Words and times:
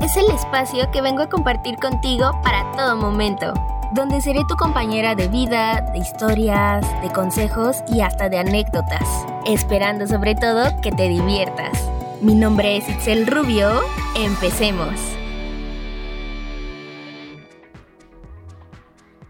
Es 0.00 0.16
el 0.16 0.28
espacio 0.34 0.90
que 0.90 1.00
vengo 1.00 1.22
a 1.22 1.28
compartir 1.28 1.76
contigo 1.76 2.32
para 2.42 2.70
todo 2.72 2.96
momento, 2.96 3.54
donde 3.92 4.20
seré 4.20 4.40
tu 4.48 4.56
compañera 4.56 5.14
de 5.14 5.28
vida, 5.28 5.80
de 5.92 6.00
historias, 6.00 6.84
de 7.02 7.10
consejos 7.12 7.76
y 7.88 8.00
hasta 8.00 8.28
de 8.28 8.38
anécdotas, 8.38 9.24
esperando 9.46 10.08
sobre 10.08 10.34
todo 10.34 10.64
que 10.82 10.90
te 10.90 11.08
diviertas. 11.08 11.88
Mi 12.20 12.34
nombre 12.34 12.76
es 12.76 12.88
Itzel 12.88 13.28
Rubio, 13.28 13.80
empecemos. 14.16 14.98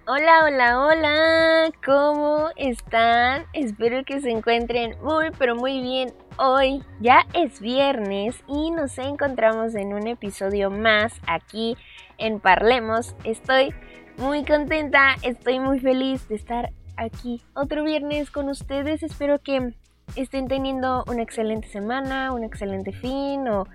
Hola, 0.07 0.45
hola, 0.45 0.81
hola, 0.81 1.71
¿cómo 1.85 2.49
están? 2.57 3.45
Espero 3.53 4.05
que 4.05 4.21
se 4.21 4.31
encuentren 4.31 4.97
muy, 5.03 5.31
pero 5.39 5.55
muy 5.55 5.81
bien 5.83 6.13
hoy. 6.37 6.83
Ya 7.01 7.27
es 7.35 7.61
viernes 7.61 8.43
y 8.49 8.71
nos 8.71 8.99
encontramos 8.99 9.75
en 9.75 9.95
un 9.95 10.07
episodio 10.07 10.71
más 10.71 11.13
aquí 11.27 11.77
en 12.19 12.41
Parlemos. 12.41 13.15
Estoy 13.25 13.75
muy 14.19 14.45
contenta, 14.45 15.17
estoy 15.23 15.59
muy 15.59 15.81
feliz 15.81 16.29
de 16.29 16.37
estar 16.37 16.71
aquí 16.97 17.43
otro 17.55 17.85
viernes 17.85 18.31
con 18.31 18.49
ustedes. 18.49 19.03
Espero 19.03 19.41
que 19.41 19.75
estén 20.17 20.49
teniendo 20.49 21.05
una 21.07 21.23
excelente 21.23 21.69
semana, 21.69 22.33
un 22.33 22.45
excelente 22.45 22.93
fin 22.93 23.49
o 23.49 23.67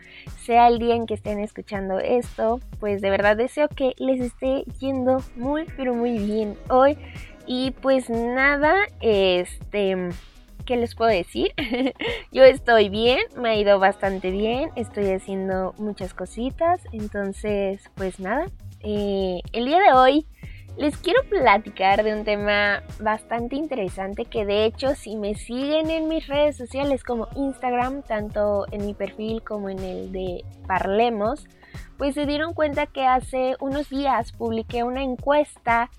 sea 0.43 0.67
el 0.67 0.79
día 0.79 0.95
en 0.95 1.07
que 1.07 1.15
estén 1.15 1.39
escuchando 1.39 1.99
esto, 1.99 2.59
pues 2.79 3.01
de 3.01 3.09
verdad 3.09 3.37
deseo 3.37 3.67
que 3.69 3.93
les 3.97 4.21
esté 4.21 4.63
yendo 4.79 5.23
muy 5.35 5.65
pero 5.75 5.95
muy 5.95 6.19
bien 6.19 6.55
hoy 6.69 6.97
y 7.47 7.71
pues 7.71 8.09
nada, 8.09 8.75
este, 8.99 10.09
¿qué 10.67 10.75
les 10.75 10.93
puedo 10.93 11.09
decir? 11.09 11.53
Yo 12.31 12.43
estoy 12.43 12.89
bien, 12.89 13.19
me 13.37 13.49
ha 13.49 13.55
ido 13.55 13.79
bastante 13.79 14.29
bien, 14.29 14.69
estoy 14.75 15.09
haciendo 15.11 15.73
muchas 15.77 16.13
cositas, 16.13 16.81
entonces 16.91 17.89
pues 17.95 18.19
nada, 18.19 18.47
eh, 18.81 19.39
el 19.53 19.65
día 19.65 19.79
de 19.79 19.93
hoy 19.93 20.27
les 20.77 20.97
quiero 20.97 21.21
platicar 21.29 22.03
de 22.03 22.13
un 22.13 22.25
tema 22.25 22.83
bastante 22.99 23.55
interesante 23.55 24.25
que 24.25 24.45
de 24.45 24.65
hecho 24.65 24.93
si 24.93 25.15
me 25.15 25.35
siguen 25.35 25.89
en 25.89 26.09
mis 26.09 26.27
redes 26.27 26.57
sociales 26.57 27.03
como 27.03 27.29
Instagram, 27.35 28.03
tanto 28.03 28.65
en 28.71 28.85
mi 28.85 28.93
perfil 28.93 29.41
como 29.43 29.69
en 29.69 29.79
el 29.79 30.11
de 30.11 30.43
Parlemos, 30.67 31.47
pues 31.97 32.13
se 32.13 32.25
dieron 32.25 32.53
cuenta 32.53 32.87
que 32.87 33.05
hace 33.05 33.55
unos 33.61 33.89
días 33.89 34.33
publiqué 34.33 34.83
una 34.83 35.01
encuesta 35.01 35.89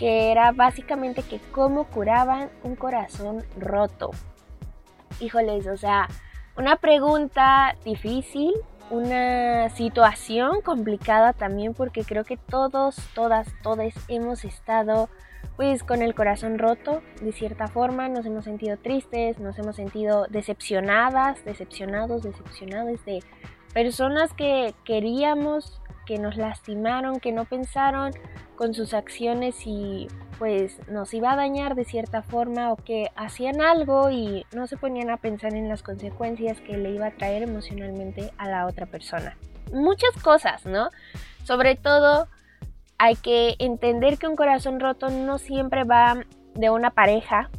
que 0.00 0.32
era 0.32 0.52
básicamente 0.52 1.22
que 1.22 1.38
cómo 1.52 1.84
curaban 1.84 2.48
un 2.62 2.74
corazón 2.74 3.44
roto. 3.58 4.12
Híjoles, 5.20 5.66
o 5.66 5.76
sea, 5.76 6.08
una 6.56 6.76
pregunta 6.76 7.76
difícil, 7.84 8.54
una 8.88 9.68
situación 9.68 10.62
complicada 10.62 11.34
también 11.34 11.74
porque 11.74 12.02
creo 12.02 12.24
que 12.24 12.38
todos, 12.38 12.96
todas, 13.14 13.46
todos 13.62 13.92
hemos 14.08 14.46
estado 14.46 15.10
pues 15.56 15.84
con 15.84 16.00
el 16.00 16.14
corazón 16.14 16.58
roto 16.58 17.02
de 17.20 17.32
cierta 17.32 17.68
forma, 17.68 18.08
nos 18.08 18.24
hemos 18.24 18.44
sentido 18.44 18.78
tristes, 18.78 19.38
nos 19.38 19.58
hemos 19.58 19.76
sentido 19.76 20.24
decepcionadas, 20.30 21.44
decepcionados, 21.44 22.22
decepcionados 22.22 23.04
de 23.04 23.22
personas 23.74 24.32
que 24.32 24.74
queríamos, 24.84 25.79
que 26.10 26.18
nos 26.18 26.36
lastimaron, 26.36 27.20
que 27.20 27.30
no 27.30 27.44
pensaron 27.44 28.10
con 28.56 28.74
sus 28.74 28.94
acciones 28.94 29.64
y 29.64 30.08
pues 30.40 30.80
nos 30.88 31.14
iba 31.14 31.30
a 31.30 31.36
dañar 31.36 31.76
de 31.76 31.84
cierta 31.84 32.20
forma 32.20 32.72
o 32.72 32.76
que 32.76 33.12
hacían 33.14 33.60
algo 33.60 34.10
y 34.10 34.44
no 34.52 34.66
se 34.66 34.76
ponían 34.76 35.08
a 35.10 35.18
pensar 35.18 35.54
en 35.54 35.68
las 35.68 35.84
consecuencias 35.84 36.60
que 36.62 36.76
le 36.76 36.90
iba 36.90 37.06
a 37.06 37.10
traer 37.12 37.44
emocionalmente 37.44 38.32
a 38.38 38.48
la 38.48 38.66
otra 38.66 38.86
persona. 38.86 39.36
Muchas 39.72 40.10
cosas, 40.20 40.66
¿no? 40.66 40.90
Sobre 41.44 41.76
todo 41.76 42.26
hay 42.98 43.14
que 43.14 43.54
entender 43.60 44.18
que 44.18 44.26
un 44.26 44.34
corazón 44.34 44.80
roto 44.80 45.10
no 45.10 45.38
siempre 45.38 45.84
va 45.84 46.24
de 46.56 46.70
una 46.70 46.90
pareja, 46.90 47.50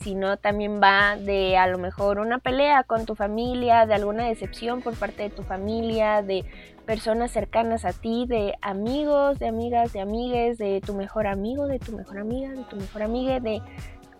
sino 0.00 0.36
también 0.36 0.80
va 0.80 1.16
de 1.16 1.56
a 1.56 1.66
lo 1.66 1.78
mejor 1.78 2.18
una 2.18 2.38
pelea 2.38 2.84
con 2.84 3.06
tu 3.06 3.14
familia, 3.14 3.86
de 3.86 3.94
alguna 3.94 4.26
decepción 4.26 4.82
por 4.82 4.94
parte 4.94 5.24
de 5.24 5.30
tu 5.30 5.42
familia, 5.42 6.22
de 6.22 6.44
personas 6.86 7.30
cercanas 7.30 7.84
a 7.84 7.92
ti, 7.92 8.26
de 8.26 8.54
amigos, 8.62 9.38
de 9.38 9.48
amigas, 9.48 9.92
de 9.92 10.00
amigues, 10.00 10.58
de 10.58 10.80
tu 10.80 10.94
mejor 10.94 11.26
amigo, 11.26 11.66
de 11.66 11.78
tu 11.78 11.92
mejor 11.92 12.18
amiga, 12.18 12.50
de 12.50 12.64
tu 12.64 12.76
mejor 12.76 13.02
amiga, 13.02 13.40
de 13.40 13.60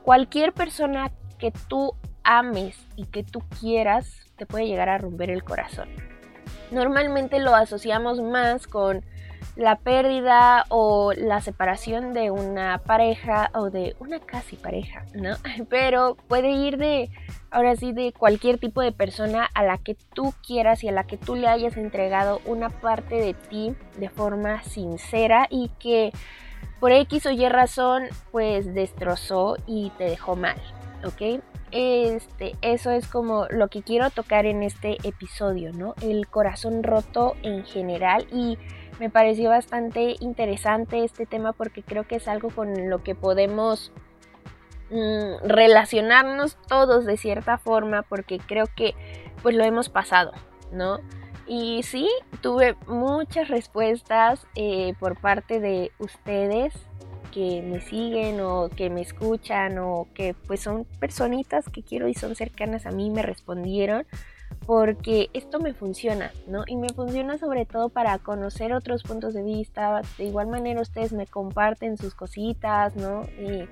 cualquier 0.02 0.52
persona 0.52 1.10
que 1.38 1.52
tú 1.68 1.94
ames 2.24 2.76
y 2.96 3.06
que 3.06 3.22
tú 3.22 3.40
quieras, 3.60 4.20
te 4.36 4.46
puede 4.46 4.66
llegar 4.66 4.88
a 4.88 4.98
romper 4.98 5.30
el 5.30 5.44
corazón. 5.44 5.88
Normalmente 6.70 7.38
lo 7.38 7.54
asociamos 7.54 8.20
más 8.20 8.66
con 8.66 9.04
la 9.56 9.76
pérdida 9.76 10.64
o 10.68 11.12
la 11.12 11.40
separación 11.40 12.14
de 12.14 12.30
una 12.30 12.78
pareja 12.78 13.50
o 13.54 13.70
de 13.70 13.96
una 13.98 14.20
casi 14.20 14.56
pareja, 14.56 15.04
¿no? 15.14 15.36
Pero 15.68 16.16
puede 16.28 16.50
ir 16.50 16.78
de, 16.78 17.10
ahora 17.50 17.74
sí, 17.76 17.92
de 17.92 18.12
cualquier 18.12 18.58
tipo 18.58 18.80
de 18.80 18.92
persona 18.92 19.48
a 19.54 19.64
la 19.64 19.78
que 19.78 19.96
tú 20.14 20.32
quieras 20.46 20.84
y 20.84 20.88
a 20.88 20.92
la 20.92 21.04
que 21.04 21.16
tú 21.16 21.34
le 21.34 21.48
hayas 21.48 21.76
entregado 21.76 22.40
una 22.44 22.70
parte 22.70 23.16
de 23.16 23.34
ti 23.34 23.74
de 23.96 24.08
forma 24.08 24.62
sincera 24.62 25.48
y 25.50 25.70
que 25.80 26.12
por 26.80 26.92
X 26.92 27.26
o 27.26 27.30
Y 27.30 27.48
razón 27.48 28.04
pues 28.30 28.72
destrozó 28.72 29.56
y 29.66 29.90
te 29.98 30.04
dejó 30.04 30.36
mal, 30.36 30.56
¿ok? 31.04 31.42
Este, 31.70 32.54
eso 32.62 32.90
es 32.90 33.06
como 33.08 33.46
lo 33.50 33.68
que 33.68 33.82
quiero 33.82 34.10
tocar 34.10 34.46
en 34.46 34.62
este 34.62 34.96
episodio, 35.02 35.72
¿no? 35.72 35.94
El 36.00 36.26
corazón 36.28 36.82
roto 36.82 37.34
en 37.42 37.64
general 37.64 38.26
y 38.32 38.56
me 38.98 39.10
pareció 39.10 39.50
bastante 39.50 40.16
interesante 40.20 41.04
este 41.04 41.26
tema 41.26 41.52
porque 41.52 41.82
creo 41.82 42.06
que 42.06 42.16
es 42.16 42.28
algo 42.28 42.50
con 42.50 42.90
lo 42.90 43.02
que 43.02 43.14
podemos 43.14 43.92
mm, 44.90 45.46
relacionarnos 45.46 46.56
todos 46.66 47.04
de 47.04 47.16
cierta 47.16 47.58
forma 47.58 48.02
porque 48.02 48.38
creo 48.38 48.66
que 48.74 48.94
pues 49.42 49.54
lo 49.54 49.64
hemos 49.64 49.88
pasado, 49.88 50.32
¿no? 50.72 50.98
Y 51.46 51.82
sí, 51.82 52.08
tuve 52.42 52.76
muchas 52.86 53.48
respuestas 53.48 54.46
eh, 54.54 54.94
por 54.98 55.18
parte 55.18 55.60
de 55.60 55.92
ustedes 55.98 56.74
que 57.32 57.62
me 57.62 57.80
siguen 57.80 58.40
o 58.40 58.68
que 58.68 58.90
me 58.90 59.00
escuchan 59.00 59.78
o 59.78 60.08
que 60.14 60.34
pues 60.46 60.60
son 60.60 60.84
personitas 60.98 61.66
que 61.68 61.82
quiero 61.82 62.08
y 62.08 62.14
son 62.14 62.34
cercanas 62.34 62.86
a 62.86 62.90
mí 62.90 63.10
me 63.10 63.22
respondieron 63.22 64.06
porque 64.66 65.30
esto 65.32 65.60
me 65.60 65.72
funciona, 65.72 66.30
¿no? 66.46 66.64
Y 66.66 66.76
me 66.76 66.90
funciona 66.90 67.38
sobre 67.38 67.64
todo 67.64 67.88
para 67.88 68.18
conocer 68.18 68.72
otros 68.74 69.02
puntos 69.02 69.32
de 69.32 69.42
vista. 69.42 70.02
De 70.18 70.24
igual 70.24 70.46
manera 70.46 70.82
ustedes 70.82 71.12
me 71.12 71.26
comparten 71.26 71.96
sus 71.96 72.14
cositas, 72.14 72.94
¿no? 72.96 73.22
Y 73.38 73.66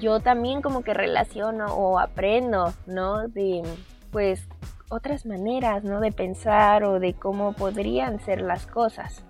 yo 0.00 0.20
también 0.20 0.60
como 0.60 0.82
que 0.82 0.94
relaciono 0.94 1.66
o 1.66 2.00
aprendo, 2.00 2.72
¿no? 2.86 3.28
De 3.28 3.62
pues 4.10 4.48
otras 4.88 5.26
maneras, 5.26 5.84
¿no? 5.84 6.00
De 6.00 6.10
pensar 6.10 6.82
o 6.84 6.98
de 6.98 7.14
cómo 7.14 7.52
podrían 7.52 8.18
ser 8.18 8.40
las 8.40 8.66
cosas. 8.66 9.24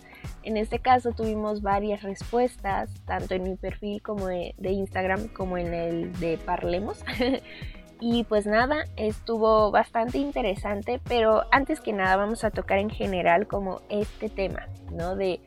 En 0.45 0.57
este 0.57 0.79
caso 0.79 1.13
tuvimos 1.13 1.63
varias 1.63 2.03
respuestas, 2.03 2.91
tanto 3.05 3.35
en 3.35 3.43
mi 3.45 3.57
perfil 3.57 4.03
como 4.03 4.27
de, 4.27 4.55
de 4.57 4.71
Instagram 4.71 5.29
como 5.29 5.59
en 5.59 5.75
el 5.75 6.19
de 6.21 6.39
Parlemos. 6.39 7.05
Y 8.05 8.25
pues 8.25 8.47
nada, 8.47 8.85
estuvo 8.97 9.71
bastante 9.71 10.19
interesante, 10.19 11.01
pero 11.09 11.45
antes 11.53 11.81
que 11.81 11.93
nada 11.93 12.17
vamos 12.17 12.43
a 12.43 12.51
tocar 12.51 12.79
en 12.79 12.91
general 12.91 13.47
como 13.47 13.81
este 13.91 14.29
tema, 14.29 14.67
¿no? 14.91 15.15
De, 15.15 15.39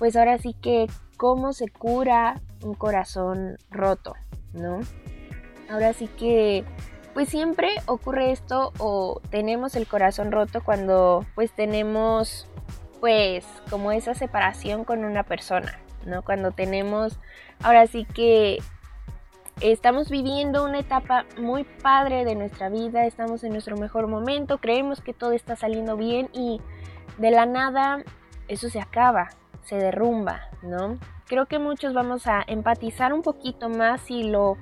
pues 0.00 0.16
ahora 0.16 0.36
sí 0.38 0.56
que 0.60 0.88
cómo 1.16 1.52
se 1.52 1.68
cura 1.68 2.40
un 2.64 2.74
corazón 2.74 3.58
roto, 3.70 4.14
¿no? 4.54 4.80
Ahora 5.70 5.92
sí 5.92 6.08
que, 6.08 6.64
pues 7.14 7.28
siempre 7.28 7.70
ocurre 7.86 8.32
esto 8.32 8.72
o 8.80 9.20
tenemos 9.30 9.76
el 9.76 9.86
corazón 9.86 10.32
roto 10.32 10.64
cuando 10.64 11.24
pues 11.36 11.52
tenemos 11.52 12.48
pues 12.98 13.46
como 13.70 13.92
esa 13.92 14.14
separación 14.14 14.82
con 14.82 15.04
una 15.04 15.22
persona, 15.22 15.78
¿no? 16.06 16.22
Cuando 16.22 16.50
tenemos 16.50 17.20
ahora 17.62 17.86
sí 17.86 18.04
que 18.04 18.58
estamos 19.60 20.10
viviendo 20.10 20.64
una 20.64 20.80
etapa 20.80 21.24
muy 21.38 21.64
padre 21.64 22.24
de 22.24 22.34
nuestra 22.34 22.68
vida, 22.68 23.06
estamos 23.06 23.44
en 23.44 23.52
nuestro 23.52 23.76
mejor 23.76 24.06
momento, 24.06 24.58
creemos 24.58 25.00
que 25.00 25.12
todo 25.12 25.32
está 25.32 25.56
saliendo 25.56 25.96
bien 25.96 26.28
y 26.32 26.60
de 27.18 27.30
la 27.30 27.46
nada 27.46 28.02
eso 28.48 28.68
se 28.68 28.80
acaba, 28.80 29.30
se 29.62 29.76
derrumba, 29.76 30.48
¿no? 30.62 30.98
Creo 31.26 31.46
que 31.46 31.58
muchos 31.58 31.94
vamos 31.94 32.26
a 32.26 32.42
empatizar 32.46 33.12
un 33.12 33.22
poquito 33.22 33.68
más 33.68 34.02
si 34.02 34.24
lo 34.24 34.58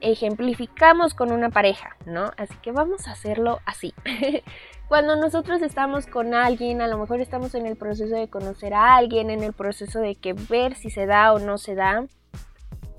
ejemplificamos 0.00 1.14
con 1.14 1.32
una 1.32 1.50
pareja, 1.50 1.96
¿no? 2.06 2.30
Así 2.36 2.54
que 2.62 2.72
vamos 2.72 3.08
a 3.08 3.12
hacerlo 3.12 3.60
así. 3.66 3.94
Cuando 4.88 5.16
nosotros 5.16 5.62
estamos 5.62 6.06
con 6.06 6.34
alguien, 6.34 6.82
a 6.82 6.88
lo 6.88 6.98
mejor 6.98 7.20
estamos 7.20 7.54
en 7.54 7.66
el 7.66 7.76
proceso 7.76 8.14
de 8.14 8.28
conocer 8.28 8.74
a 8.74 8.96
alguien, 8.96 9.30
en 9.30 9.42
el 9.42 9.54
proceso 9.54 10.00
de 10.00 10.14
que 10.14 10.34
ver 10.34 10.74
si 10.74 10.90
se 10.90 11.06
da 11.06 11.32
o 11.32 11.38
no 11.38 11.56
se 11.56 11.74
da, 11.74 12.06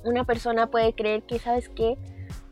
una 0.05 0.23
persona 0.23 0.67
puede 0.67 0.93
creer 0.93 1.23
que, 1.23 1.39
¿sabes 1.39 1.69
qué? 1.69 1.97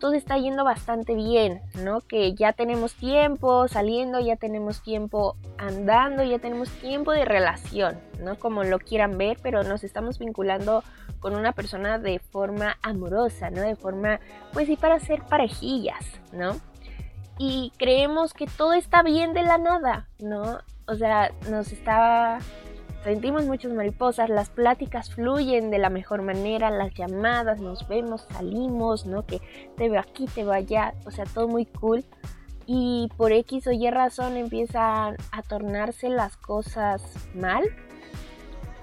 todo 0.04 0.16
está 0.16 0.38
yendo 0.38 0.66
bastante 0.66 1.16
bien, 1.16 1.62
¿no? 1.82 2.02
Que 2.02 2.34
ya 2.34 2.52
tenemos 2.52 2.94
tiempo 2.94 3.70
saliendo, 3.70 4.20
ya 4.20 4.36
tenemos 4.36 4.82
tiempo 4.82 5.38
andando, 5.58 6.24
ya 6.24 6.40
tenemos 6.40 6.70
tiempo 6.70 7.14
de 7.14 7.24
relación, 7.24 8.02
¿no? 8.20 8.38
Como 8.38 8.66
lo 8.66 8.80
quieran 8.80 9.18
ver, 9.18 9.38
pero 9.42 9.64
nos 9.64 9.86
estamos 9.86 10.20
vinculando 10.20 10.84
con 11.22 11.36
una 11.36 11.54
persona 11.54 12.00
de 12.00 12.20
forma 12.20 12.78
amorosa, 12.82 13.50
¿no? 13.50 13.62
De 13.62 13.78
forma, 13.78 14.20
pues 14.52 14.68
sí, 14.68 14.76
para 14.76 15.00
ser 15.00 15.22
parejillas, 15.24 16.06
¿no? 16.34 16.60
Y 17.38 17.72
creemos 17.78 18.34
que 18.34 18.46
todo 18.46 18.74
está 18.74 19.04
bien 19.04 19.34
de 19.34 19.44
la 19.44 19.58
nada, 19.58 20.10
¿no? 20.20 20.60
O 20.86 20.96
sea, 20.96 21.32
nos 21.50 21.72
estaba 21.72 22.40
sentimos 23.04 23.46
muchas 23.46 23.74
mariposas, 23.74 24.30
las 24.30 24.50
pláticas 24.50 25.14
fluyen 25.14 25.70
de 25.70 25.78
la 25.78 25.90
mejor 25.90 26.22
manera, 26.22 26.70
las 26.70 26.94
llamadas, 26.94 27.60
nos 27.60 27.88
vemos, 27.88 28.26
salimos, 28.32 29.06
¿no? 29.06 29.26
Que 29.26 29.42
te 29.76 29.90
veo 29.90 30.00
aquí, 30.00 30.26
te 30.26 30.44
veo 30.44 30.54
allá, 30.54 30.94
o 31.06 31.12
sea, 31.12 31.26
todo 31.26 31.48
muy 31.48 31.66
cool. 31.66 32.06
Y 32.66 33.10
por 33.18 33.34
X 33.34 33.68
o 33.68 33.72
Y 33.72 33.90
razón 33.90 34.38
empiezan 34.38 35.18
a 35.32 35.42
tornarse 35.42 36.08
las 36.08 36.38
cosas 36.38 37.04
mal. 37.36 37.64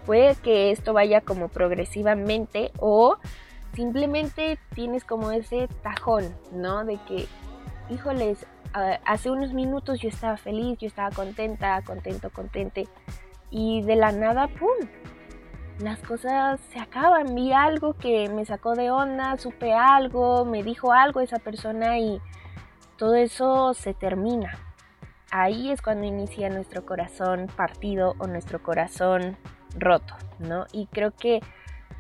Puede 0.05 0.35
que 0.37 0.71
esto 0.71 0.93
vaya 0.93 1.23
como 1.23 1.49
progresivamente 1.49 2.73
o 2.79 3.17
simplemente 3.75 4.59
tienes 4.75 5.05
como 5.05 5.31
ese 5.31 5.69
tajón, 5.83 6.35
¿no? 6.53 6.85
De 6.85 6.99
que, 7.09 7.27
híjoles, 7.89 8.47
hace 8.73 9.31
unos 9.31 9.55
minutos 9.55 10.01
yo 10.01 10.11
estaba 10.11 10.37
feliz, 10.37 10.79
yo 10.79 10.87
estaba 10.87 11.11
contenta, 11.11 11.81
contento, 11.83 12.31
contente 12.31 12.87
y 13.51 13.83
de 13.83 13.97
la 13.97 14.13
nada, 14.13 14.49
¡pum! 14.49 14.89
Las 15.81 15.99
cosas 16.01 16.61
se 16.73 16.79
acaban. 16.79 17.35
Vi 17.35 17.53
algo 17.53 17.95
que 17.95 18.29
me 18.29 18.45
sacó 18.45 18.75
de 18.75 18.91
onda, 18.91 19.37
supe 19.39 19.73
algo, 19.73 20.45
me 20.45 20.63
dijo 20.63 20.93
algo 20.93 21.21
esa 21.21 21.39
persona 21.39 21.99
y 21.99 22.21
todo 22.97 23.15
eso 23.15 23.73
se 23.75 23.95
termina. 23.95 24.59
Ahí 25.31 25.71
es 25.71 25.81
cuando 25.81 26.07
inicia 26.07 26.51
nuestro 26.51 26.85
corazón 26.85 27.47
partido 27.57 28.15
o 28.19 28.27
nuestro 28.27 28.63
corazón 28.63 29.39
roto, 29.79 30.15
¿no? 30.39 30.67
Y 30.73 30.87
creo 30.89 31.13
que 31.13 31.41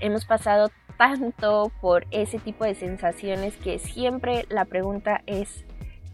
hemos 0.00 0.24
pasado 0.24 0.70
tanto 0.98 1.70
por 1.80 2.06
ese 2.10 2.38
tipo 2.38 2.64
de 2.64 2.74
sensaciones 2.74 3.56
que 3.56 3.78
siempre 3.78 4.44
la 4.50 4.66
pregunta 4.66 5.22
es, 5.26 5.64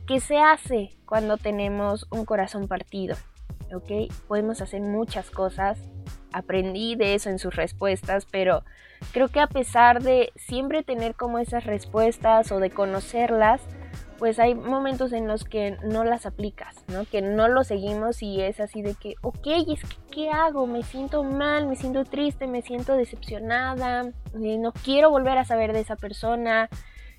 ¿qué 0.07 0.21
se 0.21 0.39
hace 0.39 0.97
cuando 1.07 1.37
tenemos 1.39 2.07
un 2.11 2.25
corazón 2.25 2.69
partido? 2.69 3.17
¿Ok? 3.75 4.13
Podemos 4.29 4.61
hacer 4.61 4.81
muchas 4.81 5.31
cosas. 5.31 5.79
Aprendí 6.33 6.97
de 6.97 7.15
eso 7.15 7.31
en 7.31 7.39
sus 7.39 7.57
respuestas, 7.57 8.27
pero 8.31 8.63
creo 9.13 9.29
que 9.29 9.41
a 9.41 9.47
pesar 9.47 10.03
de 10.03 10.33
siempre 10.37 10.83
tener 10.83 11.15
como 11.15 11.39
esas 11.39 11.65
respuestas 11.65 12.53
o 12.53 12.61
de 12.61 12.71
conocerlas, 12.71 13.61
pues 14.19 14.39
hay 14.39 14.55
momentos 14.55 15.13
en 15.13 15.29
los 15.29 15.45
que 15.45 15.77
no 15.85 16.05
las 16.05 16.27
aplicas, 16.27 16.75
¿no? 16.89 17.05
Que 17.05 17.21
no 17.23 17.49
lo 17.49 17.65
seguimos 17.65 18.23
y 18.23 18.41
es 18.41 18.61
así 18.61 18.83
de 18.83 18.95
que, 18.95 19.15
ok, 19.23 19.47
es 19.69 19.83
que, 19.83 19.97
¿qué 20.11 20.31
hago? 20.31 20.67
Me 20.67 20.83
siento 20.83 21.23
mal, 21.23 21.67
me 21.67 21.77
siento 21.77 22.05
triste, 22.05 22.47
me 22.47 22.63
siento 22.63 22.97
decepcionada, 22.97 24.05
eh, 24.43 24.59
no 24.59 24.73
quiero 24.73 25.11
volver 25.11 25.39
a 25.39 25.45
saber 25.45 25.73
de 25.73 25.81
esa 25.81 25.97
persona, 25.97 26.69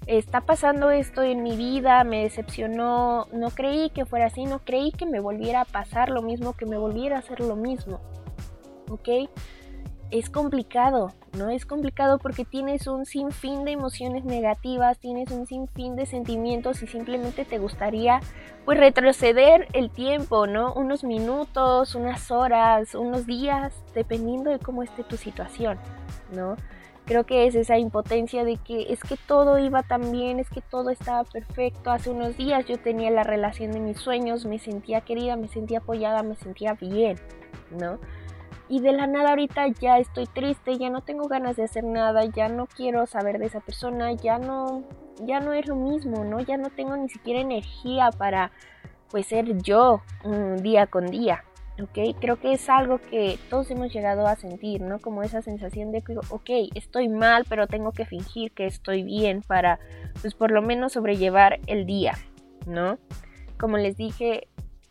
está 0.08 0.42
pasando 0.42 0.90
esto 0.90 1.22
en 1.22 1.44
mi 1.44 1.58
vida, 1.58 2.04
me 2.06 2.24
decepcionó, 2.24 3.28
no 3.34 3.50
creí 3.50 3.90
que 3.90 4.06
fuera 4.06 4.28
así, 4.28 4.46
no 4.46 4.60
creí 4.60 4.92
que 4.92 5.06
me 5.06 5.20
volviera 5.20 5.62
a 5.62 5.66
pasar 5.66 6.10
lo 6.10 6.22
mismo, 6.22 6.54
que 6.54 6.66
me 6.66 6.78
volviera 6.78 7.18
a 7.18 7.20
hacer 7.20 7.42
lo 7.42 7.56
mismo. 7.56 8.00
¿Ok? 8.90 9.30
Es 10.10 10.30
complicado, 10.30 11.12
¿no? 11.38 11.50
Es 11.50 11.66
complicado 11.66 12.18
porque 12.20 12.46
tienes 12.46 12.88
un 12.88 13.06
sinfín 13.06 13.66
de 13.66 13.74
emociones 13.74 14.24
negativas, 14.24 14.98
tienes 15.00 15.30
un 15.32 15.46
sinfín 15.46 15.98
de 15.98 16.06
sentimientos 16.06 16.82
y 16.82 16.88
simplemente 16.88 17.44
te 17.44 17.60
gustaría 17.60 18.22
pues 18.64 18.80
retroceder 18.80 19.68
el 19.74 19.92
tiempo, 19.92 20.48
¿no? 20.48 20.74
Unos 20.74 21.04
minutos, 21.04 21.96
unas 21.96 22.32
horas, 22.32 22.96
unos 22.96 23.26
días, 23.26 23.74
dependiendo 23.94 24.50
de 24.50 24.60
cómo 24.60 24.82
esté 24.82 25.04
tu 25.04 25.18
situación, 25.18 25.78
¿no? 26.32 26.56
Creo 27.08 27.26
que 27.26 27.48
es 27.48 27.56
esa 27.56 27.78
impotencia 27.78 28.44
de 28.44 28.58
que 28.58 28.92
es 28.92 29.02
que 29.02 29.16
todo 29.16 29.58
iba 29.60 29.82
tan 29.82 30.12
bien, 30.12 30.40
es 30.40 30.50
que 30.50 30.60
todo 30.60 30.90
estaba 30.90 31.24
perfecto. 31.24 31.90
Hace 31.90 32.10
unos 32.10 32.36
días 32.36 32.66
yo 32.66 32.78
tenía 32.78 33.10
la 33.10 33.24
relación 33.24 33.72
de 33.72 33.80
mis 33.80 33.98
sueños, 33.98 34.46
me 34.46 34.60
sentía 34.60 35.00
querida, 35.02 35.38
me 35.38 35.48
sentía 35.48 35.80
apoyada, 35.80 36.22
me 36.22 36.36
sentía 36.36 36.74
bien, 36.74 37.18
¿no? 37.72 37.98
Y 38.68 38.82
de 38.82 38.92
la 38.92 39.08
nada 39.08 39.30
ahorita 39.30 39.68
ya 39.80 39.98
estoy 40.00 40.26
triste, 40.26 40.78
ya 40.78 40.90
no 40.90 41.00
tengo 41.00 41.30
ganas 41.30 41.56
de 41.56 41.64
hacer 41.64 41.86
nada, 41.86 42.26
ya 42.26 42.50
no 42.50 42.68
quiero 42.68 43.08
saber 43.08 43.40
de 43.40 43.46
esa 43.46 43.62
persona, 43.62 44.12
ya 44.12 44.38
no 44.38 44.84
ya 45.24 45.40
no 45.40 45.54
es 45.54 45.66
lo 45.66 45.76
mismo, 45.76 46.26
¿no? 46.26 46.42
Ya 46.42 46.58
no 46.58 46.70
tengo 46.70 46.96
ni 46.98 47.08
siquiera 47.08 47.40
energía 47.40 48.10
para 48.12 48.52
pues 49.10 49.28
ser 49.28 49.62
yo 49.62 50.02
un 50.26 50.58
día 50.58 50.88
con 50.88 51.08
día. 51.08 51.46
¿Ok? 51.82 52.18
Creo 52.20 52.40
que 52.40 52.54
es 52.54 52.70
algo 52.70 53.00
que 53.00 53.38
todos 53.50 53.70
hemos 53.72 53.94
llegado 53.94 54.28
a 54.28 54.36
sentir, 54.36 54.82
¿no? 54.82 55.00
Como 55.00 55.24
esa 55.24 55.42
sensación 55.42 55.92
de 55.92 56.02
que, 56.02 56.18
ok, 56.18 56.50
estoy 56.76 57.10
mal, 57.10 57.46
pero 57.48 57.68
tengo 57.68 57.92
que 57.92 58.06
fingir 58.06 58.52
que 58.52 58.66
estoy 58.66 59.04
bien 59.04 59.42
para, 59.42 59.80
pues 60.22 60.34
por 60.34 60.52
lo 60.52 60.62
menos 60.62 60.94
sobrellevar 60.94 61.60
el 61.68 61.86
día, 61.86 62.14
¿no? 62.66 62.98
Como 63.60 63.78
les 63.78 63.98
dije, 63.98 64.48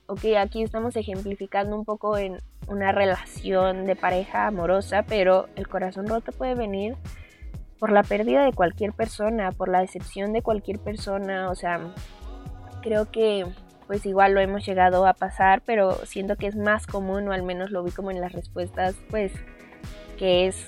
ok, 0.06 0.24
aquí 0.38 0.62
estamos 0.62 0.96
ejemplificando 0.96 1.76
un 1.76 1.84
poco 1.84 2.16
en 2.16 2.38
una 2.68 2.92
relación 2.92 3.84
de 3.84 3.96
pareja 3.96 4.46
amorosa, 4.46 5.04
pero 5.04 5.48
el 5.56 5.68
corazón 5.68 6.06
roto 6.06 6.32
puede 6.32 6.54
venir 6.54 6.96
por 7.78 7.92
la 7.92 8.02
pérdida 8.02 8.44
de 8.44 8.52
cualquier 8.52 8.92
persona, 8.92 9.52
por 9.52 9.68
la 9.68 9.80
decepción 9.80 10.32
de 10.32 10.42
cualquier 10.42 10.78
persona, 10.78 11.50
o 11.50 11.54
sea, 11.54 11.80
creo 12.82 13.10
que 13.10 13.44
pues 13.86 14.04
igual 14.06 14.34
lo 14.34 14.40
hemos 14.40 14.66
llegado 14.66 15.06
a 15.06 15.14
pasar, 15.14 15.62
pero 15.64 15.92
siento 16.06 16.36
que 16.36 16.46
es 16.46 16.56
más 16.56 16.86
común, 16.86 17.28
o 17.28 17.32
al 17.32 17.42
menos 17.42 17.70
lo 17.70 17.82
vi 17.82 17.90
como 17.90 18.10
en 18.10 18.20
las 18.20 18.32
respuestas, 18.32 18.94
pues 19.10 19.32
que 20.18 20.46
es 20.46 20.66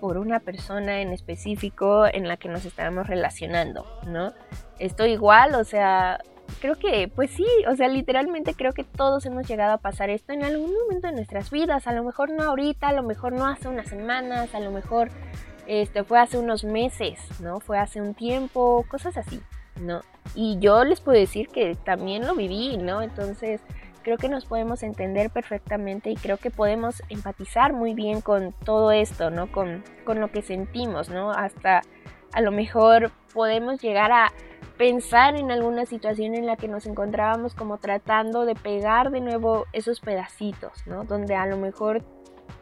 por 0.00 0.18
una 0.18 0.40
persona 0.40 1.00
en 1.00 1.12
específico 1.12 2.06
en 2.06 2.28
la 2.28 2.36
que 2.36 2.48
nos 2.48 2.64
estábamos 2.64 3.06
relacionando, 3.06 3.86
¿no? 4.06 4.32
Esto 4.78 5.06
igual, 5.06 5.54
o 5.54 5.64
sea, 5.64 6.20
creo 6.60 6.76
que, 6.76 7.08
pues 7.08 7.30
sí, 7.30 7.46
o 7.70 7.74
sea, 7.76 7.88
literalmente 7.88 8.54
creo 8.54 8.72
que 8.72 8.84
todos 8.84 9.24
hemos 9.26 9.46
llegado 9.48 9.72
a 9.72 9.78
pasar 9.78 10.10
esto 10.10 10.32
en 10.32 10.44
algún 10.44 10.74
momento 10.74 11.08
de 11.08 11.14
nuestras 11.14 11.50
vidas, 11.50 11.86
a 11.86 11.92
lo 11.92 12.04
mejor 12.04 12.30
no 12.30 12.42
ahorita, 12.42 12.88
a 12.88 12.92
lo 12.92 13.02
mejor 13.02 13.32
no 13.32 13.46
hace 13.46 13.68
unas 13.68 13.88
semanas, 13.88 14.54
a 14.54 14.60
lo 14.60 14.70
mejor 14.70 15.08
este, 15.66 16.04
fue 16.04 16.20
hace 16.20 16.38
unos 16.38 16.64
meses, 16.64 17.18
¿no? 17.40 17.60
Fue 17.60 17.78
hace 17.78 18.00
un 18.00 18.14
tiempo, 18.14 18.84
cosas 18.88 19.16
así, 19.16 19.40
¿no? 19.80 20.00
Y 20.34 20.58
yo 20.58 20.84
les 20.84 21.00
puedo 21.00 21.18
decir 21.18 21.48
que 21.48 21.76
también 21.84 22.26
lo 22.26 22.34
viví, 22.34 22.76
¿no? 22.76 23.02
Entonces 23.02 23.60
creo 24.02 24.18
que 24.18 24.28
nos 24.28 24.44
podemos 24.44 24.82
entender 24.82 25.30
perfectamente 25.30 26.10
y 26.10 26.16
creo 26.16 26.36
que 26.36 26.50
podemos 26.50 27.02
empatizar 27.08 27.72
muy 27.72 27.94
bien 27.94 28.20
con 28.20 28.52
todo 28.64 28.92
esto, 28.92 29.30
¿no? 29.30 29.50
Con, 29.50 29.82
con 30.04 30.20
lo 30.20 30.30
que 30.30 30.42
sentimos, 30.42 31.08
¿no? 31.08 31.30
Hasta 31.30 31.82
a 32.32 32.40
lo 32.40 32.52
mejor 32.52 33.12
podemos 33.32 33.80
llegar 33.80 34.12
a 34.12 34.32
pensar 34.76 35.36
en 35.36 35.50
alguna 35.50 35.86
situación 35.86 36.34
en 36.34 36.46
la 36.46 36.56
que 36.56 36.68
nos 36.68 36.86
encontrábamos 36.86 37.54
como 37.54 37.78
tratando 37.78 38.44
de 38.44 38.54
pegar 38.54 39.10
de 39.10 39.20
nuevo 39.20 39.66
esos 39.72 40.00
pedacitos, 40.00 40.86
¿no? 40.86 41.04
Donde 41.04 41.34
a 41.36 41.46
lo 41.46 41.56
mejor 41.56 42.02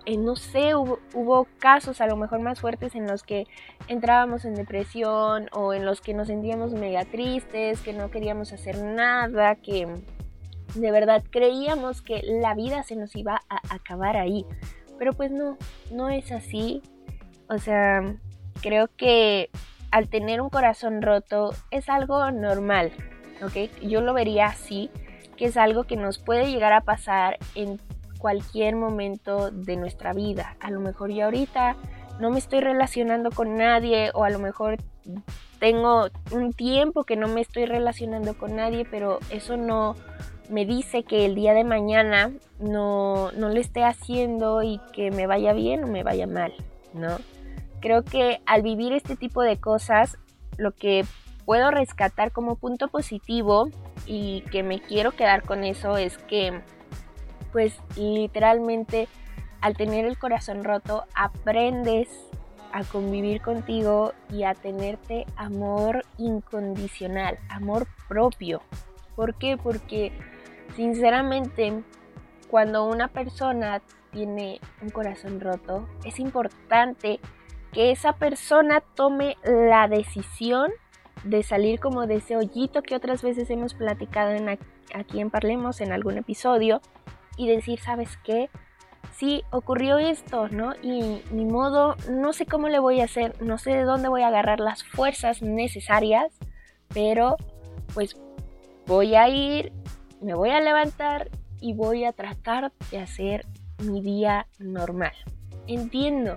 eh, 0.05 0.17
no 0.17 0.37
sé, 0.37 0.75
hubo, 0.75 1.47
casos 1.59 2.01
a 2.01 2.07
lo 2.07 2.17
mejor 2.17 2.41
más 2.41 2.61
fuertes 2.61 2.95
en 2.95 3.07
los 3.07 3.23
que 3.23 3.47
entrábamos 3.89 4.45
en 4.45 4.55
depresión 4.55 5.49
o 5.53 5.75
en 5.75 5.85
los 5.85 6.01
que 6.01 6.15
nos 6.15 6.29
sentíamos 6.29 6.73
mega 6.73 7.05
tristes, 7.05 7.81
que 7.81 7.93
no 7.93 8.11
queríamos 8.11 8.53
hacer 8.53 8.83
nada, 8.83 9.55
que 9.57 9.87
de 10.75 10.91
verdad 10.91 11.23
creíamos 11.31 12.03
que 12.03 12.23
la 12.25 12.55
vida 12.55 12.83
se 12.83 12.97
nos 12.97 13.15
iba 13.15 13.43
a 13.49 13.75
acabar 13.75 14.17
ahí. 14.17 14.45
Pero 14.99 15.13
pues 15.13 15.31
no, 15.31 15.57
no 15.91 16.09
es 16.09 16.33
así. 16.33 16.83
O 17.49 17.59
sea, 17.59 18.17
creo 18.61 18.89
que 18.97 19.51
al 19.91 20.09
tener 20.09 20.41
un 20.41 20.49
corazón 20.49 21.03
roto 21.03 21.55
es 21.71 21.89
algo 21.89 22.31
normal, 22.31 22.93
¿ok? 23.43 23.71
Yo 23.83 24.01
lo 24.01 24.15
vería 24.15 24.47
así, 24.47 24.91
que 25.37 25.45
es 25.45 25.57
algo 25.57 25.85
que 25.85 25.97
nos 25.97 26.19
puede 26.19 26.51
llegar 26.51 26.73
a 26.73 26.81
pasar 26.81 27.39
en 27.55 27.79
cualquier 28.23 28.77
momento 28.77 29.51
de 29.51 29.77
nuestra 29.77 30.13
vida. 30.13 30.57
A 30.61 30.71
lo 30.71 30.79
mejor 30.79 31.11
yo 31.11 31.25
ahorita 31.25 31.77
no 32.21 32.31
me 32.31 32.39
estoy 32.39 32.61
relacionando 32.61 33.33
con 33.33 33.57
nadie 33.57 34.13
o 34.15 34.23
a 34.23 34.31
lo 34.31 34.39
mejor 34.39 34.77
tengo 35.59 36.07
un 36.31 36.53
tiempo 36.53 37.03
que 37.03 37.17
no 37.17 37.27
me 37.27 37.41
estoy 37.41 37.67
relacionando 37.67 38.39
con 38.39 38.55
nadie, 38.55 38.87
pero 38.89 39.19
eso 39.31 39.57
no 39.57 39.97
me 40.49 40.65
dice 40.65 41.03
que 41.03 41.27
el 41.27 41.35
día 41.35 41.53
de 41.53 41.65
mañana 41.65 42.31
no, 42.61 43.33
no 43.33 43.49
le 43.49 43.61
esté 43.61 43.83
haciendo 43.83 44.63
y 44.63 44.81
que 44.93 45.11
me 45.11 45.27
vaya 45.27 45.53
bien 45.53 45.83
o 45.83 45.89
me 45.89 46.05
vaya 46.05 46.29
mal, 46.29 46.53
¿no? 46.95 47.17
Creo 47.81 48.05
que 48.05 48.41
al 48.47 48.63
vivir 48.63 48.93
este 48.93 49.17
tipo 49.17 49.43
de 49.43 49.57
cosas, 49.57 50.17
lo 50.59 50.71
que 50.71 51.05
puedo 51.45 51.73
rescatar 51.73 52.31
como 52.31 52.55
punto 52.55 52.87
positivo 52.87 53.69
y 54.07 54.43
que 54.53 54.63
me 54.63 54.81
quiero 54.81 55.11
quedar 55.11 55.43
con 55.43 55.65
eso 55.65 55.97
es 55.97 56.19
que 56.19 56.61
pues 57.53 57.79
literalmente 57.97 59.09
al 59.61 59.77
tener 59.77 60.05
el 60.05 60.19
corazón 60.19 60.65
roto 60.65 61.05
aprendes 61.15 62.09
a 62.73 62.85
convivir 62.85 63.43
contigo 63.43 64.13
y 64.31 64.45
a 64.45 64.55
tenerte 64.55 65.27
amor 65.37 66.05
incondicional, 66.19 67.39
amor 67.49 67.87
propio. 68.09 68.63
¿Por 69.15 69.35
qué? 69.35 69.57
Porque 69.57 70.11
sinceramente 70.75 71.83
cuando 72.51 72.87
una 72.87 73.09
persona 73.09 73.83
tiene 74.11 74.61
un 74.83 74.91
corazón 74.91 75.41
roto, 75.41 75.89
es 76.05 76.19
importante 76.19 77.21
que 77.73 77.91
esa 77.91 78.15
persona 78.15 78.81
tome 78.95 79.37
la 79.45 79.89
decisión 79.89 80.71
de 81.25 81.43
salir 81.43 81.79
como 81.79 82.07
de 82.07 82.17
ese 82.17 82.37
hoyito 82.37 82.83
que 82.83 82.97
otras 82.97 83.23
veces 83.23 83.49
hemos 83.51 83.75
platicado 83.75 84.31
en 84.33 84.59
aquí 84.95 85.21
en 85.21 85.31
Parlemos 85.31 85.81
en 85.81 85.93
algún 85.93 86.19
episodio 86.19 86.81
y 87.37 87.49
decir, 87.49 87.81
¿sabes 87.81 88.17
qué? 88.25 88.51
Sí, 89.17 89.43
ocurrió 89.51 89.99
esto, 89.99 90.49
¿no? 90.49 90.75
Y 90.83 91.23
mi 91.31 91.45
modo, 91.45 91.97
no 92.11 92.33
sé 92.33 92.47
cómo 92.47 92.69
le 92.69 92.79
voy 92.79 93.01
a 93.01 93.05
hacer, 93.05 93.41
no 93.43 93.59
sé 93.59 93.71
de 93.71 93.83
dónde 93.83 94.09
voy 94.09 94.23
a 94.23 94.29
agarrar 94.29 94.61
las 94.61 94.85
fuerzas 94.85 95.43
necesarias, 95.43 96.33
pero 96.93 97.37
pues 97.95 98.17
voy 98.87 99.15
a 99.15 99.29
ir, 99.29 99.73
me 100.21 100.35
voy 100.35 100.51
a 100.51 100.61
levantar 100.61 101.31
y 101.61 101.75
voy 101.75 102.05
a 102.05 102.13
tratar 102.13 102.73
de 102.91 102.99
hacer 102.99 103.47
mi 103.85 104.03
día 104.03 104.47
normal. 104.59 105.13
Entiendo, 105.67 106.37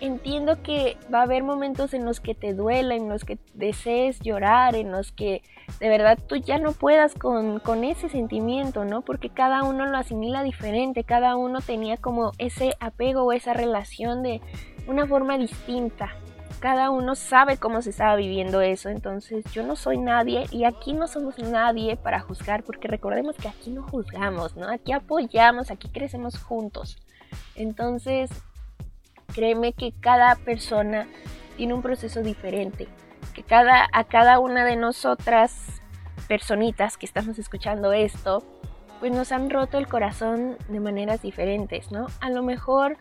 entiendo 0.00 0.62
que 0.62 0.96
va 1.12 1.20
a 1.20 1.22
haber 1.22 1.42
momentos 1.42 1.94
en 1.94 2.04
los 2.04 2.20
que 2.20 2.34
te 2.34 2.54
duela, 2.54 2.94
en 2.94 3.08
los 3.08 3.24
que 3.24 3.38
desees 3.54 4.20
llorar, 4.20 4.74
en 4.74 4.92
los 4.92 5.12
que 5.12 5.42
de 5.80 5.88
verdad 5.88 6.18
tú 6.26 6.36
ya 6.36 6.58
no 6.58 6.72
puedas 6.72 7.14
con, 7.14 7.60
con, 7.60 7.84
ese 7.84 8.08
sentimiento, 8.08 8.84
¿no? 8.84 9.02
Porque 9.02 9.30
cada 9.30 9.62
uno 9.62 9.86
lo 9.86 9.96
asimila 9.96 10.42
diferente, 10.42 11.04
cada 11.04 11.36
uno 11.36 11.60
tenía 11.60 11.96
como 11.96 12.32
ese 12.38 12.74
apego 12.80 13.24
o 13.24 13.32
esa 13.32 13.52
relación 13.52 14.22
de 14.22 14.40
una 14.86 15.06
forma 15.06 15.38
distinta 15.38 16.14
cada 16.60 16.90
uno 16.90 17.14
sabe 17.14 17.58
cómo 17.58 17.82
se 17.82 17.90
estaba 17.90 18.16
viviendo 18.16 18.60
eso, 18.60 18.88
entonces 18.88 19.44
yo 19.52 19.64
no 19.64 19.76
soy 19.76 19.98
nadie 19.98 20.46
y 20.50 20.64
aquí 20.64 20.94
no 20.94 21.06
somos 21.06 21.38
nadie 21.38 21.96
para 21.96 22.20
juzgar, 22.20 22.64
porque 22.64 22.88
recordemos 22.88 23.36
que 23.36 23.48
aquí 23.48 23.70
no 23.70 23.82
juzgamos, 23.82 24.56
¿no? 24.56 24.68
Aquí 24.68 24.92
apoyamos, 24.92 25.70
aquí 25.70 25.88
crecemos 25.88 26.42
juntos. 26.42 26.98
Entonces, 27.54 28.30
créeme 29.36 29.74
que 29.74 29.92
cada 30.00 30.34
persona 30.34 31.06
tiene 31.58 31.74
un 31.74 31.82
proceso 31.82 32.22
diferente, 32.22 32.88
que 33.34 33.42
cada, 33.42 33.86
a 33.92 34.04
cada 34.04 34.38
una 34.40 34.64
de 34.64 34.76
nosotras, 34.76 35.82
personitas 36.26 36.96
que 36.96 37.04
estamos 37.04 37.38
escuchando 37.38 37.92
esto, 37.92 38.42
pues 38.98 39.12
nos 39.12 39.32
han 39.32 39.50
roto 39.50 39.76
el 39.76 39.88
corazón 39.88 40.56
de 40.68 40.80
maneras 40.80 41.20
diferentes, 41.20 41.92
¿no? 41.92 42.06
A 42.20 42.30
lo 42.30 42.42
mejor 42.42 42.96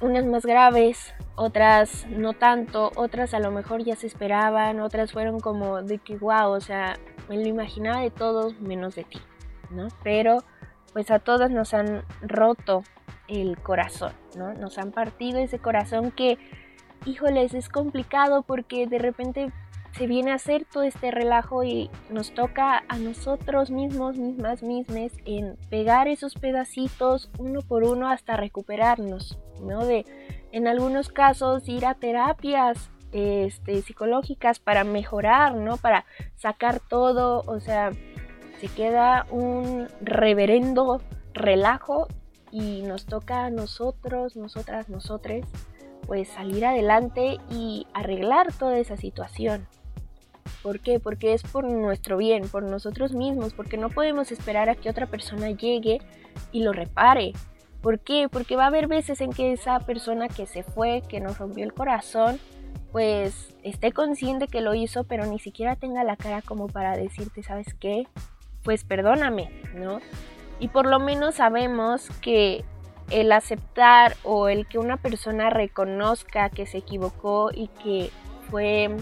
unas 0.00 0.24
más 0.24 0.46
graves, 0.46 1.12
otras 1.36 2.06
no 2.08 2.32
tanto, 2.32 2.90
otras 2.96 3.34
a 3.34 3.40
lo 3.40 3.50
mejor 3.50 3.84
ya 3.84 3.96
se 3.96 4.06
esperaban, 4.06 4.80
otras 4.80 5.12
fueron 5.12 5.38
como 5.38 5.82
de 5.82 5.98
que 5.98 6.16
wow, 6.16 6.50
o 6.50 6.60
sea, 6.60 6.96
me 7.28 7.36
lo 7.36 7.46
imaginaba 7.46 8.00
de 8.00 8.10
todos 8.10 8.58
menos 8.58 8.94
de 8.94 9.04
ti, 9.04 9.20
¿no? 9.68 9.88
Pero 10.02 10.38
pues 10.94 11.10
a 11.10 11.18
todas 11.18 11.50
nos 11.50 11.74
han 11.74 12.04
roto 12.22 12.84
el 13.28 13.58
corazón, 13.58 14.12
¿no? 14.36 14.54
Nos 14.54 14.78
han 14.78 14.92
partido 14.92 15.38
ese 15.38 15.58
corazón 15.58 16.10
que, 16.10 16.38
híjoles, 17.06 17.54
es 17.54 17.68
complicado 17.68 18.42
porque 18.42 18.86
de 18.86 18.98
repente 18.98 19.52
se 19.96 20.06
viene 20.06 20.32
a 20.32 20.34
hacer 20.34 20.64
todo 20.64 20.82
este 20.82 21.10
relajo 21.10 21.62
y 21.62 21.88
nos 22.10 22.34
toca 22.34 22.82
a 22.88 22.98
nosotros 22.98 23.70
mismos, 23.70 24.16
mismas, 24.16 24.62
mismes, 24.62 25.12
en 25.24 25.56
pegar 25.70 26.08
esos 26.08 26.34
pedacitos 26.34 27.30
uno 27.38 27.60
por 27.60 27.84
uno 27.84 28.08
hasta 28.08 28.36
recuperarnos, 28.36 29.38
¿no? 29.62 29.84
De 29.84 30.04
en 30.50 30.66
algunos 30.66 31.08
casos 31.10 31.68
ir 31.68 31.86
a 31.86 31.94
terapias 31.94 32.90
este, 33.12 33.82
psicológicas 33.82 34.58
para 34.58 34.82
mejorar, 34.82 35.54
¿no? 35.54 35.76
Para 35.76 36.04
sacar 36.34 36.80
todo, 36.80 37.44
o 37.46 37.60
sea, 37.60 37.90
se 38.60 38.66
queda 38.68 39.26
un 39.30 39.86
reverendo 40.00 41.00
relajo 41.32 42.08
y 42.54 42.82
nos 42.82 43.04
toca 43.04 43.46
a 43.46 43.50
nosotros, 43.50 44.36
nosotras, 44.36 44.88
nosotres, 44.88 45.44
pues 46.06 46.28
salir 46.28 46.64
adelante 46.64 47.38
y 47.50 47.88
arreglar 47.92 48.52
toda 48.52 48.78
esa 48.78 48.96
situación. 48.96 49.66
¿Por 50.62 50.78
qué? 50.78 51.00
Porque 51.00 51.34
es 51.34 51.42
por 51.42 51.64
nuestro 51.64 52.16
bien, 52.16 52.48
por 52.48 52.62
nosotros 52.62 53.12
mismos, 53.12 53.54
porque 53.54 53.76
no 53.76 53.90
podemos 53.90 54.30
esperar 54.30 54.68
a 54.68 54.76
que 54.76 54.88
otra 54.88 55.06
persona 55.06 55.50
llegue 55.50 56.00
y 56.52 56.62
lo 56.62 56.72
repare. 56.72 57.32
¿Por 57.82 57.98
qué? 57.98 58.28
Porque 58.30 58.54
va 58.54 58.64
a 58.64 58.68
haber 58.68 58.86
veces 58.86 59.20
en 59.20 59.32
que 59.32 59.52
esa 59.52 59.80
persona 59.80 60.28
que 60.28 60.46
se 60.46 60.62
fue, 60.62 61.02
que 61.08 61.18
nos 61.18 61.38
rompió 61.38 61.64
el 61.64 61.74
corazón, 61.74 62.38
pues 62.92 63.56
esté 63.64 63.90
consciente 63.90 64.46
que 64.46 64.60
lo 64.60 64.74
hizo, 64.74 65.02
pero 65.02 65.26
ni 65.26 65.40
siquiera 65.40 65.74
tenga 65.74 66.04
la 66.04 66.16
cara 66.16 66.40
como 66.40 66.68
para 66.68 66.96
decirte, 66.96 67.42
¿sabes 67.42 67.74
qué? 67.74 68.06
Pues 68.62 68.84
perdóname, 68.84 69.50
¿no? 69.74 69.98
Y 70.60 70.68
por 70.68 70.86
lo 70.86 70.98
menos 70.98 71.36
sabemos 71.36 72.08
que 72.20 72.64
el 73.10 73.32
aceptar 73.32 74.16
o 74.22 74.48
el 74.48 74.66
que 74.66 74.78
una 74.78 74.96
persona 74.96 75.50
reconozca 75.50 76.48
que 76.48 76.66
se 76.66 76.78
equivocó 76.78 77.50
y 77.52 77.68
que 77.82 78.10
fue 78.50 78.96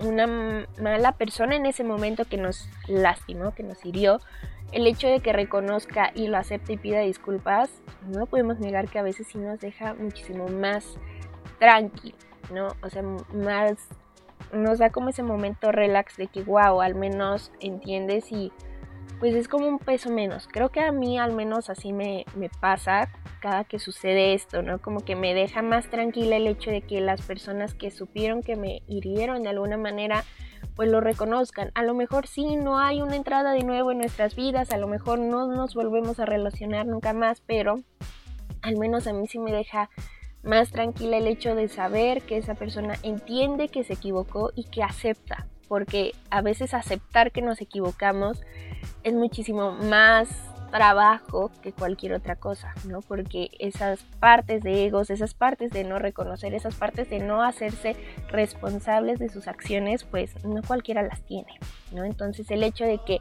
una 0.00 0.66
mala 0.80 1.12
persona 1.12 1.56
en 1.56 1.66
ese 1.66 1.84
momento 1.84 2.24
que 2.24 2.36
nos 2.36 2.68
lastimó, 2.86 3.54
que 3.54 3.62
nos 3.62 3.84
hirió, 3.84 4.20
el 4.72 4.86
hecho 4.86 5.08
de 5.08 5.20
que 5.20 5.32
reconozca 5.32 6.12
y 6.14 6.28
lo 6.28 6.36
acepte 6.36 6.74
y 6.74 6.76
pida 6.76 7.00
disculpas, 7.00 7.70
no 8.06 8.26
podemos 8.26 8.58
negar 8.58 8.88
que 8.88 8.98
a 8.98 9.02
veces 9.02 9.26
sí 9.28 9.38
nos 9.38 9.58
deja 9.60 9.94
muchísimo 9.94 10.48
más 10.48 10.98
tranquilo, 11.58 12.16
¿no? 12.52 12.68
O 12.82 12.90
sea, 12.90 13.02
más 13.02 13.88
nos 14.52 14.78
da 14.78 14.90
como 14.90 15.08
ese 15.08 15.22
momento 15.22 15.72
relax 15.72 16.16
de 16.16 16.26
que, 16.26 16.42
wow, 16.42 16.80
al 16.80 16.94
menos 16.94 17.50
entiendes 17.60 18.30
y 18.30 18.52
pues 19.18 19.34
es 19.34 19.48
como 19.48 19.66
un 19.66 19.78
peso 19.78 20.10
menos. 20.10 20.48
Creo 20.50 20.70
que 20.70 20.80
a 20.80 20.92
mí 20.92 21.18
al 21.18 21.32
menos 21.32 21.70
así 21.70 21.92
me, 21.92 22.24
pasa 22.60 23.10
cada 23.40 23.64
que 23.64 23.78
sucede 23.78 24.34
esto, 24.34 24.62
¿no? 24.62 24.80
Como 24.80 25.00
que 25.00 25.16
me 25.16 25.34
deja 25.34 25.62
más 25.62 25.90
tranquila 25.90 26.36
el 26.36 26.46
hecho 26.46 26.70
de 26.70 26.82
que 26.82 27.00
las 27.00 27.22
personas 27.22 27.74
que 27.74 27.90
supieron 27.90 28.42
que 28.42 28.56
me 28.56 28.82
hirieron 28.86 29.42
de 29.42 29.50
alguna 29.50 29.76
manera 29.76 30.24
pues 30.74 30.90
lo 30.90 31.00
reconozcan. 31.00 31.72
A 31.74 31.82
lo 31.82 31.94
mejor 31.94 32.26
sí, 32.26 32.56
no 32.56 32.78
hay 32.78 33.02
una 33.02 33.16
entrada 33.16 33.52
de 33.52 33.64
nuevo 33.64 33.90
en 33.90 33.98
nuestras 33.98 34.36
vidas, 34.36 34.70
a 34.70 34.78
lo 34.78 34.86
mejor 34.86 35.18
no 35.18 35.48
nos 35.48 35.74
volvemos 35.74 36.20
a 36.20 36.24
relacionar 36.24 36.86
nunca 36.86 37.12
más, 37.12 37.40
pero 37.40 37.80
al 38.62 38.76
menos 38.76 39.06
a 39.06 39.12
mí 39.12 39.26
sí 39.26 39.38
me 39.38 39.52
deja 39.52 39.90
más 40.42 40.70
tranquila 40.70 41.16
el 41.16 41.26
hecho 41.26 41.54
de 41.54 41.68
saber 41.68 42.22
que 42.22 42.36
esa 42.36 42.54
persona 42.54 42.94
entiende 43.02 43.68
que 43.68 43.82
se 43.82 43.94
equivocó 43.94 44.52
y 44.54 44.64
que 44.64 44.82
acepta, 44.82 45.48
porque 45.68 46.12
a 46.30 46.42
veces 46.42 46.74
aceptar 46.74 47.32
que 47.32 47.42
nos 47.42 47.60
equivocamos 47.60 48.42
es 49.04 49.14
muchísimo 49.14 49.72
más 49.72 50.28
trabajo 50.70 51.50
que 51.62 51.72
cualquier 51.72 52.12
otra 52.12 52.36
cosa, 52.36 52.74
¿no? 52.86 53.00
Porque 53.00 53.50
esas 53.58 54.02
partes 54.20 54.62
de 54.62 54.86
egos, 54.86 55.10
esas 55.10 55.34
partes 55.34 55.70
de 55.70 55.84
no 55.84 55.98
reconocer, 55.98 56.54
esas 56.54 56.74
partes 56.74 57.08
de 57.10 57.20
no 57.20 57.42
hacerse 57.42 57.96
responsables 58.28 59.18
de 59.18 59.28
sus 59.28 59.48
acciones, 59.48 60.04
pues 60.04 60.44
no 60.44 60.62
cualquiera 60.62 61.02
las 61.02 61.22
tiene, 61.22 61.58
¿no? 61.92 62.04
Entonces 62.04 62.50
el 62.50 62.62
hecho 62.62 62.84
de 62.84 62.98
que, 62.98 63.20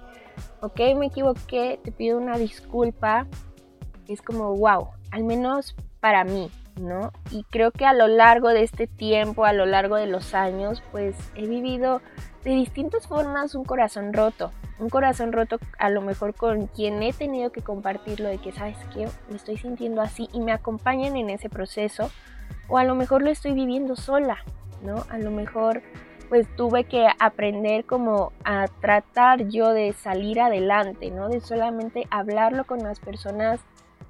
ok, 0.62 0.80
me 0.98 1.08
equivoqué, 1.08 1.80
te 1.84 1.92
pido 1.92 2.18
una 2.18 2.38
disculpa, 2.38 3.28
es 4.08 4.22
como, 4.22 4.56
wow, 4.56 4.90
al 5.12 5.24
menos 5.24 5.76
para 6.00 6.24
mí, 6.24 6.50
¿no? 6.78 7.12
Y 7.32 7.44
creo 7.44 7.72
que 7.72 7.86
a 7.86 7.94
lo 7.94 8.08
largo 8.08 8.50
de 8.50 8.64
este 8.64 8.88
tiempo, 8.88 9.46
a 9.46 9.54
lo 9.54 9.66
largo 9.66 9.96
de 9.96 10.08
los 10.08 10.34
años, 10.34 10.82
pues 10.92 11.16
he 11.36 11.48
vivido 11.48 12.02
de 12.44 12.52
distintas 12.52 13.08
formas 13.08 13.56
un 13.56 13.66
corazón 13.66 14.14
roto. 14.14 14.52
Un 14.80 14.90
corazón 14.90 15.34
roto 15.34 15.58
a 15.80 15.90
lo 15.90 16.02
mejor 16.02 16.36
con 16.36 16.68
quien 16.68 17.02
he 17.02 17.12
tenido 17.12 17.52
que 17.52 17.62
compartirlo 17.62 18.30
de 18.30 18.38
que, 18.38 18.52
¿sabes 18.52 18.78
qué? 18.94 19.08
Me 19.30 19.36
estoy 19.36 19.58
sintiendo 19.58 20.02
así 20.02 20.30
y 20.34 20.40
me 20.40 20.52
acompañan 20.52 21.18
en 21.18 21.30
ese 21.30 21.50
proceso. 21.50 22.12
O 22.68 22.78
a 22.78 22.84
lo 22.84 22.96
mejor 22.96 23.22
lo 23.22 23.30
estoy 23.30 23.54
viviendo 23.54 23.96
sola, 23.96 24.38
¿no? 24.84 25.06
A 25.10 25.18
lo 25.18 25.32
mejor 25.32 25.82
pues 26.30 26.48
tuve 26.56 26.84
que 26.84 27.08
aprender 27.20 27.86
como 27.86 28.34
a 28.44 28.68
tratar 28.82 29.48
yo 29.48 29.74
de 29.74 29.94
salir 29.94 30.42
adelante, 30.42 31.10
¿no? 31.10 31.30
De 31.30 31.40
solamente 31.40 32.06
hablarlo 32.10 32.66
con 32.66 32.80
las 32.80 33.00
personas 33.00 33.62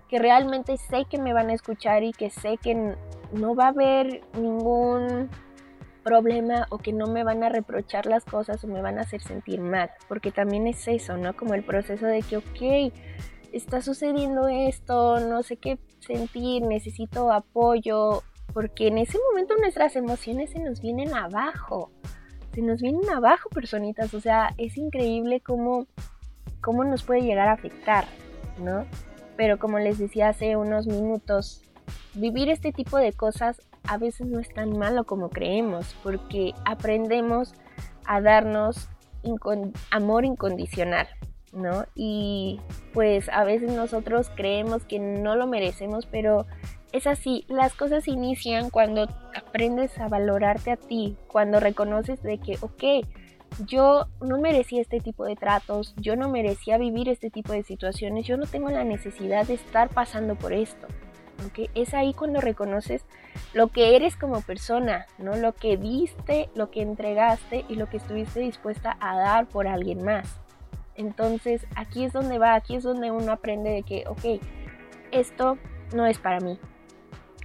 que 0.09 0.19
realmente 0.19 0.77
sé 0.77 1.05
que 1.09 1.17
me 1.17 1.33
van 1.33 1.49
a 1.49 1.53
escuchar 1.53 2.03
y 2.03 2.13
que 2.13 2.29
sé 2.29 2.57
que 2.57 2.95
no 3.31 3.55
va 3.55 3.65
a 3.65 3.69
haber 3.69 4.21
ningún 4.33 5.29
problema 6.03 6.67
o 6.69 6.77
que 6.77 6.93
no 6.93 7.07
me 7.07 7.25
van 7.25 7.43
a 7.43 7.49
reprochar 7.49 8.05
las 8.05 8.23
cosas 8.23 8.63
o 8.63 8.67
me 8.67 8.81
van 8.81 8.97
a 8.97 9.01
hacer 9.01 9.21
sentir 9.21 9.59
mal, 9.59 9.91
porque 10.07 10.31
también 10.31 10.65
es 10.65 10.87
eso, 10.87 11.17
¿no? 11.17 11.35
Como 11.35 11.53
el 11.53 11.63
proceso 11.63 12.05
de 12.05 12.21
que, 12.21 12.37
ok, 12.37 12.93
está 13.51 13.81
sucediendo 13.81 14.47
esto, 14.47 15.19
no 15.19 15.43
sé 15.43 15.57
qué 15.57 15.77
sentir, 15.99 16.63
necesito 16.63 17.31
apoyo, 17.31 18.23
porque 18.53 18.87
en 18.87 18.99
ese 18.99 19.19
momento 19.29 19.55
nuestras 19.57 19.97
emociones 19.97 20.51
se 20.51 20.59
nos 20.59 20.79
vienen 20.79 21.13
abajo, 21.13 21.91
se 22.53 22.61
nos 22.61 22.81
vienen 22.81 23.09
abajo, 23.09 23.49
personitas, 23.49 24.13
o 24.13 24.21
sea, 24.21 24.53
es 24.57 24.77
increíble 24.77 25.41
cómo, 25.41 25.87
cómo 26.61 26.85
nos 26.85 27.03
puede 27.03 27.21
llegar 27.21 27.49
a 27.49 27.53
afectar, 27.53 28.05
¿no? 28.59 28.85
Pero 29.37 29.59
como 29.59 29.79
les 29.79 29.99
decía 29.99 30.29
hace 30.29 30.57
unos 30.57 30.87
minutos, 30.87 31.61
vivir 32.13 32.49
este 32.49 32.73
tipo 32.73 32.97
de 32.97 33.13
cosas 33.13 33.61
a 33.87 33.97
veces 33.97 34.27
no 34.27 34.39
es 34.39 34.49
tan 34.49 34.77
malo 34.77 35.05
como 35.05 35.29
creemos, 35.29 35.95
porque 36.03 36.53
aprendemos 36.65 37.53
a 38.05 38.19
darnos 38.19 38.89
amor 39.91 40.25
incondicional, 40.25 41.07
¿no? 41.53 41.85
Y 41.95 42.59
pues 42.93 43.29
a 43.29 43.43
veces 43.43 43.71
nosotros 43.71 44.29
creemos 44.35 44.83
que 44.85 44.99
no 44.99 45.35
lo 45.35 45.47
merecemos, 45.47 46.05
pero 46.05 46.45
es 46.91 47.07
así, 47.07 47.45
las 47.47 47.73
cosas 47.73 48.07
inician 48.07 48.69
cuando 48.69 49.07
aprendes 49.35 49.97
a 49.99 50.07
valorarte 50.07 50.71
a 50.71 50.77
ti, 50.77 51.17
cuando 51.27 51.59
reconoces 51.59 52.21
de 52.23 52.37
que, 52.39 52.57
ok, 52.61 53.05
yo 53.65 54.07
no 54.21 54.39
merecía 54.39 54.81
este 54.81 54.99
tipo 54.99 55.25
de 55.25 55.35
tratos, 55.35 55.93
yo 55.97 56.15
no 56.15 56.29
merecía 56.29 56.77
vivir 56.77 57.09
este 57.09 57.29
tipo 57.29 57.53
de 57.53 57.63
situaciones, 57.63 58.25
yo 58.25 58.37
no 58.37 58.45
tengo 58.45 58.69
la 58.69 58.83
necesidad 58.83 59.47
de 59.47 59.55
estar 59.55 59.89
pasando 59.89 60.35
por 60.35 60.53
esto. 60.53 60.87
¿okay? 61.45 61.69
Es 61.75 61.93
ahí 61.93 62.13
cuando 62.13 62.41
reconoces 62.41 63.03
lo 63.53 63.69
que 63.69 63.95
eres 63.95 64.15
como 64.15 64.41
persona, 64.41 65.07
¿no? 65.17 65.35
Lo 65.35 65.53
que 65.53 65.77
diste, 65.77 66.49
lo 66.55 66.71
que 66.71 66.81
entregaste 66.81 67.65
y 67.67 67.75
lo 67.75 67.89
que 67.89 67.97
estuviste 67.97 68.39
dispuesta 68.39 68.97
a 68.99 69.17
dar 69.17 69.47
por 69.47 69.67
alguien 69.67 70.03
más. 70.03 70.39
Entonces 70.95 71.65
aquí 71.75 72.05
es 72.05 72.13
donde 72.13 72.39
va, 72.39 72.55
aquí 72.55 72.75
es 72.75 72.83
donde 72.83 73.11
uno 73.11 73.31
aprende 73.31 73.69
de 73.69 73.83
que, 73.83 74.05
ok, 74.07 74.41
esto 75.11 75.57
no 75.93 76.05
es 76.05 76.17
para 76.17 76.39
mí. 76.39 76.59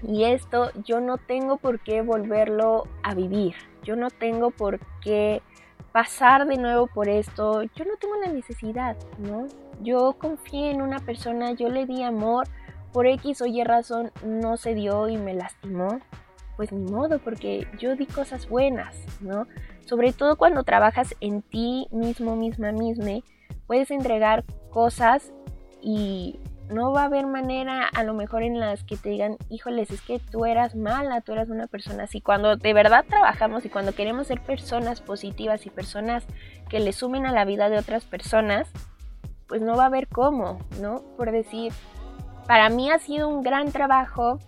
Y 0.02 0.24
esto 0.24 0.70
yo 0.84 1.00
no 1.00 1.18
tengo 1.18 1.58
por 1.58 1.80
qué 1.80 2.02
volverlo 2.02 2.84
a 3.02 3.14
vivir. 3.14 3.54
Yo 3.84 3.94
no 3.94 4.10
tengo 4.10 4.50
por 4.50 4.80
qué 5.00 5.42
pasar 5.92 6.46
de 6.46 6.56
nuevo 6.56 6.86
por 6.86 7.08
esto. 7.08 7.62
Yo 7.62 7.84
no 7.84 7.96
tengo 8.00 8.14
la 8.24 8.32
necesidad, 8.32 8.96
¿no? 9.18 9.46
Yo 9.82 10.14
confié 10.14 10.70
en 10.70 10.82
una 10.82 11.00
persona, 11.00 11.52
yo 11.52 11.68
le 11.68 11.86
di 11.86 12.02
amor, 12.02 12.46
por 12.92 13.06
X 13.06 13.40
o 13.42 13.46
Y 13.46 13.64
razón 13.64 14.12
no 14.24 14.56
se 14.56 14.74
dio 14.74 15.08
y 15.08 15.16
me 15.16 15.34
lastimó. 15.34 16.00
Pues 16.56 16.70
ni 16.70 16.90
modo, 16.90 17.18
porque 17.18 17.66
yo 17.78 17.96
di 17.96 18.06
cosas 18.06 18.48
buenas, 18.48 18.96
¿no? 19.20 19.46
Sobre 19.86 20.12
todo 20.12 20.36
cuando 20.36 20.62
trabajas 20.62 21.14
en 21.20 21.42
ti 21.42 21.88
mismo, 21.90 22.36
misma, 22.36 22.72
misma, 22.72 23.20
puedes 23.66 23.90
entregar 23.90 24.44
cosas 24.70 25.32
y 25.80 26.38
no 26.72 26.92
va 26.92 27.02
a 27.02 27.06
haber 27.06 27.26
manera 27.26 27.86
a 27.86 28.02
lo 28.02 28.14
mejor 28.14 28.42
en 28.42 28.58
las 28.58 28.84
que 28.84 28.96
te 28.96 29.10
digan, 29.10 29.36
híjoles, 29.48 29.90
es 29.90 30.00
que 30.02 30.18
tú 30.18 30.44
eras 30.44 30.74
mala, 30.74 31.20
tú 31.20 31.32
eras 31.32 31.48
una 31.48 31.66
persona 31.66 32.04
así. 32.04 32.20
Cuando 32.20 32.56
de 32.56 32.72
verdad 32.74 33.04
trabajamos 33.08 33.64
y 33.64 33.68
cuando 33.68 33.94
queremos 33.94 34.26
ser 34.26 34.40
personas 34.40 35.00
positivas 35.00 35.66
y 35.66 35.70
personas 35.70 36.24
que 36.68 36.80
le 36.80 36.92
sumen 36.92 37.26
a 37.26 37.32
la 37.32 37.44
vida 37.44 37.68
de 37.68 37.78
otras 37.78 38.04
personas, 38.04 38.68
pues 39.46 39.60
no 39.60 39.76
va 39.76 39.84
a 39.84 39.86
haber 39.86 40.08
cómo, 40.08 40.58
¿no? 40.80 41.02
Por 41.16 41.30
decir, 41.30 41.72
para 42.46 42.68
mí 42.70 42.90
ha 42.90 42.98
sido 42.98 43.28
un 43.28 43.42
gran 43.42 43.70
trabajo 43.70 44.38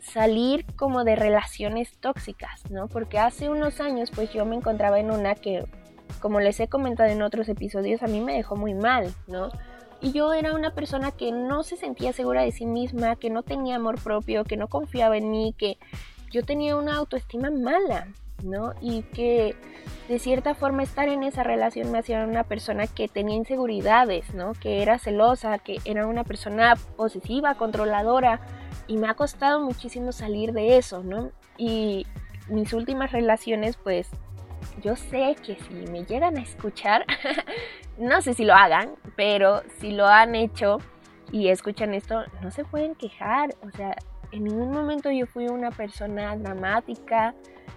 salir 0.00 0.64
como 0.76 1.04
de 1.04 1.16
relaciones 1.16 1.98
tóxicas, 1.98 2.70
¿no? 2.70 2.88
Porque 2.88 3.18
hace 3.18 3.50
unos 3.50 3.80
años 3.80 4.10
pues 4.14 4.32
yo 4.32 4.44
me 4.44 4.56
encontraba 4.56 4.98
en 4.98 5.10
una 5.10 5.34
que, 5.34 5.66
como 6.20 6.40
les 6.40 6.58
he 6.60 6.68
comentado 6.68 7.10
en 7.10 7.22
otros 7.22 7.48
episodios, 7.48 8.02
a 8.02 8.06
mí 8.06 8.20
me 8.20 8.34
dejó 8.34 8.56
muy 8.56 8.74
mal, 8.74 9.12
¿no? 9.26 9.50
Y 10.00 10.12
yo 10.12 10.32
era 10.32 10.54
una 10.54 10.74
persona 10.74 11.10
que 11.10 11.32
no 11.32 11.64
se 11.64 11.76
sentía 11.76 12.12
segura 12.12 12.42
de 12.42 12.52
sí 12.52 12.66
misma, 12.66 13.16
que 13.16 13.30
no 13.30 13.42
tenía 13.42 13.76
amor 13.76 14.00
propio, 14.00 14.44
que 14.44 14.56
no 14.56 14.68
confiaba 14.68 15.16
en 15.16 15.30
mí, 15.30 15.54
que 15.58 15.78
yo 16.30 16.44
tenía 16.44 16.76
una 16.76 16.96
autoestima 16.96 17.50
mala, 17.50 18.06
¿no? 18.44 18.74
Y 18.80 19.02
que 19.02 19.56
de 20.08 20.18
cierta 20.18 20.54
forma 20.54 20.84
estar 20.84 21.08
en 21.08 21.24
esa 21.24 21.42
relación 21.42 21.90
me 21.90 21.98
hacía 21.98 22.24
una 22.24 22.44
persona 22.44 22.86
que 22.86 23.08
tenía 23.08 23.36
inseguridades, 23.36 24.32
¿no? 24.34 24.52
Que 24.52 24.82
era 24.82 24.98
celosa, 24.98 25.58
que 25.58 25.78
era 25.84 26.06
una 26.06 26.24
persona 26.24 26.74
posesiva, 26.96 27.56
controladora. 27.56 28.40
Y 28.86 28.96
me 28.96 29.08
ha 29.08 29.14
costado 29.14 29.60
muchísimo 29.60 30.12
salir 30.12 30.52
de 30.52 30.78
eso, 30.78 31.02
¿no? 31.02 31.30
Y 31.56 32.06
mis 32.48 32.72
últimas 32.72 33.12
relaciones, 33.12 33.76
pues 33.76 34.08
yo 34.82 34.96
sé 34.96 35.36
que 35.44 35.56
si 35.56 35.74
me 35.90 36.04
llegan 36.04 36.36
a 36.36 36.42
escuchar, 36.42 37.04
no 37.98 38.20
sé 38.22 38.34
si 38.34 38.44
lo 38.44 38.54
hagan, 38.54 38.94
pero 39.16 39.62
si 39.78 39.90
lo 39.90 40.06
han 40.06 40.34
hecho 40.34 40.78
y 41.32 41.48
escuchan 41.48 41.94
esto, 41.94 42.22
no 42.42 42.50
se 42.50 42.64
pueden 42.64 42.94
quejar. 42.94 43.54
O 43.66 43.70
sea, 43.70 43.96
en 44.32 44.44
ningún 44.44 44.70
momento 44.70 45.10
yo 45.10 45.26
fui 45.26 45.46
una 45.46 45.70
persona 45.70 46.36
dramática 46.36 47.34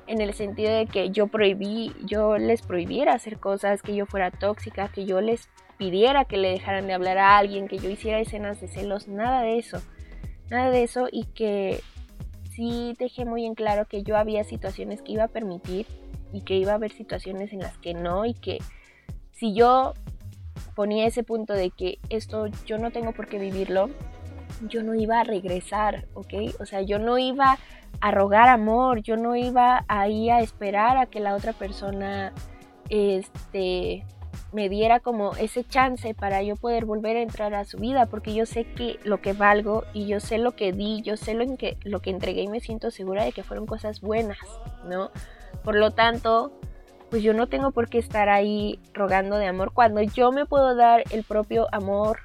en 0.08 0.21
el 0.21 0.34
sentido 0.34 0.73
de 0.73 0.86
que 0.86 1.10
yo 1.10 1.27
prohibí, 1.27 1.93
yo 2.03 2.38
les 2.38 2.62
prohibiera 2.62 3.13
hacer 3.13 3.39
cosas, 3.39 3.82
que 3.82 3.95
yo 3.95 4.05
fuera 4.05 4.32
tóxica, 4.32 4.89
que 4.89 5.05
yo 5.05 5.21
les 5.21 5.49
pidiera 5.77 6.25
que 6.25 6.38
le 6.38 6.49
dejaran 6.49 6.88
de 6.88 6.93
hablar 6.93 7.17
a 7.17 7.38
alguien, 7.38 7.67
que 7.67 7.77
yo 7.77 7.89
hiciera 7.89 8.19
escenas 8.19 8.62
de 8.62 8.67
celos, 8.67 9.08
nada 9.08 9.41
de 9.41 9.58
eso. 9.58 9.82
Nada 10.49 10.69
de 10.69 10.84
eso 10.84 11.08
y 11.12 11.25
que 11.25 11.82
sí 12.51 12.95
dejé 12.99 13.25
muy 13.25 13.45
en 13.45 13.55
claro 13.55 13.88
que 13.88 14.03
yo 14.03 14.17
había 14.17 14.43
situaciones 14.43 15.01
que 15.01 15.13
iba 15.13 15.23
a 15.23 15.29
permitir 15.29 15.88
y 16.33 16.41
que 16.41 16.55
iba 16.55 16.71
a 16.71 16.75
haber 16.75 16.91
situaciones 16.91 17.53
en 17.53 17.59
las 17.59 17.77
que 17.77 17.93
no 17.93 18.25
y 18.25 18.33
que 18.33 18.59
si 19.31 19.53
yo 19.53 19.93
ponía 20.75 21.07
ese 21.07 21.23
punto 21.23 21.53
de 21.53 21.71
que 21.71 21.99
esto 22.09 22.47
yo 22.65 22.77
no 22.77 22.91
tengo 22.91 23.11
por 23.11 23.27
qué 23.27 23.39
vivirlo, 23.39 23.89
yo 24.67 24.83
no 24.83 24.93
iba 24.95 25.19
a 25.19 25.23
regresar, 25.23 26.07
¿ok? 26.13 26.33
O 26.59 26.65
sea, 26.65 26.81
yo 26.81 26.99
no 26.99 27.17
iba 27.17 27.57
a 27.99 28.11
rogar 28.11 28.49
amor, 28.49 29.01
yo 29.01 29.17
no 29.17 29.35
iba 29.35 29.85
ahí 29.87 30.29
a 30.29 30.39
esperar 30.39 30.97
a 30.97 31.05
que 31.05 31.19
la 31.19 31.35
otra 31.35 31.53
persona 31.53 32.33
este, 32.89 34.05
me 34.51 34.69
diera 34.69 34.99
como 34.99 35.35
ese 35.35 35.63
chance 35.63 36.13
para 36.13 36.43
yo 36.43 36.55
poder 36.55 36.85
volver 36.85 37.17
a 37.17 37.21
entrar 37.21 37.53
a 37.53 37.65
su 37.65 37.77
vida, 37.77 38.05
porque 38.05 38.33
yo 38.33 38.45
sé 38.45 38.65
que 38.65 38.99
lo 39.03 39.21
que 39.21 39.33
valgo 39.33 39.83
y 39.93 40.07
yo 40.07 40.19
sé 40.19 40.37
lo 40.37 40.55
que 40.55 40.73
di, 40.73 41.01
yo 41.01 41.17
sé 41.17 41.33
lo, 41.33 41.57
que, 41.57 41.77
lo 41.83 42.01
que 42.01 42.09
entregué 42.09 42.43
y 42.43 42.47
me 42.47 42.59
siento 42.59 42.91
segura 42.91 43.23
de 43.23 43.31
que 43.31 43.43
fueron 43.43 43.65
cosas 43.65 44.01
buenas, 44.01 44.39
¿no? 44.87 45.11
Por 45.63 45.76
lo 45.76 45.91
tanto, 45.91 46.52
pues 47.10 47.24
yo 47.24 47.34
no 47.34 47.47
tengo 47.47 47.71
por 47.71 47.89
qué 47.89 47.97
estar 47.97 48.30
ahí 48.30 48.80
rogando 48.93 49.38
de 49.38 49.47
amor 49.47 49.74
cuando 49.74 50.02
yo 50.02 50.32
me 50.32 50.45
puedo 50.45 50.76
dar 50.76 51.04
el 51.12 51.24
propio 51.24 51.67
amor 51.71 52.19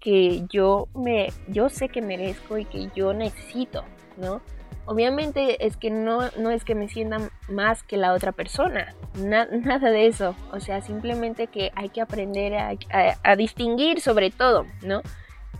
que 0.00 0.44
yo 0.48 0.88
me 0.94 1.32
yo 1.48 1.68
sé 1.68 1.88
que 1.88 2.00
merezco 2.02 2.56
y 2.56 2.64
que 2.64 2.88
yo 2.94 3.12
necesito, 3.12 3.84
¿no? 4.16 4.40
Obviamente 4.86 5.66
es 5.66 5.76
que 5.76 5.90
no, 5.90 6.30
no 6.38 6.50
es 6.50 6.64
que 6.64 6.74
me 6.74 6.88
sienta 6.88 7.18
más 7.48 7.82
que 7.82 7.98
la 7.98 8.14
otra 8.14 8.32
persona, 8.32 8.94
nada 9.14 9.90
de 9.90 10.06
eso, 10.06 10.34
o 10.52 10.60
sea, 10.60 10.80
simplemente 10.80 11.48
que 11.48 11.72
hay 11.74 11.90
que 11.90 12.00
aprender 12.00 12.54
a, 12.54 12.74
a 13.22 13.36
distinguir 13.36 14.00
sobre 14.00 14.30
todo, 14.30 14.64
¿no? 14.82 15.02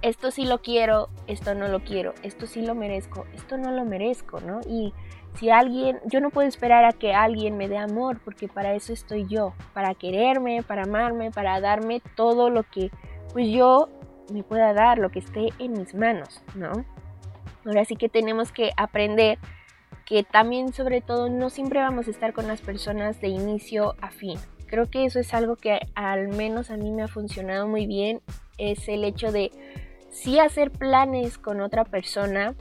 Esto 0.01 0.31
sí 0.31 0.45
lo 0.45 0.63
quiero, 0.63 1.09
esto 1.27 1.55
no 1.55 1.69
lo 1.69 1.81
quiero, 1.81 2.15
esto 2.23 2.47
sí 2.47 2.63
lo 2.63 2.75
merezco, 2.75 3.27
esto 3.35 3.57
no 3.57 3.73
lo 3.73 3.85
merezco, 3.85 4.41
¿no? 4.41 4.61
Y 4.69 4.93
si 5.35 5.51
alguien, 5.51 5.99
yo 6.07 6.21
no 6.21 6.31
puedo 6.31 6.47
esperar 6.49 6.85
a 6.85 6.93
que 6.93 7.15
alguien 7.15 7.57
me 7.57 7.69
dé 7.69 7.79
amor, 7.79 8.21
porque 8.25 8.49
para 8.49 8.75
eso 8.75 8.93
estoy 8.93 9.27
yo, 9.27 9.55
para 9.75 9.95
quererme, 9.95 10.63
para 10.63 10.83
amarme, 10.83 11.31
para 11.31 11.61
darme 11.61 12.01
todo 12.17 12.49
lo 12.51 12.63
que 12.63 12.91
pues 13.33 13.51
yo 13.51 13.89
me 14.33 14.43
pueda 14.43 14.73
dar, 14.73 14.99
lo 14.99 15.11
que 15.11 15.19
esté 15.19 15.49
en 15.59 15.73
mis 15.73 15.95
manos, 15.95 16.43
¿no? 16.55 16.85
Ahora 17.65 17.85
sí 17.85 17.97
que 17.97 18.09
tenemos 18.09 18.53
que 18.53 18.71
aprender 18.77 19.39
que 20.05 20.23
también 20.23 20.73
sobre 20.73 21.01
todo 21.01 21.29
no 21.29 21.51
siempre 21.51 21.81
vamos 21.81 22.09
a 22.09 22.11
estar 22.11 22.33
con 22.33 22.49
las 22.49 22.63
personas 22.63 23.21
de 23.21 23.29
inicio 23.29 23.95
a 24.01 24.11
fin. 24.11 24.39
Creo 24.67 24.91
que 24.91 25.05
eso 25.05 25.19
es 25.19 25.35
algo 25.35 25.57
que 25.57 25.81
al 25.95 26.29
menos 26.29 26.71
a 26.71 26.77
mí 26.77 26.91
me 26.91 27.03
ha 27.03 27.09
funcionado 27.09 27.67
muy 27.69 27.87
bien, 27.87 28.23
es 28.57 28.89
el 28.89 29.05
hecho 29.05 29.33
de 29.33 29.51
sí 30.11 30.39
hacer 30.39 30.71
planes 30.71 31.39
con 31.39 31.61
otra 31.61 31.85
persona, 31.85 32.55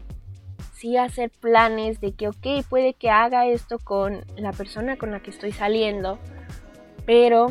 sí 0.73 0.97
hacer 0.97 1.31
planes 1.31 1.99
de 1.99 2.13
que, 2.13 2.27
ok, 2.27 2.65
puede 2.69 2.93
que 2.93 3.09
haga 3.09 3.47
esto 3.47 3.79
con 3.79 4.23
la 4.35 4.51
persona 4.51 4.97
con 4.97 5.11
la 5.11 5.21
que 5.21 5.31
estoy 5.31 5.51
saliendo, 5.51 6.19
pero 7.05 7.47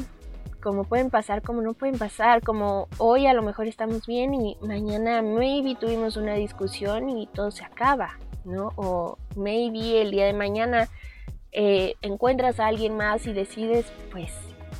como 0.63 0.85
pueden 0.85 1.11
pasar, 1.11 1.43
como 1.43 1.63
no 1.63 1.75
pueden 1.75 1.99
pasar, 1.99 2.43
como 2.43 2.89
hoy 2.99 3.27
a 3.27 3.35
lo 3.35 3.43
mejor 3.43 3.69
estamos 3.69 4.07
bien 4.07 4.35
y 4.35 4.57
mañana 4.63 5.23
maybe 5.23 5.77
tuvimos 5.77 6.17
una 6.17 6.35
discusión 6.35 7.09
y 7.09 7.29
todo 7.29 7.51
se 7.51 7.65
acaba, 7.65 8.19
¿no? 8.45 8.73
O 8.77 9.17
maybe 9.37 10.03
el 10.03 10.11
día 10.11 10.27
de 10.27 10.33
mañana 10.33 10.89
eh, 11.53 11.95
encuentras 12.03 12.59
a 12.59 12.67
alguien 12.67 12.97
más 12.97 13.27
y 13.27 13.33
decides 13.33 13.87
pues 14.11 14.33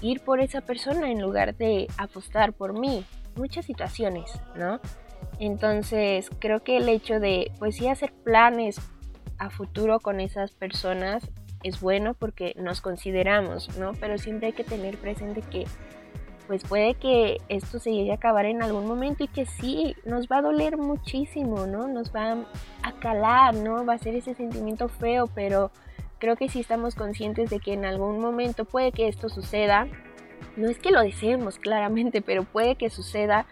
ir 0.03 0.21
por 0.21 0.41
esa 0.41 0.61
persona 0.61 1.11
en 1.11 1.23
lugar 1.23 1.57
de 1.57 1.87
apostar 1.99 2.53
por 2.53 2.79
mí. 2.79 3.05
Muchas 3.37 3.65
situaciones, 3.65 4.31
¿no? 4.57 4.81
Entonces, 5.39 6.31
creo 6.39 6.63
que 6.63 6.79
el 6.79 6.89
hecho 6.89 7.21
de, 7.21 7.53
pues 7.59 7.77
sí, 7.77 7.89
hacer 7.89 8.13
planes 8.25 8.81
a 9.39 9.51
futuro 9.51 10.01
con 10.01 10.21
esas 10.21 10.53
personas 10.53 11.31
es 11.63 11.81
bueno 11.81 12.15
porque 12.15 12.55
nos 12.57 12.81
consideramos, 12.81 13.77
¿no? 13.79 13.93
Pero 14.01 14.19
siempre 14.19 14.49
hay 14.49 14.53
que 14.53 14.65
tener 14.65 14.97
presente 14.99 15.43
que, 15.43 15.65
pues 16.47 16.63
puede 16.63 16.95
que 16.95 17.39
esto 17.49 17.79
se 17.79 17.93
llegue 17.93 18.13
a 18.13 18.17
acabar 18.17 18.47
en 18.47 18.63
algún 18.63 18.87
momento 18.87 19.25
y 19.25 19.29
que 19.29 19.47
sí, 19.47 19.95
nos 20.05 20.29
va 20.29 20.39
a 20.39 20.43
doler 20.43 20.79
muchísimo, 20.79 21.67
¿no? 21.67 21.89
Nos 21.89 22.15
va 22.15 22.47
a 22.83 22.93
calar, 23.01 23.55
¿no? 23.55 23.85
Va 23.85 23.95
a 23.95 23.99
ser 23.99 24.15
ese 24.15 24.35
sentimiento 24.35 24.89
feo, 24.89 25.27
pero 25.35 25.71
creo 26.19 26.37
que 26.37 26.49
si 26.49 26.61
estamos 26.61 26.95
conscientes 26.95 27.51
de 27.51 27.59
que 27.59 27.73
en 27.73 27.85
algún 27.85 28.21
momento 28.21 28.65
puede 28.65 28.93
que 28.93 29.09
esto 29.09 29.29
suceda. 29.29 29.87
No 30.57 30.69
es 30.69 30.79
que 30.79 30.91
lo 30.91 31.03
deseemos 31.03 31.59
claramente, 31.59 32.23
pero 32.23 32.45
puede 32.45 32.77
que 32.77 32.91
suceda 32.91 33.47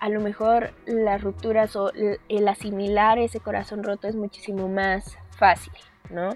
a 0.00 0.08
lo 0.08 0.20
mejor 0.20 0.72
las 0.86 1.22
rupturas 1.22 1.76
o 1.76 1.92
el 1.92 2.48
asimilar 2.48 3.18
ese 3.18 3.38
corazón 3.38 3.84
roto 3.84 4.08
es 4.08 4.16
muchísimo 4.16 4.66
más 4.66 5.18
fácil, 5.36 5.74
¿no? 6.08 6.30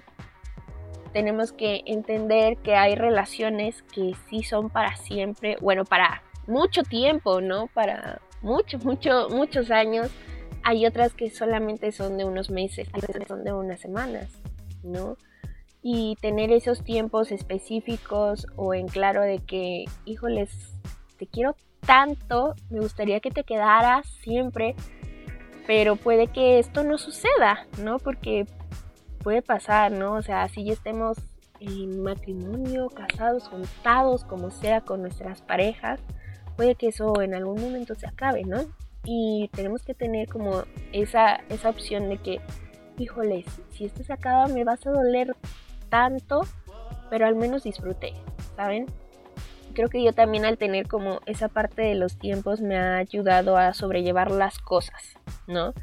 Tenemos 1.13 1.51
que 1.51 1.81
entender 1.87 2.57
que 2.57 2.75
hay 2.75 2.93
relaciones 2.93 3.81
que 3.91 4.13
sí 4.29 4.43
son 4.43 4.69
para 4.69 4.95
siempre, 4.97 5.57
bueno, 5.61 5.83
para 5.83 6.21
mucho 6.45 6.83
tiempo, 6.83 7.41
¿no? 7.41 7.67
Para 7.67 8.21
mucho, 8.43 8.77
mucho, 8.79 9.29
muchos 9.29 9.71
años. 9.71 10.11
Hay 10.63 10.85
otras 10.85 11.13
que 11.13 11.31
solamente 11.31 11.91
son 11.91 12.17
de 12.17 12.25
unos 12.25 12.51
meses, 12.51 12.87
otras 12.93 13.27
son 13.27 13.43
de 13.43 13.53
unas 13.53 13.79
semanas, 13.79 14.29
¿no? 14.83 15.17
Y 15.81 16.17
tener 16.21 16.51
esos 16.51 16.83
tiempos 16.83 17.31
específicos 17.31 18.45
o 18.55 18.75
en 18.75 18.87
claro 18.87 19.21
de 19.21 19.39
que, 19.39 19.85
híjoles, 20.05 20.51
te 21.17 21.25
quiero 21.25 21.55
tanto, 21.85 22.55
me 22.69 22.79
gustaría 22.79 23.19
que 23.19 23.31
te 23.31 23.43
quedaras 23.43 24.07
siempre, 24.21 24.75
pero 25.67 25.95
puede 25.95 26.27
que 26.27 26.59
esto 26.59 26.83
no 26.83 26.97
suceda, 26.97 27.65
¿no? 27.81 27.99
Porque 27.99 28.45
puede 29.19 29.41
pasar, 29.41 29.91
¿no? 29.91 30.13
O 30.13 30.21
sea, 30.21 30.47
si 30.49 30.63
ya 30.63 30.73
estemos 30.73 31.17
en 31.59 32.03
matrimonio, 32.03 32.89
casados, 32.89 33.47
juntados, 33.47 34.23
como 34.25 34.51
sea, 34.51 34.81
con 34.81 35.01
nuestras 35.01 35.41
parejas, 35.41 35.99
puede 36.55 36.75
que 36.75 36.87
eso 36.89 37.21
en 37.21 37.33
algún 37.33 37.61
momento 37.61 37.95
se 37.95 38.07
acabe, 38.07 38.43
¿no? 38.43 38.57
Y 39.03 39.49
tenemos 39.53 39.83
que 39.83 39.93
tener 39.93 40.27
como 40.27 40.63
esa, 40.91 41.35
esa 41.49 41.69
opción 41.69 42.09
de 42.09 42.17
que, 42.17 42.41
híjoles, 42.97 43.45
si 43.71 43.85
esto 43.85 44.03
se 44.03 44.13
acaba 44.13 44.47
me 44.47 44.63
vas 44.63 44.85
a 44.85 44.91
doler 44.91 45.35
tanto, 45.89 46.41
pero 47.09 47.25
al 47.25 47.35
menos 47.35 47.63
disfruté, 47.63 48.13
¿saben? 48.55 48.87
Creo 49.75 49.89
que 49.89 50.03
yo 50.03 50.13
también 50.13 50.45
al 50.45 50.57
tener 50.57 50.87
como 50.87 51.21
esa 51.27 51.49
parte 51.49 51.83
de 51.83 51.95
los 51.95 52.17
tiempos 52.17 52.61
me 52.61 52.77
ha 52.77 52.97
ayudado 52.97 53.57
a 53.57 53.73
sobrellevar 53.73 54.31
las 54.31 54.57
cosas, 54.57 55.19
¿no? 55.45 55.73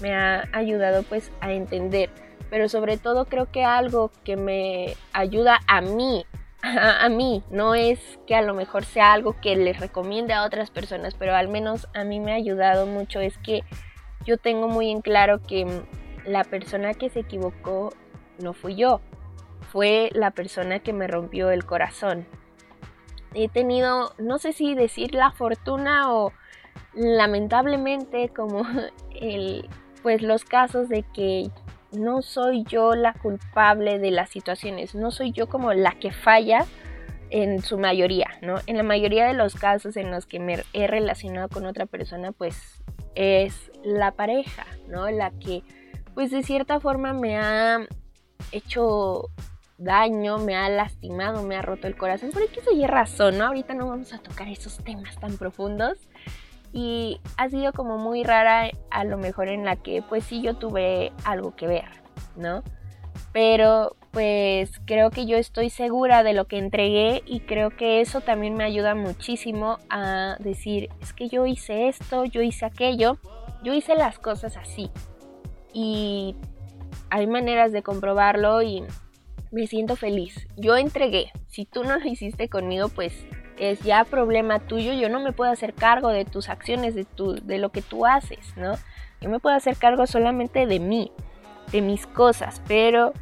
Me 0.00 0.12
ha 0.12 0.48
ayudado 0.52 1.04
pues 1.04 1.30
a 1.40 1.52
entender, 1.52 2.10
pero 2.50 2.68
sobre 2.68 2.96
todo 2.96 3.26
creo 3.26 3.52
que 3.52 3.64
algo 3.64 4.10
que 4.24 4.36
me 4.36 4.96
ayuda 5.12 5.60
a 5.68 5.80
mí 5.80 6.26
a, 6.64 7.08
mí, 7.10 7.42
no 7.50 7.74
es 7.74 8.00
que 8.26 8.34
a 8.34 8.40
lo 8.40 8.54
mejor 8.54 8.84
sea 8.84 9.12
algo 9.12 9.38
que 9.40 9.54
les 9.54 9.78
recomiende 9.78 10.32
a 10.32 10.44
otras 10.44 10.70
personas, 10.70 11.14
pero 11.14 11.36
al 11.36 11.48
menos 11.48 11.88
a 11.94 12.04
mí 12.04 12.20
me 12.20 12.32
ha 12.32 12.36
ayudado 12.36 12.86
mucho, 12.86 13.20
es 13.20 13.36
que 13.38 13.64
yo 14.24 14.38
tengo 14.38 14.66
muy 14.66 14.90
en 14.90 15.02
claro 15.02 15.42
que 15.42 15.66
la 16.24 16.42
persona 16.42 16.94
que 16.94 17.10
se 17.10 17.20
equivocó 17.20 17.92
no 18.38 18.54
fui 18.54 18.76
yo, 18.76 19.02
fue 19.72 20.08
la 20.14 20.30
persona 20.30 20.78
que 20.78 20.94
me 20.94 21.06
rompió 21.06 21.50
el 21.50 21.66
corazón. 21.66 22.26
He 23.34 23.48
tenido, 23.48 24.14
no 24.18 24.38
sé 24.38 24.52
si 24.52 24.74
decir 24.74 25.14
la 25.14 25.32
fortuna 25.32 26.12
o 26.12 26.32
lamentablemente 26.94 28.28
como 28.28 28.62
el, 29.20 29.68
pues 30.02 30.22
los 30.22 30.44
casos 30.44 30.88
de 30.88 31.02
que 31.14 31.50
no 31.92 32.22
soy 32.22 32.64
yo 32.64 32.94
la 32.94 33.12
culpable 33.14 33.98
de 33.98 34.10
las 34.10 34.30
situaciones, 34.30 34.94
no 34.94 35.10
soy 35.10 35.32
yo 35.32 35.48
como 35.48 35.72
la 35.72 35.92
que 35.92 36.12
falla 36.12 36.66
en 37.30 37.62
su 37.62 37.78
mayoría, 37.78 38.28
¿no? 38.42 38.56
En 38.66 38.76
la 38.76 38.82
mayoría 38.82 39.26
de 39.26 39.34
los 39.34 39.54
casos 39.54 39.96
en 39.96 40.10
los 40.10 40.26
que 40.26 40.38
me 40.38 40.62
he 40.72 40.86
relacionado 40.86 41.48
con 41.48 41.66
otra 41.66 41.86
persona, 41.86 42.32
pues 42.32 42.82
es 43.14 43.72
la 43.82 44.12
pareja, 44.12 44.66
¿no? 44.88 45.10
La 45.10 45.30
que, 45.30 45.62
pues 46.14 46.30
de 46.30 46.42
cierta 46.42 46.80
forma 46.80 47.12
me 47.12 47.38
ha 47.38 47.86
hecho 48.52 49.30
daño, 49.78 50.38
me 50.38 50.56
ha 50.56 50.68
lastimado, 50.68 51.42
me 51.42 51.56
ha 51.56 51.62
roto 51.62 51.86
el 51.86 51.96
corazón, 51.96 52.30
por 52.30 52.42
eso 52.42 52.70
hay 52.70 52.86
razón, 52.86 53.38
¿no? 53.38 53.46
Ahorita 53.46 53.74
no 53.74 53.88
vamos 53.88 54.12
a 54.12 54.18
tocar 54.18 54.48
esos 54.48 54.78
temas 54.78 55.16
tan 55.18 55.36
profundos, 55.36 55.98
y 56.74 57.20
ha 57.36 57.48
sido 57.48 57.72
como 57.72 57.98
muy 57.98 58.24
rara 58.24 58.68
a 58.90 59.04
lo 59.04 59.16
mejor 59.16 59.48
en 59.48 59.64
la 59.64 59.76
que 59.76 60.02
pues 60.02 60.24
sí 60.24 60.42
yo 60.42 60.54
tuve 60.54 61.12
algo 61.24 61.54
que 61.54 61.68
ver, 61.68 61.88
¿no? 62.36 62.64
Pero 63.32 63.96
pues 64.10 64.72
creo 64.84 65.10
que 65.10 65.26
yo 65.26 65.36
estoy 65.36 65.70
segura 65.70 66.24
de 66.24 66.34
lo 66.34 66.46
que 66.46 66.58
entregué 66.58 67.22
y 67.26 67.40
creo 67.40 67.70
que 67.70 68.00
eso 68.00 68.20
también 68.20 68.54
me 68.54 68.64
ayuda 68.64 68.96
muchísimo 68.96 69.78
a 69.88 70.36
decir, 70.40 70.88
es 71.00 71.12
que 71.12 71.28
yo 71.28 71.46
hice 71.46 71.86
esto, 71.88 72.24
yo 72.24 72.42
hice 72.42 72.66
aquello, 72.66 73.18
yo 73.62 73.72
hice 73.72 73.94
las 73.94 74.18
cosas 74.18 74.56
así. 74.56 74.90
Y 75.72 76.36
hay 77.10 77.26
maneras 77.28 77.70
de 77.70 77.82
comprobarlo 77.82 78.62
y 78.62 78.84
me 79.54 79.66
siento 79.66 79.96
feliz. 79.96 80.46
Yo 80.56 80.76
entregué. 80.76 81.30
Si 81.48 81.64
tú 81.64 81.84
no 81.84 81.96
lo 81.98 82.06
hiciste 82.06 82.48
conmigo, 82.48 82.88
pues 82.88 83.14
es 83.56 83.80
ya 83.80 84.04
problema 84.04 84.58
tuyo, 84.58 84.92
yo 84.92 85.08
no 85.08 85.20
me 85.20 85.32
puedo 85.32 85.50
hacer 85.50 85.74
cargo 85.74 86.08
de 86.08 86.24
tus 86.24 86.48
acciones, 86.48 86.94
de, 86.94 87.04
tu, 87.04 87.34
de 87.34 87.58
lo 87.58 87.70
que 87.70 87.82
tú 87.82 88.04
haces, 88.04 88.56
¿no? 88.56 88.74
Yo 89.20 89.30
me 89.30 89.38
puedo 89.38 89.54
hacer 89.54 89.76
cargo 89.76 90.06
solamente 90.06 90.66
de 90.66 90.80
mí, 90.80 91.12
de 91.70 91.80
mis 91.80 92.06
cosas, 92.06 92.60
pero 92.66 93.12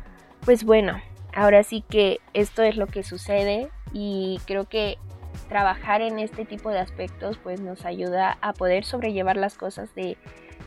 pues 0.45 0.65
bueno, 0.65 1.01
ahora 1.35 1.63
sí 1.63 1.85
que 1.89 2.19
esto 2.33 2.63
es 2.63 2.77
lo 2.77 2.87
que 2.87 3.03
sucede 3.03 3.69
y 3.93 4.41
creo 4.47 4.65
que 4.65 4.97
trabajar 5.49 6.01
en 6.01 6.19
este 6.19 6.45
tipo 6.47 6.71
de 6.71 6.79
aspectos 6.79 7.39
pues 7.43 7.61
nos 7.61 7.85
ayuda 7.85 8.39
a 8.41 8.55
poder 8.55 8.85
sobrellevar 8.85 9.37
las 9.37 9.57
cosas 9.57 9.95
de, 9.95 10.17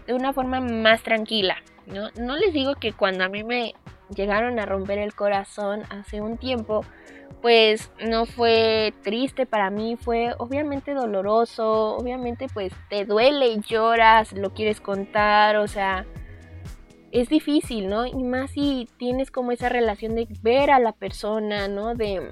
de 0.06 0.13
una 0.13 0.32
forma 0.32 0.62
más 0.62 1.01
tranquila, 1.01 1.58
¿no? 1.88 2.12
No 2.19 2.36
les 2.38 2.54
digo 2.54 2.75
que 2.75 2.93
cuando 2.93 3.23
a 3.23 3.30
mí 3.30 3.43
me 3.43 3.73
llegaron 4.13 4.59
a 4.59 4.65
romper 4.65 4.99
el 4.99 5.15
corazón 5.15 5.83
hace 5.89 6.21
un 6.21 6.37
tiempo, 6.37 6.81
pues 7.41 7.91
no 8.03 8.25
fue 8.25 8.93
triste 9.03 9.45
para 9.45 9.69
mí, 9.69 9.95
fue 9.95 10.33
obviamente 10.37 10.93
doloroso, 10.93 11.95
obviamente 11.95 12.47
pues 12.53 12.73
te 12.89 13.05
duele 13.05 13.47
y 13.47 13.61
lloras, 13.61 14.33
lo 14.33 14.53
quieres 14.53 14.81
contar, 14.81 15.57
o 15.57 15.67
sea, 15.67 16.05
es 17.11 17.29
difícil, 17.29 17.87
¿no? 17.87 18.05
Y 18.05 18.23
más 18.23 18.51
si 18.51 18.89
tienes 18.97 19.31
como 19.31 19.51
esa 19.51 19.69
relación 19.69 20.15
de 20.15 20.27
ver 20.41 20.71
a 20.71 20.79
la 20.79 20.91
persona, 20.91 21.67
¿no? 21.67 21.95
De 21.95 22.31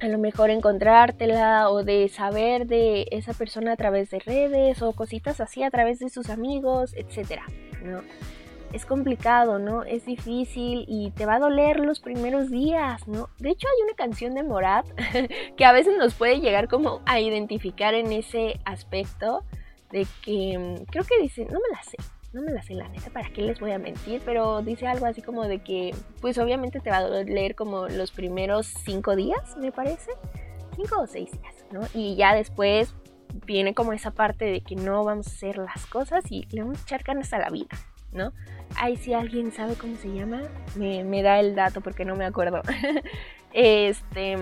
a 0.00 0.08
lo 0.08 0.18
mejor 0.18 0.50
encontrártela 0.50 1.70
o 1.70 1.82
de 1.82 2.08
saber 2.08 2.66
de 2.66 3.06
esa 3.10 3.32
persona 3.32 3.72
a 3.72 3.76
través 3.76 4.10
de 4.10 4.18
redes 4.18 4.82
o 4.82 4.92
cositas 4.92 5.40
así 5.40 5.62
a 5.62 5.70
través 5.70 5.98
de 5.98 6.10
sus 6.10 6.28
amigos, 6.28 6.94
etcétera, 6.94 7.44
¿no? 7.82 8.02
Es 8.76 8.84
complicado, 8.84 9.58
¿no? 9.58 9.82
Es 9.84 10.04
difícil 10.04 10.84
y 10.86 11.10
te 11.12 11.24
va 11.24 11.36
a 11.36 11.38
doler 11.38 11.80
los 11.80 12.00
primeros 12.00 12.50
días, 12.50 13.08
¿no? 13.08 13.30
De 13.38 13.50
hecho 13.50 13.66
hay 13.68 13.82
una 13.82 13.94
canción 13.94 14.34
de 14.34 14.42
Morat 14.42 14.86
que 15.56 15.64
a 15.64 15.72
veces 15.72 15.96
nos 15.96 16.14
puede 16.14 16.40
llegar 16.40 16.68
como 16.68 17.00
a 17.06 17.18
identificar 17.18 17.94
en 17.94 18.12
ese 18.12 18.60
aspecto 18.64 19.42
de 19.90 20.06
que 20.22 20.58
mm, 20.58 20.84
creo 20.90 21.04
que 21.04 21.22
dice, 21.22 21.46
no 21.46 21.58
me 21.58 21.74
la 21.74 21.82
sé, 21.82 21.96
no 22.34 22.42
me 22.42 22.52
la 22.52 22.62
sé 22.62 22.74
la 22.74 22.88
neta, 22.88 23.08
¿para 23.10 23.30
qué 23.30 23.40
les 23.40 23.58
voy 23.58 23.72
a 23.72 23.78
mentir? 23.78 24.20
Pero 24.24 24.60
dice 24.60 24.86
algo 24.86 25.06
así 25.06 25.22
como 25.22 25.44
de 25.44 25.60
que, 25.60 25.94
pues 26.20 26.36
obviamente 26.36 26.80
te 26.80 26.90
va 26.90 26.98
a 26.98 27.08
doler 27.08 27.54
como 27.54 27.88
los 27.88 28.10
primeros 28.10 28.66
cinco 28.66 29.16
días, 29.16 29.56
me 29.56 29.72
parece, 29.72 30.10
cinco 30.76 31.00
o 31.00 31.06
seis 31.06 31.32
días, 31.32 31.54
¿no? 31.72 31.80
Y 31.94 32.14
ya 32.16 32.34
después 32.34 32.94
viene 33.46 33.74
como 33.74 33.94
esa 33.94 34.10
parte 34.10 34.44
de 34.44 34.60
que 34.60 34.76
no 34.76 35.02
vamos 35.02 35.28
a 35.28 35.30
hacer 35.30 35.56
las 35.56 35.86
cosas 35.86 36.24
y 36.30 36.46
le 36.50 36.62
vamos 36.62 36.78
a 36.78 36.82
echar 36.82 37.02
ganas 37.04 37.32
a 37.32 37.38
la 37.38 37.48
vida, 37.48 37.74
¿no? 38.16 38.32
Ay, 38.74 38.96
si 38.96 39.14
alguien 39.14 39.52
sabe 39.52 39.74
cómo 39.76 39.96
se 39.96 40.12
llama, 40.12 40.42
me, 40.74 41.22
da 41.22 41.38
el 41.38 41.54
dato 41.54 41.80
porque 41.80 42.04
no 42.04 42.16
me 42.16 42.24
acuerdo. 42.24 42.62
este, 43.52 44.36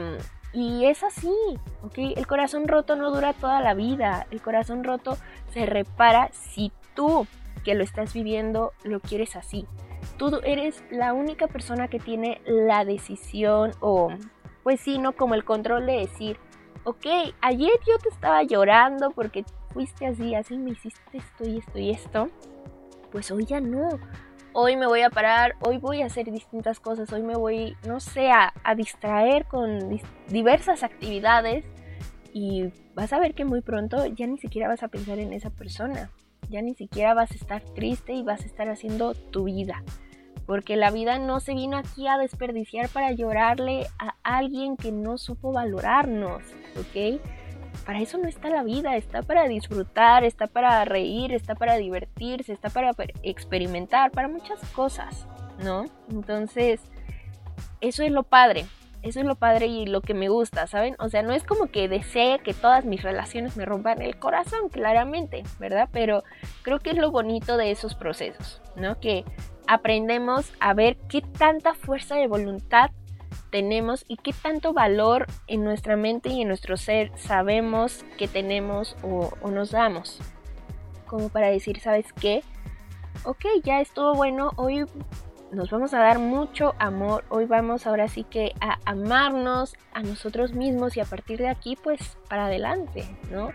y 0.52 0.86
es 0.86 1.02
así, 1.02 1.34
¿ok? 1.82 1.98
El 2.16 2.26
corazón 2.26 2.66
roto 2.66 2.96
no 2.96 3.10
dura 3.10 3.32
toda 3.34 3.60
la 3.60 3.74
vida. 3.74 4.26
El 4.30 4.40
corazón 4.40 4.84
roto 4.84 5.18
se 5.52 5.66
repara 5.66 6.30
si 6.32 6.72
tú, 6.94 7.26
que 7.64 7.74
lo 7.74 7.84
estás 7.84 8.14
viviendo, 8.14 8.72
lo 8.82 9.00
quieres 9.00 9.36
así. 9.36 9.66
Tú 10.16 10.40
eres 10.44 10.82
la 10.90 11.12
única 11.12 11.46
persona 11.46 11.88
que 11.88 11.98
tiene 11.98 12.40
la 12.46 12.84
decisión 12.84 13.72
o, 13.80 14.10
pues 14.62 14.80
sí, 14.80 14.98
¿no? 14.98 15.12
Como 15.12 15.34
el 15.34 15.44
control 15.44 15.86
de 15.86 15.98
decir, 15.98 16.38
ok, 16.84 17.06
ayer 17.40 17.72
yo 17.86 17.98
te 17.98 18.08
estaba 18.08 18.42
llorando 18.42 19.10
porque 19.10 19.44
fuiste 19.72 20.06
así, 20.06 20.34
así 20.34 20.56
me 20.56 20.70
hiciste 20.70 21.18
esto 21.18 21.48
y 21.48 21.58
esto 21.58 21.78
y 21.78 21.90
esto 21.90 22.30
pues 23.14 23.30
hoy 23.30 23.44
ya 23.44 23.60
no. 23.60 24.00
Hoy 24.52 24.76
me 24.76 24.88
voy 24.88 25.02
a 25.02 25.08
parar, 25.08 25.54
hoy 25.60 25.78
voy 25.78 26.02
a 26.02 26.06
hacer 26.06 26.32
distintas 26.32 26.80
cosas, 26.80 27.12
hoy 27.12 27.22
me 27.22 27.36
voy, 27.36 27.76
no 27.86 28.00
sé, 28.00 28.32
a, 28.32 28.52
distraer 28.76 29.46
con 29.46 30.00
diversas 30.26 30.82
actividades 30.82 31.64
y 32.32 32.72
vas 32.96 33.12
a 33.12 33.20
ver 33.20 33.34
que 33.34 33.44
muy 33.44 33.60
pronto 33.60 34.04
ya 34.06 34.26
ni 34.26 34.36
siquiera 34.38 34.66
vas 34.66 34.82
a 34.82 34.88
pensar 34.88 35.20
en 35.20 35.32
esa 35.32 35.50
persona, 35.50 36.10
ya 36.50 36.60
ni 36.60 36.74
siquiera 36.74 37.14
vas 37.14 37.30
a 37.30 37.34
estar 37.34 37.62
triste 37.76 38.14
y 38.14 38.24
vas 38.24 38.42
a 38.42 38.46
estar 38.46 38.68
haciendo 38.68 39.14
tu 39.14 39.44
vida. 39.44 39.84
Porque 40.44 40.74
la 40.74 40.90
vida 40.90 41.20
no 41.20 41.38
se 41.38 41.54
vino 41.54 41.76
aquí 41.76 42.08
a 42.08 42.18
desperdiciar 42.18 42.88
para 42.88 43.12
llorarle 43.12 43.86
a 44.00 44.16
alguien 44.24 44.76
que 44.76 44.90
no 44.90 45.18
supo 45.18 45.52
valorarnos, 45.52 46.42
¿ok? 46.80 47.20
Para 47.84 48.00
eso 48.00 48.18
no 48.18 48.28
está 48.28 48.48
la 48.48 48.62
vida, 48.62 48.96
está 48.96 49.22
para 49.22 49.48
disfrutar, 49.48 50.24
está 50.24 50.46
para 50.46 50.84
reír, 50.84 51.32
está 51.32 51.54
para 51.54 51.76
divertirse, 51.76 52.52
está 52.52 52.70
para 52.70 52.92
experimentar, 53.22 54.10
para 54.10 54.28
muchas 54.28 54.60
cosas, 54.72 55.26
¿no? 55.62 55.84
Entonces, 56.10 56.80
eso 57.80 58.02
es 58.02 58.10
lo 58.10 58.22
padre, 58.22 58.66
eso 59.02 59.20
es 59.20 59.26
lo 59.26 59.34
padre 59.34 59.66
y 59.66 59.86
lo 59.86 60.00
que 60.00 60.14
me 60.14 60.28
gusta, 60.28 60.66
¿saben? 60.66 60.96
O 60.98 61.08
sea, 61.10 61.22
no 61.22 61.32
es 61.32 61.44
como 61.44 61.66
que 61.66 61.88
desee 61.88 62.38
que 62.38 62.54
todas 62.54 62.84
mis 62.86 63.02
relaciones 63.02 63.56
me 63.56 63.66
rompan 63.66 64.00
el 64.00 64.18
corazón, 64.18 64.70
claramente, 64.70 65.42
¿verdad? 65.58 65.88
Pero 65.92 66.24
creo 66.62 66.78
que 66.78 66.90
es 66.90 66.96
lo 66.96 67.10
bonito 67.10 67.56
de 67.56 67.70
esos 67.70 67.94
procesos, 67.94 68.62
¿no? 68.76 68.98
Que 69.00 69.24
aprendemos 69.66 70.52
a 70.60 70.72
ver 70.72 70.96
qué 71.08 71.20
tanta 71.20 71.74
fuerza 71.74 72.16
de 72.16 72.28
voluntad 72.28 72.90
tenemos 73.54 74.04
y 74.08 74.16
qué 74.16 74.32
tanto 74.32 74.72
valor 74.72 75.26
en 75.46 75.62
nuestra 75.62 75.96
mente 75.96 76.28
y 76.28 76.42
en 76.42 76.48
nuestro 76.48 76.76
ser 76.76 77.12
sabemos 77.14 78.04
que 78.18 78.26
tenemos 78.26 78.96
o, 79.04 79.30
nos 79.48 79.70
damos. 79.70 80.18
Como 81.06 81.28
para 81.28 81.50
decir, 81.50 81.78
¿sabes 81.78 82.12
qué? 82.14 82.42
Ok, 83.22 83.44
ya 83.62 83.80
estuvo 83.80 84.12
bueno, 84.16 84.50
hoy 84.56 84.84
nos 85.52 85.70
vamos 85.70 85.94
a 85.94 86.00
dar 86.00 86.18
mucho 86.18 86.74
amor, 86.80 87.24
hoy 87.28 87.44
vamos 87.44 87.86
ahora 87.86 88.08
sí 88.08 88.24
que 88.24 88.54
a 88.60 88.80
amarnos 88.86 89.76
a 89.92 90.02
nosotros 90.02 90.52
mismos 90.52 90.96
y 90.96 91.00
a 91.00 91.04
partir 91.04 91.38
de 91.38 91.46
aquí 91.46 91.76
pues 91.76 92.18
para 92.28 92.46
adelante, 92.46 93.04
¿no? 93.30 93.50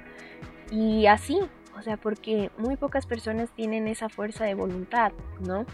Y 0.71 1.07
así, 1.07 1.41
o 1.77 1.81
sea, 1.81 1.97
porque 1.97 2.51
muy 2.57 2.77
pocas 2.77 3.05
personas 3.05 3.49
tienen 3.49 3.85
esa 3.89 4.07
fuerza 4.07 4.45
de 4.45 4.53
voluntad, 4.53 5.11
¿no? 5.41 5.65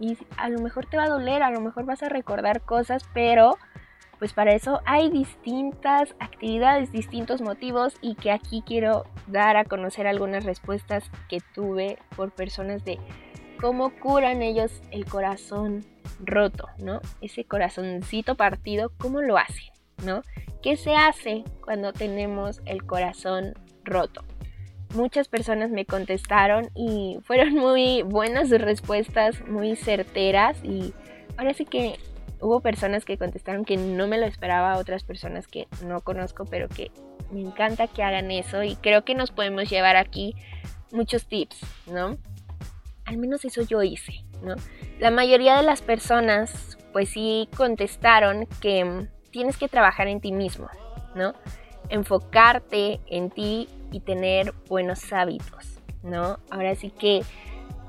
Y 0.00 0.18
a 0.36 0.48
lo 0.48 0.60
mejor 0.60 0.86
te 0.86 0.96
va 0.96 1.04
a 1.04 1.08
doler, 1.08 1.42
a 1.42 1.50
lo 1.50 1.60
mejor 1.60 1.84
vas 1.84 2.02
a 2.02 2.08
recordar 2.08 2.62
cosas, 2.62 3.08
pero 3.14 3.58
pues 4.18 4.32
para 4.32 4.54
eso 4.54 4.80
hay 4.86 5.10
distintas 5.10 6.14
actividades, 6.18 6.92
distintos 6.92 7.42
motivos 7.42 7.94
y 8.00 8.14
que 8.14 8.30
aquí 8.30 8.62
quiero 8.66 9.04
dar 9.26 9.56
a 9.56 9.64
conocer 9.64 10.06
algunas 10.06 10.44
respuestas 10.44 11.10
que 11.28 11.40
tuve 11.54 11.98
por 12.16 12.32
personas 12.32 12.84
de 12.84 12.98
cómo 13.60 13.90
curan 13.98 14.42
ellos 14.42 14.82
el 14.90 15.04
corazón 15.04 15.84
roto, 16.20 16.68
¿no? 16.78 17.00
Ese 17.20 17.44
corazoncito 17.44 18.36
partido, 18.36 18.92
¿cómo 18.98 19.20
lo 19.20 19.36
hacen, 19.36 19.72
¿no? 20.04 20.22
¿Qué 20.62 20.76
se 20.76 20.94
hace 20.94 21.44
cuando 21.62 21.92
tenemos 21.92 22.62
el 22.66 22.84
corazón 22.84 23.54
roto? 23.84 24.24
Muchas 24.94 25.28
personas 25.28 25.70
me 25.70 25.84
contestaron 25.84 26.70
y 26.74 27.18
fueron 27.22 27.54
muy 27.54 28.02
buenas 28.02 28.48
sus 28.48 28.60
respuestas, 28.60 29.46
muy 29.46 29.76
certeras 29.76 30.56
y 30.62 30.94
ahora 31.36 31.54
sí 31.54 31.64
que 31.64 31.98
hubo 32.40 32.60
personas 32.60 33.04
que 33.04 33.18
contestaron 33.18 33.64
que 33.64 33.76
no 33.76 34.06
me 34.06 34.18
lo 34.18 34.26
esperaba, 34.26 34.76
otras 34.76 35.02
personas 35.02 35.46
que 35.46 35.66
no 35.84 36.00
conozco, 36.00 36.44
pero 36.44 36.68
que 36.68 36.90
me 37.30 37.40
encanta 37.40 37.86
que 37.86 38.02
hagan 38.02 38.30
eso 38.30 38.62
y 38.62 38.76
creo 38.76 39.04
que 39.04 39.14
nos 39.14 39.30
podemos 39.30 39.68
llevar 39.68 39.96
aquí 39.96 40.34
muchos 40.92 41.26
tips, 41.26 41.60
¿no? 41.86 42.18
Al 43.06 43.16
menos 43.16 43.44
eso 43.44 43.62
yo 43.62 43.82
hice, 43.82 44.24
¿no? 44.42 44.54
La 44.98 45.10
mayoría 45.10 45.56
de 45.56 45.62
las 45.62 45.82
personas 45.82 46.78
pues 46.92 47.08
sí 47.10 47.48
contestaron 47.56 48.46
que 48.60 49.08
tienes 49.30 49.56
que 49.56 49.68
trabajar 49.68 50.06
en 50.06 50.20
ti 50.20 50.30
mismo, 50.30 50.68
¿no? 51.14 51.34
Enfocarte 51.88 53.00
en 53.08 53.30
ti 53.30 53.68
y 53.94 54.00
tener 54.00 54.52
buenos 54.68 55.12
hábitos, 55.12 55.80
¿no? 56.02 56.40
Ahora 56.50 56.74
sí 56.74 56.90
que, 56.90 57.22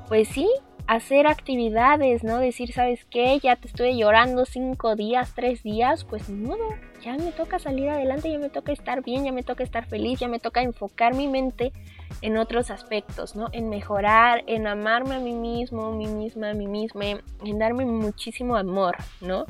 pues 0.07 0.27
sí, 0.27 0.47
hacer 0.85 1.25
actividades, 1.25 2.23
¿no? 2.23 2.37
Decir, 2.37 2.71
¿sabes 2.71 3.05
qué? 3.05 3.39
Ya 3.39 3.55
te 3.55 3.67
estoy 3.67 3.97
llorando 3.97 4.45
cinco 4.45 4.95
días, 4.95 5.33
tres 5.33 5.63
días, 5.63 6.03
pues 6.03 6.29
no, 6.29 6.55
ya 7.03 7.17
me 7.17 7.31
toca 7.31 7.57
salir 7.57 7.89
adelante, 7.89 8.31
ya 8.31 8.37
me 8.37 8.49
toca 8.49 8.71
estar 8.71 9.03
bien, 9.03 9.25
ya 9.25 9.31
me 9.31 9.41
toca 9.41 9.63
estar 9.63 9.87
feliz, 9.87 10.19
ya 10.19 10.27
me 10.27 10.37
toca 10.37 10.61
enfocar 10.61 11.15
mi 11.15 11.27
mente 11.27 11.73
en 12.21 12.37
otros 12.37 12.69
aspectos, 12.69 13.35
¿no? 13.35 13.47
En 13.51 13.69
mejorar, 13.69 14.43
en 14.45 14.67
amarme 14.67 15.15
a 15.15 15.19
mí 15.19 15.33
mismo, 15.33 15.87
a 15.87 15.91
mí 15.91 16.05
misma, 16.05 16.51
a 16.51 16.53
mí 16.53 16.67
misma, 16.67 17.05
en 17.43 17.59
darme 17.59 17.85
muchísimo 17.85 18.55
amor, 18.55 18.95
¿no? 19.21 19.45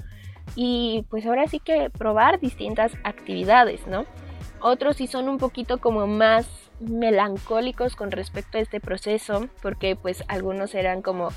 Y 0.55 1.05
pues 1.09 1.25
ahora 1.25 1.47
sí 1.47 1.59
que 1.59 1.89
probar 1.89 2.39
distintas 2.39 2.93
actividades, 3.03 3.85
¿no? 3.87 4.05
Otros 4.67 4.95
sí 4.95 5.05
son 5.05 5.29
un 5.29 5.37
poquito 5.37 5.77
como 5.77 6.07
más 6.07 6.47
melancólicos 6.79 7.95
con 7.95 8.09
respecto 8.09 8.57
a 8.57 8.61
este 8.61 8.79
proceso, 8.79 9.47
porque 9.61 9.95
pues 9.95 10.23
algunos 10.27 10.73
eran 10.73 11.03
como 11.03 11.29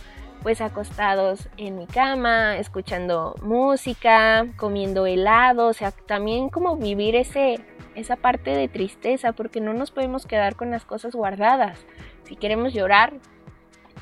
pues 0.43 0.63
acostados 0.63 1.51
en 1.59 1.77
mi 1.77 1.87
cama, 1.87 2.57
escuchando 2.57 3.35
música, 3.43 4.47
comiendo 4.57 5.05
helado, 5.05 5.67
o 5.67 5.73
sea, 5.75 5.91
también 5.91 6.49
como 6.49 6.79
vivir 6.79 7.17
ese 7.17 7.61
esa 7.95 8.17
parte 8.17 8.53
de 8.53 8.67
tristeza, 8.67 9.33
porque 9.33 9.61
no 9.61 9.75
nos 9.75 9.91
podemos 9.91 10.25
quedar 10.25 10.57
con 10.57 10.71
las 10.71 10.87
cosas 10.87 11.15
guardadas. 11.15 11.85
Si 12.25 12.35
queremos 12.35 12.73
llorar, 12.73 13.13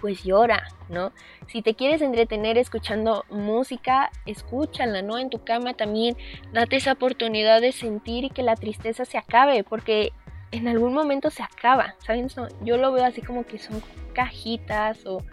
pues 0.06 0.22
llora, 0.22 0.68
¿no? 0.88 1.10
Si 1.48 1.62
te 1.62 1.74
quieres 1.74 2.00
entretener 2.00 2.58
escuchando 2.58 3.24
música, 3.28 4.12
escúchala, 4.24 5.02
¿no? 5.02 5.18
En 5.18 5.30
tu 5.30 5.42
cama 5.42 5.74
también 5.74 6.16
date 6.52 6.76
esa 6.76 6.92
oportunidad 6.92 7.60
de 7.60 7.72
sentir 7.72 8.22
y 8.22 8.30
que 8.30 8.44
la 8.44 8.54
tristeza 8.54 9.04
se 9.04 9.18
acabe, 9.18 9.64
porque 9.64 10.12
en 10.52 10.68
algún 10.68 10.94
momento 10.94 11.30
se 11.30 11.42
acaba, 11.42 11.96
¿saben? 12.06 12.28
Yo 12.62 12.76
lo 12.76 12.92
veo 12.92 13.04
así 13.04 13.20
como 13.20 13.44
que 13.46 13.58
son 13.58 13.82
cajitas 14.12 15.04
o 15.06 15.24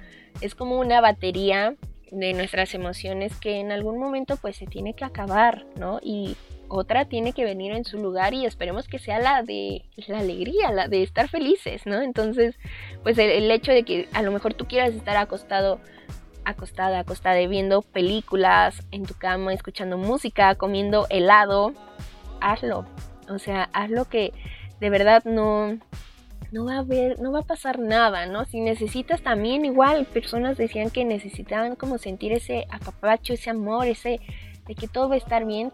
es 0.42 0.56
como 0.56 0.80
una 0.80 1.02
batería 1.02 1.76
de 2.10 2.34
nuestras 2.34 2.74
emociones 2.74 3.40
que 3.40 3.60
en 3.60 3.72
algún 3.72 4.00
momento 4.00 4.38
pues 4.38 4.56
se 4.56 4.66
tiene 4.66 4.96
que 4.96 5.06
acabar, 5.06 5.68
¿no? 5.78 6.00
Y 6.02 6.36
otra 6.74 7.06
tiene 7.06 7.34
que 7.34 7.46
venir 7.46 7.72
en 7.72 7.86
su 7.86 8.00
lugar 8.00 8.34
y 8.34 8.48
esperemos 8.48 8.88
que 8.88 8.98
sea 8.98 9.20
la 9.20 9.44
de 9.44 9.86
la 10.08 10.20
alegría, 10.20 10.72
la 10.72 10.88
de 10.88 11.04
estar 11.04 11.30
felices, 11.30 11.86
¿no? 11.86 12.02
Entonces, 12.02 12.56
pues 13.04 13.18
el, 13.20 13.52
hecho 13.52 13.72
de 13.72 13.84
que 13.84 14.10
a 14.12 14.24
lo 14.24 14.32
mejor 14.32 14.56
tú 14.56 14.66
quieras 14.66 14.96
estar 14.96 15.16
acostado, 15.18 15.80
acostada, 16.46 17.00
acostada, 17.00 17.46
viendo 17.48 17.84
películas 17.84 18.82
en 18.90 19.06
tu 19.06 19.14
cama, 19.14 19.54
escuchando 19.54 20.00
música, 20.00 20.56
comiendo 20.56 21.06
helado, 21.12 21.74
hazlo. 22.42 22.88
O 23.30 23.38
sea, 23.38 23.70
hazlo 23.72 24.06
que 24.06 24.34
de 24.80 24.90
verdad 24.90 25.24
no, 25.26 25.78
no 26.52 26.66
va 26.66 26.80
a 26.80 26.84
no 27.22 27.32
va 27.32 27.40
a 27.42 27.44
pasar 27.44 27.78
nada, 27.78 28.26
¿no? 28.26 28.46
Si 28.46 28.62
necesitas 28.62 29.22
también 29.22 29.64
igual, 29.64 30.08
personas 30.08 30.58
decían 30.58 30.90
que 30.90 31.06
necesitaban 31.06 31.76
como 31.76 32.00
sentir 32.00 32.32
ese 32.32 32.66
apapacho, 32.72 33.34
ese 33.34 33.52
amor, 33.52 33.86
ese 33.86 34.20
de 34.66 34.76
que 34.76 34.88
todo 34.88 35.10
va 35.10 35.16
a 35.16 35.18
estar 35.18 35.46
bien, 35.46 35.72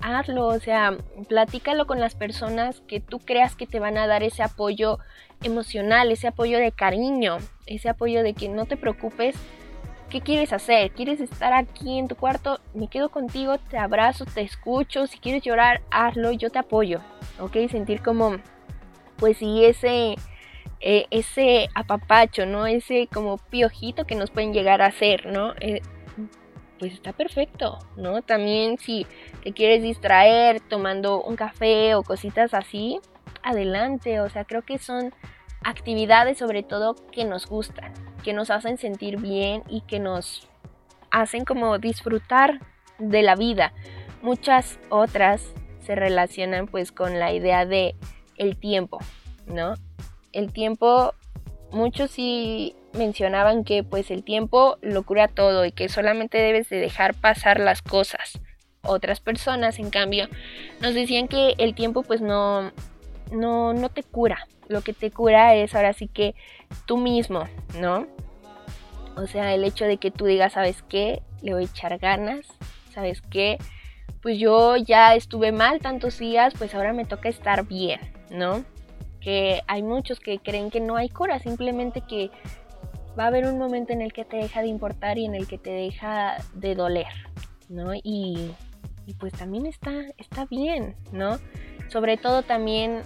hazlo, 0.00 0.46
o 0.46 0.60
sea, 0.60 0.96
platícalo 1.28 1.86
con 1.86 2.00
las 2.00 2.14
personas 2.14 2.82
que 2.86 3.00
tú 3.00 3.18
creas 3.18 3.54
que 3.54 3.66
te 3.66 3.80
van 3.80 3.98
a 3.98 4.06
dar 4.06 4.22
ese 4.22 4.42
apoyo 4.42 4.98
emocional, 5.42 6.10
ese 6.10 6.28
apoyo 6.28 6.58
de 6.58 6.72
cariño, 6.72 7.38
ese 7.66 7.88
apoyo 7.88 8.22
de 8.22 8.34
que 8.34 8.48
no 8.48 8.66
te 8.66 8.76
preocupes. 8.76 9.36
¿Qué 10.10 10.22
quieres 10.22 10.54
hacer? 10.54 10.90
¿Quieres 10.92 11.20
estar 11.20 11.52
aquí 11.52 11.98
en 11.98 12.08
tu 12.08 12.16
cuarto? 12.16 12.60
Me 12.72 12.88
quedo 12.88 13.10
contigo, 13.10 13.58
te 13.58 13.76
abrazo, 13.76 14.24
te 14.24 14.40
escucho. 14.40 15.06
Si 15.06 15.18
quieres 15.18 15.42
llorar, 15.42 15.82
hazlo, 15.90 16.32
yo 16.32 16.48
te 16.48 16.58
apoyo. 16.58 17.00
¿Ok? 17.38 17.56
Sentir 17.70 18.00
como, 18.00 18.36
pues 19.18 19.36
sí, 19.36 19.66
ese, 19.66 20.14
eh, 20.80 21.06
ese 21.10 21.68
apapacho, 21.74 22.46
¿no? 22.46 22.66
Ese 22.66 23.06
como 23.12 23.36
piojito 23.36 24.06
que 24.06 24.14
nos 24.14 24.30
pueden 24.30 24.54
llegar 24.54 24.80
a 24.80 24.86
hacer, 24.86 25.26
¿no? 25.26 25.52
Eh, 25.60 25.82
pues 26.78 26.92
está 26.92 27.12
perfecto, 27.12 27.78
¿no? 27.96 28.22
También 28.22 28.78
si 28.78 29.06
te 29.42 29.52
quieres 29.52 29.82
distraer 29.82 30.60
tomando 30.60 31.22
un 31.22 31.36
café 31.36 31.94
o 31.94 32.02
cositas 32.02 32.54
así, 32.54 33.00
adelante, 33.42 34.20
o 34.20 34.28
sea, 34.28 34.44
creo 34.44 34.62
que 34.62 34.78
son 34.78 35.12
actividades 35.62 36.38
sobre 36.38 36.62
todo 36.62 36.94
que 37.12 37.24
nos 37.24 37.46
gustan, 37.46 37.92
que 38.22 38.32
nos 38.32 38.50
hacen 38.50 38.78
sentir 38.78 39.18
bien 39.18 39.62
y 39.68 39.82
que 39.82 39.98
nos 39.98 40.48
hacen 41.10 41.44
como 41.44 41.78
disfrutar 41.78 42.60
de 42.98 43.22
la 43.22 43.34
vida. 43.34 43.72
Muchas 44.22 44.78
otras 44.88 45.52
se 45.80 45.94
relacionan 45.94 46.66
pues 46.66 46.92
con 46.92 47.18
la 47.18 47.32
idea 47.32 47.64
de 47.64 47.96
el 48.36 48.56
tiempo, 48.56 48.98
¿no? 49.46 49.74
El 50.32 50.52
tiempo, 50.52 51.14
muchos 51.70 52.10
sí 52.10 52.74
mencionaban 52.92 53.64
que 53.64 53.84
pues 53.84 54.10
el 54.10 54.24
tiempo 54.24 54.78
lo 54.80 55.02
cura 55.02 55.28
todo 55.28 55.64
y 55.64 55.72
que 55.72 55.88
solamente 55.88 56.38
debes 56.38 56.68
de 56.68 56.78
dejar 56.78 57.14
pasar 57.14 57.60
las 57.60 57.82
cosas. 57.82 58.40
Otras 58.82 59.20
personas, 59.20 59.78
en 59.78 59.90
cambio, 59.90 60.28
nos 60.80 60.94
decían 60.94 61.28
que 61.28 61.54
el 61.58 61.74
tiempo 61.74 62.02
pues 62.02 62.20
no, 62.20 62.72
no, 63.32 63.74
no 63.74 63.88
te 63.88 64.02
cura. 64.02 64.46
Lo 64.68 64.82
que 64.82 64.92
te 64.92 65.10
cura 65.10 65.54
es 65.54 65.74
ahora 65.74 65.92
sí 65.92 66.08
que 66.08 66.34
tú 66.86 66.96
mismo, 66.96 67.44
¿no? 67.78 68.06
O 69.16 69.26
sea, 69.26 69.54
el 69.54 69.64
hecho 69.64 69.84
de 69.84 69.96
que 69.96 70.10
tú 70.10 70.26
digas, 70.26 70.52
¿sabes 70.52 70.82
qué? 70.88 71.22
Le 71.42 71.52
voy 71.52 71.64
a 71.64 71.66
echar 71.66 71.98
ganas, 71.98 72.46
¿sabes 72.92 73.20
qué? 73.20 73.58
Pues 74.22 74.38
yo 74.38 74.76
ya 74.76 75.14
estuve 75.14 75.52
mal 75.52 75.80
tantos 75.80 76.18
días, 76.18 76.54
pues 76.56 76.74
ahora 76.74 76.92
me 76.92 77.04
toca 77.04 77.28
estar 77.28 77.66
bien, 77.66 78.00
¿no? 78.30 78.64
Que 79.20 79.62
hay 79.66 79.82
muchos 79.82 80.20
que 80.20 80.38
creen 80.38 80.70
que 80.70 80.80
no 80.80 80.96
hay 80.96 81.08
cura, 81.08 81.38
simplemente 81.40 82.02
que 82.02 82.30
va 83.18 83.24
a 83.24 83.26
haber 83.28 83.46
un 83.46 83.58
momento 83.58 83.92
en 83.92 84.00
el 84.00 84.12
que 84.12 84.24
te 84.24 84.36
deja 84.36 84.62
de 84.62 84.68
importar 84.68 85.18
y 85.18 85.24
en 85.24 85.34
el 85.34 85.46
que 85.46 85.58
te 85.58 85.70
deja 85.70 86.36
de 86.54 86.74
doler, 86.74 87.12
¿no? 87.68 87.92
Y, 87.94 88.54
pues 89.18 89.32
también 89.32 89.66
está, 89.66 89.90
está 90.18 90.44
bien, 90.44 90.94
¿no? 91.12 91.38
Sobre 91.88 92.16
todo 92.18 92.42
también 92.42 93.02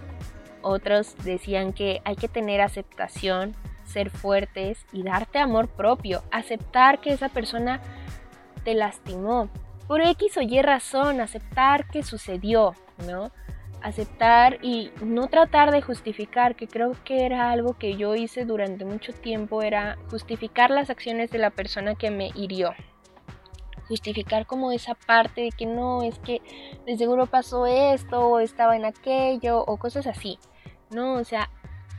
otros 0.61 1.17
decían 1.25 1.73
que 1.73 2.03
hay 2.05 2.17
que 2.17 2.29
tener 2.29 2.61
aceptación, 2.61 3.55
ser 3.85 4.11
fuertes 4.11 4.85
y 4.93 5.05
darte 5.05 5.39
amor 5.39 5.69
propio, 5.69 6.23
aceptar 6.31 7.01
que 7.01 7.13
esa 7.13 7.29
persona 7.29 7.81
te 8.65 8.75
lastimó 8.75 9.49
por 9.87 10.01
X 10.01 10.37
o 10.37 10.43
Y 10.43 10.61
razón, 10.63 11.21
aceptar 11.21 11.89
que 11.89 12.03
sucedió, 12.03 12.75
¿no? 13.07 13.31
Aceptar 13.83 14.59
y 14.63 14.91
no 15.03 15.29
tratar 15.29 15.71
de 15.73 15.83
justificar, 15.83 16.57
que 16.57 16.69
creo 16.69 16.93
que 17.05 17.25
era 17.27 17.51
algo 17.51 17.77
que 17.79 17.97
yo 17.97 18.15
hice 18.15 18.45
durante 18.45 18.85
mucho 18.85 19.13
tiempo, 19.13 19.63
era 19.63 19.99
justificar 20.11 20.71
las 20.71 20.91
acciones 20.91 21.31
de 21.31 21.39
la 21.39 21.51
persona 21.51 21.95
que 21.95 22.11
me 22.11 22.31
hirió. 22.35 22.75
Justificar 23.89 24.47
como 24.47 24.73
esa 24.73 24.95
parte 24.95 25.43
de 25.43 25.51
que 25.51 25.67
no, 25.67 26.03
es 26.03 26.19
que 26.21 26.41
de 26.87 26.97
seguro 26.97 27.27
pasó 27.27 27.67
esto, 27.67 28.21
o 28.21 28.39
estaba 28.39 28.77
en 28.77 28.85
aquello, 28.85 29.63
o 29.65 29.77
cosas 29.77 30.07
así. 30.07 30.39
No, 30.91 31.15
o 31.15 31.25
sea, 31.25 31.51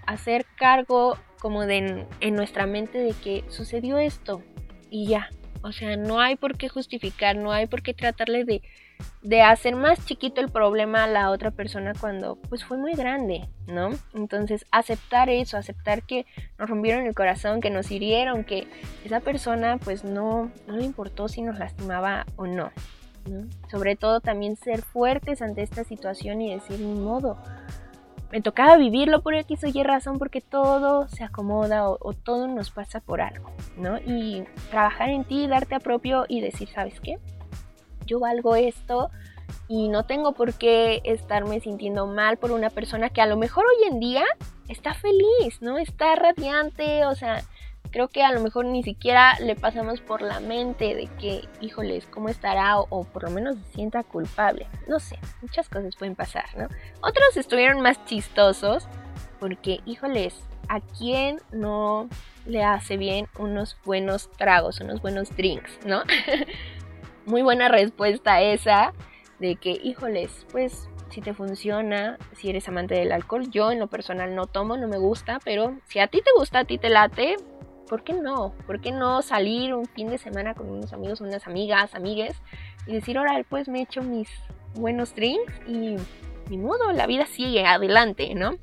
hacer 0.08 0.46
cargo 0.56 1.18
como 1.40 1.66
de 1.66 2.08
en 2.22 2.36
nuestra 2.36 2.66
mente 2.66 3.00
de 3.00 3.12
que 3.12 3.44
sucedió 3.50 3.98
esto 3.98 4.42
y 4.90 5.08
ya. 5.08 5.30
O 5.62 5.72
sea, 5.72 5.98
no 5.98 6.20
hay 6.20 6.36
por 6.36 6.58
qué 6.58 6.70
justificar, 6.70 7.36
no 7.36 7.52
hay 7.52 7.68
por 7.68 7.82
qué 7.82 7.94
tratarle 7.94 8.46
de 8.46 8.62
de 9.22 9.42
hacer 9.42 9.76
más 9.76 10.06
chiquito 10.06 10.42
el 10.42 10.50
problema 10.50 11.06
a 11.06 11.08
la 11.08 11.30
otra 11.30 11.52
persona 11.52 11.94
cuando 12.00 12.36
pues 12.50 12.64
fue 12.66 12.78
muy 12.78 12.94
grande, 12.94 13.48
¿no? 13.68 13.90
Entonces 14.14 14.66
aceptar 14.72 15.30
eso, 15.30 15.58
aceptar 15.58 16.04
que 16.04 16.26
nos 16.58 16.70
rompieron 16.70 17.06
el 17.06 17.16
corazón, 17.16 17.62
que 17.62 17.70
nos 17.70 17.90
hirieron, 17.92 18.44
que 18.44 18.68
esa 19.06 19.22
persona 19.22 19.78
pues 19.78 20.04
no, 20.04 20.52
no 20.68 20.76
le 20.76 20.84
importó 20.84 21.28
si 21.28 21.42
nos 21.42 21.58
lastimaba 21.58 22.26
o 22.36 22.48
no. 22.48 22.72
Sobre 23.72 23.96
todo 23.96 24.20
también 24.20 24.58
ser 24.58 24.82
fuertes 24.82 25.42
ante 25.42 25.62
esta 25.62 25.86
situación 25.86 26.42
y 26.42 26.54
decir, 26.54 26.82
ni 26.82 26.94
modo, 26.94 27.38
me 28.34 28.42
tocaba 28.42 28.76
vivirlo 28.78 29.22
por 29.22 29.36
X 29.36 29.64
o 29.64 29.68
Y 29.68 29.84
razón 29.84 30.18
porque 30.18 30.42
todo 30.42 31.08
se 31.08 31.24
acomoda 31.24 31.88
o, 31.88 31.98
o, 32.02 32.14
todo 32.14 32.48
nos 32.48 32.72
pasa 32.72 33.00
por 33.00 33.22
algo, 33.22 33.52
¿no? 33.78 33.98
Y 34.00 34.44
trabajar 34.72 35.10
en 35.10 35.24
ti, 35.24 35.48
darte 35.48 35.76
a 35.76 35.80
propio 35.80 36.26
y 36.28 36.42
decir, 36.42 36.68
¿sabes 36.68 37.00
qué? 37.00 37.20
Yo 38.06 38.20
valgo 38.20 38.56
esto 38.56 39.10
y 39.68 39.90
no 39.90 40.06
tengo 40.06 40.34
por 40.34 40.54
qué 40.54 41.02
estarme 41.04 41.60
sintiendo 41.60 42.08
mal 42.08 42.38
por 42.38 42.52
una 42.52 42.70
persona 42.70 43.10
que 43.10 43.22
a 43.22 43.26
lo 43.26 43.38
mejor 43.38 43.66
hoy 43.66 43.92
en 43.92 44.00
día 44.00 44.26
está 44.68 44.94
feliz, 44.94 45.62
¿no? 45.62 45.78
Está 45.78 46.16
radiante, 46.16 47.06
o 47.06 47.16
sea, 47.16 47.44
creo 47.92 48.08
que 48.08 48.24
a 48.24 48.32
lo 48.32 48.42
mejor 48.42 48.66
ni 48.66 48.84
siquiera 48.84 49.38
le 49.40 49.56
pasamos 49.56 50.02
por 50.02 50.22
la 50.22 50.40
mente 50.40 50.96
de 50.96 51.08
que, 51.20 51.48
híjoles, 51.62 52.06
¿cómo 52.08 52.28
estará? 52.30 52.80
O, 52.80 53.04
por 53.04 53.24
lo 53.24 53.30
menos 53.30 53.56
se 53.56 53.76
sienta 53.76 54.04
culpable. 54.04 54.68
No 54.88 55.00
sé, 55.00 55.20
muchas 55.42 55.70
cosas 55.70 55.96
pueden 55.96 56.16
pasar, 56.16 56.46
¿no? 56.58 56.68
Otros 57.02 57.38
estuvieron 57.38 57.82
más 57.82 58.04
chistosos 58.06 58.88
porque, 59.40 59.82
híjoles, 59.86 60.36
¿a 60.70 60.80
quién 60.82 61.40
no 61.52 62.10
le 62.46 62.64
hace 62.64 62.98
bien 62.98 63.28
unos 63.38 63.78
buenos 63.86 64.30
tragos, 64.32 64.82
unos 64.82 65.02
buenos 65.02 65.30
drinks, 65.36 65.80
¿no? 65.86 66.02
muy 67.26 67.42
buena 67.42 67.70
respuesta 67.70 68.42
esa 68.42 68.94
de 69.40 69.56
que, 69.56 69.72
híjoles, 69.72 70.46
pues 70.52 70.90
si 71.10 71.22
te 71.22 71.34
funciona, 71.34 72.18
si 72.34 72.50
eres 72.50 72.68
amante 72.68 72.96
del 72.96 73.12
alcohol, 73.12 73.50
yo 73.50 73.72
en 73.72 73.80
lo 73.80 73.88
personal 73.88 74.36
no 74.36 74.48
tomo, 74.48 74.78
no 74.78 74.88
me 74.88 74.98
gusta, 74.98 75.40
pero 75.44 75.78
si 75.86 76.00
a 76.00 76.08
ti 76.08 76.22
te 76.22 76.32
gusta, 76.38 76.60
a 76.60 76.66
ti 76.66 76.78
te 76.78 76.90
late, 76.90 77.36
¿por 77.88 78.04
qué 78.04 78.14
no? 78.14 78.54
¿Por 78.66 78.82
qué 78.82 78.92
no 78.92 79.22
salir 79.22 79.74
un 79.74 79.86
fin 79.86 80.10
de 80.10 80.18
semana 80.18 80.56
con 80.56 80.70
unos 80.70 80.94
amigos, 80.94 81.22
unas 81.22 81.46
amigas, 81.46 81.94
amigues 81.94 82.36
y 82.88 82.94
decir, 82.94 83.18
ahora 83.18 83.44
pues 83.48 83.68
me 83.68 83.82
echo 83.82 84.02
mis 84.02 84.30
buenos 84.74 85.14
drinks 85.14 85.54
y 85.68 85.98
ni 86.50 86.58
modo, 86.58 86.92
la 86.92 87.08
vida 87.08 87.26
sigue 87.26 87.66
adelante, 87.66 88.34
¿no? 88.36 88.58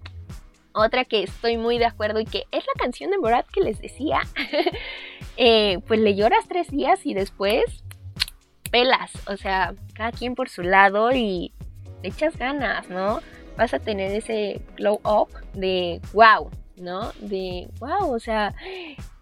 Otra 0.72 1.04
que 1.04 1.22
estoy 1.22 1.56
muy 1.56 1.78
de 1.78 1.86
acuerdo 1.86 2.20
y 2.20 2.24
que 2.24 2.44
es 2.52 2.64
la 2.66 2.72
canción 2.78 3.10
de 3.10 3.18
Borat 3.18 3.46
que 3.48 3.60
les 3.60 3.80
decía, 3.80 4.20
eh, 5.36 5.78
pues 5.86 6.00
le 6.00 6.14
lloras 6.14 6.46
tres 6.48 6.68
días 6.68 7.06
y 7.06 7.14
después 7.14 7.84
pelas, 8.70 9.10
o 9.26 9.36
sea, 9.36 9.74
cada 9.94 10.12
quien 10.12 10.34
por 10.34 10.48
su 10.48 10.62
lado 10.62 11.12
y 11.12 11.52
le 12.02 12.08
echas 12.08 12.36
ganas, 12.36 12.88
¿no? 12.88 13.20
Vas 13.56 13.74
a 13.74 13.78
tener 13.78 14.12
ese 14.12 14.62
glow 14.76 15.00
up 15.04 15.28
de 15.54 16.00
wow, 16.12 16.50
¿no? 16.76 17.12
De 17.20 17.68
wow, 17.78 18.12
o 18.12 18.18
sea, 18.18 18.54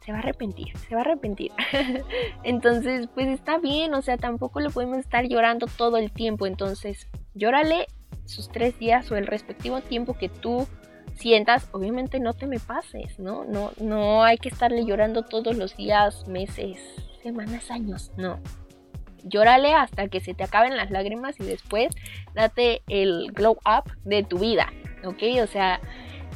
se 0.05 0.13
va 0.13 0.19
a 0.19 0.21
arrepentir, 0.21 0.77
se 0.77 0.95
va 0.95 1.01
a 1.01 1.05
arrepentir. 1.05 1.53
entonces, 2.45 3.09
pues 3.15 3.29
está 3.29 3.59
bien, 3.59 3.95
o 3.95 4.03
sea, 4.03 4.17
tampoco 4.17 4.61
le 4.61 4.71
podemos 4.71 4.99
estar 4.99 5.27
llorando 5.27 5.67
todo 5.67 5.97
el 5.97 6.13
tiempo, 6.13 6.47
entonces, 6.47 7.09
llórale 7.35 7.87
sus 8.25 8.49
tres 8.49 8.79
días 8.79 9.11
o 9.11 9.17
el 9.17 9.27
respectivo 9.27 9.81
tiempo 9.81 10.15
que 10.15 10.29
tú 10.29 10.69
sientas, 11.15 11.69
obviamente 11.73 12.21
no 12.21 12.35
te 12.35 12.47
me 12.47 12.61
pases, 12.61 13.19
¿no? 13.19 13.45
No, 13.45 13.73
no 13.81 14.23
hay 14.23 14.37
que 14.37 14.51
estarle 14.51 14.85
llorando 14.85 15.23
todos 15.23 15.57
los 15.57 15.77
días, 15.77 16.29
meses, 16.29 16.79
semanas, 17.23 17.71
años, 17.71 18.13
no 18.17 18.39
llórale 19.25 19.75
hasta 19.75 20.09
que 20.09 20.21
se 20.21 20.35
te 20.35 20.45
acaben 20.45 20.77
las 20.77 20.91
lágrimas 20.91 21.39
y 21.41 21.45
después 21.45 21.95
date 22.35 22.83
el 22.89 23.33
glow 23.33 23.59
up 23.65 23.93
de 24.05 24.23
tu 24.23 24.39
vida, 24.39 24.73
¿ok? 25.05 25.23
O 25.43 25.47
sea, 25.47 25.81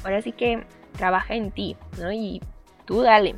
ahora 0.04 0.22
sí 0.22 0.32
que 0.32 0.64
trabaja 0.96 1.34
en 1.34 1.50
ti, 1.50 1.76
¿no? 1.98 2.12
Y 2.12 2.40
tú 2.84 3.02
dale. 3.02 3.34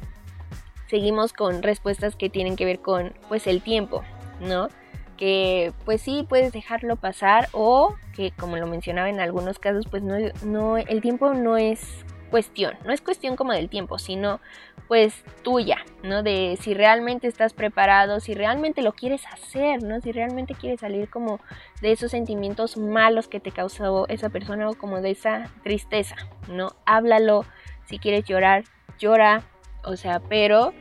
Seguimos 0.88 1.32
con 1.32 1.62
respuestas 1.62 2.16
que 2.16 2.28
tienen 2.28 2.56
que 2.56 2.64
ver 2.64 2.80
con, 2.80 3.14
pues, 3.28 3.46
el 3.46 3.62
tiempo, 3.62 4.02
¿no? 4.40 4.68
Que, 5.16 5.72
pues 5.84 6.02
sí, 6.02 6.26
puedes 6.28 6.52
dejarlo 6.52 6.96
pasar 6.96 7.48
o 7.52 7.94
que, 8.14 8.32
como 8.32 8.56
lo 8.56 8.66
mencionaba 8.66 9.08
en 9.08 9.20
algunos 9.20 9.58
casos, 9.58 9.86
pues 9.90 10.02
no, 10.02 10.16
no, 10.44 10.76
el 10.76 11.00
tiempo 11.00 11.34
no 11.34 11.56
es 11.56 12.04
cuestión, 12.34 12.74
no 12.84 12.92
es 12.92 13.00
cuestión 13.00 13.36
como 13.36 13.52
del 13.52 13.68
tiempo, 13.68 13.96
sino 13.96 14.40
pues 14.88 15.22
tuya, 15.44 15.78
¿no? 16.02 16.24
De 16.24 16.58
si 16.60 16.74
realmente 16.74 17.28
estás 17.28 17.52
preparado, 17.52 18.18
si 18.18 18.34
realmente 18.34 18.82
lo 18.82 18.92
quieres 18.92 19.24
hacer, 19.28 19.84
¿no? 19.84 20.00
Si 20.00 20.10
realmente 20.10 20.56
quieres 20.56 20.80
salir 20.80 21.08
como 21.08 21.38
de 21.80 21.92
esos 21.92 22.10
sentimientos 22.10 22.76
malos 22.76 23.28
que 23.28 23.38
te 23.38 23.52
causó 23.52 24.08
esa 24.08 24.30
persona 24.30 24.68
o 24.68 24.74
como 24.74 25.00
de 25.00 25.12
esa 25.12 25.48
tristeza, 25.62 26.16
¿no? 26.48 26.74
Háblalo, 26.86 27.44
si 27.84 28.00
quieres 28.00 28.24
llorar, 28.24 28.64
llora, 28.98 29.44
o 29.84 29.94
sea, 29.94 30.18
pero 30.18 30.72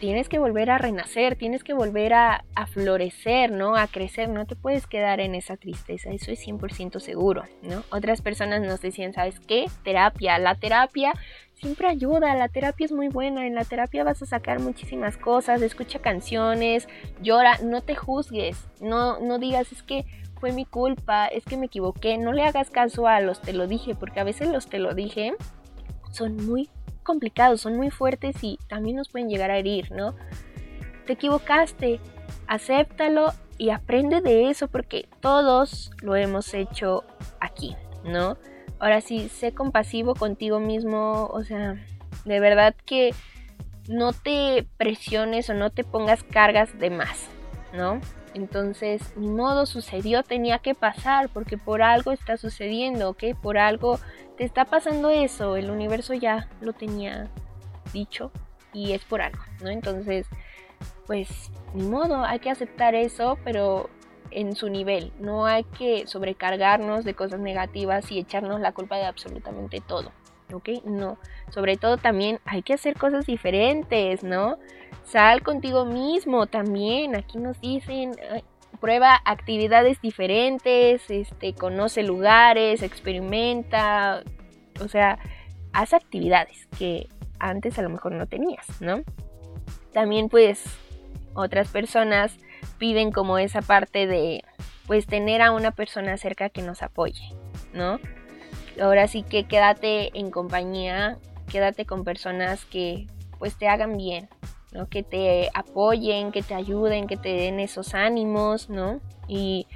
tienes 0.00 0.28
que 0.28 0.38
volver 0.38 0.70
a 0.70 0.78
renacer, 0.78 1.36
tienes 1.36 1.62
que 1.64 1.74
volver 1.74 2.12
a, 2.14 2.44
florecer, 2.72 3.50
¿no? 3.50 3.76
A 3.76 3.86
crecer, 3.86 4.28
no 4.28 4.46
te 4.46 4.56
puedes 4.56 4.86
quedar 4.86 5.20
en 5.20 5.34
esa 5.34 5.56
tristeza, 5.56 6.10
eso 6.10 6.30
es 6.30 6.46
100% 6.46 7.00
seguro, 7.00 7.44
¿no? 7.62 7.82
Otras 7.90 8.22
personas 8.22 8.62
nos 8.62 8.80
decían, 8.80 9.12
¿sabes 9.12 9.40
qué? 9.40 9.66
Terapia, 9.84 10.38
la 10.38 10.54
terapia 10.54 11.12
siempre 11.54 11.88
ayuda, 11.88 12.34
la 12.34 12.48
terapia 12.48 12.86
es 12.86 12.92
muy 12.92 13.08
buena, 13.08 13.46
en 13.46 13.54
la 13.54 13.64
terapia 13.64 14.04
vas 14.04 14.22
a 14.22 14.26
sacar 14.26 14.60
muchísimas 14.60 15.16
cosas, 15.16 15.60
escucha 15.60 15.98
canciones, 15.98 16.88
llora, 17.20 17.58
no 17.62 17.82
te 17.82 17.94
juzgues, 17.94 18.64
no, 18.80 19.18
no 19.20 19.38
digas, 19.38 19.72
es 19.72 19.82
que 19.82 20.04
fue 20.40 20.52
mi 20.52 20.64
culpa, 20.64 21.26
es 21.26 21.44
que 21.44 21.56
me 21.56 21.66
equivoqué, 21.66 22.18
no 22.18 22.32
le 22.32 22.44
hagas 22.44 22.70
caso 22.70 23.06
a 23.06 23.20
los 23.20 23.40
te 23.40 23.52
lo 23.52 23.66
dije, 23.66 23.94
porque 23.94 24.20
a 24.20 24.24
veces 24.24 24.48
los 24.48 24.66
te 24.66 24.78
lo 24.78 24.94
dije 24.94 25.34
son 26.10 26.36
muy 26.46 26.68
complicados, 27.02 27.60
son 27.60 27.76
muy 27.76 27.90
fuertes 27.90 28.36
y 28.42 28.58
también 28.68 28.96
nos 28.96 29.08
pueden 29.08 29.28
llegar 29.28 29.50
a 29.50 29.58
herir, 29.58 29.90
¿no? 29.92 30.14
Te 31.06 31.14
equivocaste, 31.14 32.00
acéptalo 32.46 33.32
y 33.58 33.70
aprende 33.70 34.20
de 34.20 34.50
eso 34.50 34.68
porque 34.68 35.08
todos 35.20 35.90
lo 36.02 36.16
hemos 36.16 36.54
hecho 36.54 37.04
aquí, 37.40 37.76
¿no? 38.04 38.36
Ahora 38.78 39.00
sí, 39.00 39.28
sé 39.28 39.52
compasivo 39.52 40.14
contigo 40.14 40.58
mismo, 40.58 41.26
o 41.32 41.44
sea, 41.44 41.76
de 42.24 42.40
verdad 42.40 42.74
que 42.84 43.14
no 43.88 44.12
te 44.12 44.66
presiones 44.76 45.50
o 45.50 45.54
no 45.54 45.70
te 45.70 45.84
pongas 45.84 46.22
cargas 46.24 46.78
de 46.78 46.90
más, 46.90 47.28
¿no? 47.72 48.00
Entonces, 48.34 49.12
ni 49.16 49.28
modo 49.28 49.66
sucedió, 49.66 50.22
tenía 50.22 50.58
que 50.58 50.74
pasar, 50.74 51.28
porque 51.28 51.58
por 51.58 51.82
algo 51.82 52.12
está 52.12 52.36
sucediendo, 52.36 53.10
¿ok? 53.10 53.24
Por 53.40 53.58
algo 53.58 54.00
está 54.44 54.64
pasando 54.64 55.10
eso, 55.10 55.56
el 55.56 55.70
universo 55.70 56.14
ya 56.14 56.48
lo 56.60 56.72
tenía 56.72 57.28
dicho 57.92 58.30
y 58.72 58.92
es 58.92 59.04
por 59.04 59.22
algo, 59.22 59.42
¿no? 59.62 59.70
Entonces, 59.70 60.26
pues, 61.06 61.50
ni 61.74 61.84
modo, 61.84 62.24
hay 62.24 62.38
que 62.38 62.50
aceptar 62.50 62.94
eso, 62.94 63.38
pero 63.44 63.90
en 64.30 64.56
su 64.56 64.68
nivel, 64.68 65.12
no 65.20 65.46
hay 65.46 65.64
que 65.64 66.06
sobrecargarnos 66.06 67.04
de 67.04 67.14
cosas 67.14 67.40
negativas 67.40 68.10
y 68.10 68.18
echarnos 68.18 68.60
la 68.60 68.72
culpa 68.72 68.96
de 68.96 69.04
absolutamente 69.04 69.80
todo, 69.86 70.12
¿ok? 70.52 70.84
No, 70.84 71.18
sobre 71.50 71.76
todo 71.76 71.98
también 71.98 72.40
hay 72.44 72.62
que 72.62 72.74
hacer 72.74 72.96
cosas 72.96 73.26
diferentes, 73.26 74.24
¿no? 74.24 74.58
Sal 75.04 75.42
contigo 75.42 75.84
mismo 75.84 76.46
también. 76.46 77.14
Aquí 77.16 77.38
nos 77.38 77.60
dicen, 77.60 78.12
prueba 78.80 79.20
actividades 79.24 80.00
diferentes, 80.00 81.10
este, 81.10 81.54
conoce 81.54 82.02
lugares, 82.02 82.82
experimenta, 82.82 84.22
o 84.82 84.88
sea, 84.88 85.18
haz 85.72 85.94
actividades 85.94 86.66
que 86.78 87.08
antes 87.38 87.78
a 87.78 87.82
lo 87.82 87.90
mejor 87.90 88.12
no 88.12 88.26
tenías, 88.26 88.80
¿no? 88.80 89.02
También 89.92 90.28
pues 90.28 90.62
otras 91.34 91.68
personas 91.68 92.36
piden 92.78 93.12
como 93.12 93.38
esa 93.38 93.62
parte 93.62 94.06
de 94.06 94.44
pues 94.86 95.06
tener 95.06 95.42
a 95.42 95.52
una 95.52 95.70
persona 95.70 96.16
cerca 96.16 96.48
que 96.48 96.62
nos 96.62 96.82
apoye, 96.82 97.34
¿no? 97.72 97.98
Ahora 98.80 99.06
sí 99.08 99.22
que 99.22 99.44
quédate 99.44 100.16
en 100.18 100.30
compañía, 100.30 101.18
quédate 101.50 101.84
con 101.84 102.04
personas 102.04 102.64
que 102.64 103.06
pues 103.38 103.56
te 103.56 103.68
hagan 103.68 103.96
bien, 103.96 104.28
que 104.88 105.02
te 105.02 105.50
apoyen, 105.54 106.32
que 106.32 106.42
te 106.42 106.54
ayuden, 106.54 107.06
que 107.06 107.16
te 107.16 107.30
den 107.30 107.60
esos 107.60 107.94
ánimos, 107.94 108.70
¿no? 108.70 109.00
Y 109.28 109.66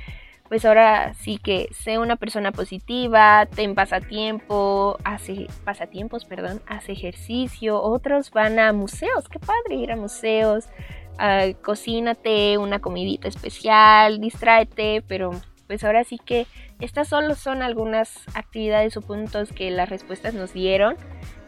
pues 0.49 0.65
ahora 0.65 1.15
sí 1.15 1.39
que 1.39 1.69
sé 1.73 1.99
una 1.99 2.17
persona 2.17 2.53
positiva, 2.53 3.47
ten 3.47 3.75
pasatiempo, 3.75 4.99
hace 5.05 5.47
pasatiempos, 5.65 6.25
perdón, 6.25 6.63
hace 6.67 6.93
ejercicio, 6.93 7.83
otros 7.83 8.31
van 8.31 8.59
a 8.59 8.73
museos, 8.73 9.29
qué 9.29 9.39
padre 9.39 9.77
ir 9.77 9.93
a 9.93 9.97
museos, 9.97 10.67
uh, 11.15 11.53
cocínate 11.63 12.59
una 12.59 12.79
comidita 12.79 13.29
especial, 13.29 14.21
distráete, 14.21 15.03
pero 15.07 15.33
pues 15.67 15.83
ahora 15.83 16.05
sí 16.05 16.19
que 16.25 16.47
estas 16.81 17.09
solo 17.09 17.35
son 17.35 17.63
algunas 17.63 18.21
actividades 18.35 18.97
o 18.97 19.01
puntos 19.01 19.53
que 19.53 19.71
las 19.71 19.89
respuestas 19.89 20.35
nos 20.35 20.53
dieron, 20.53 20.97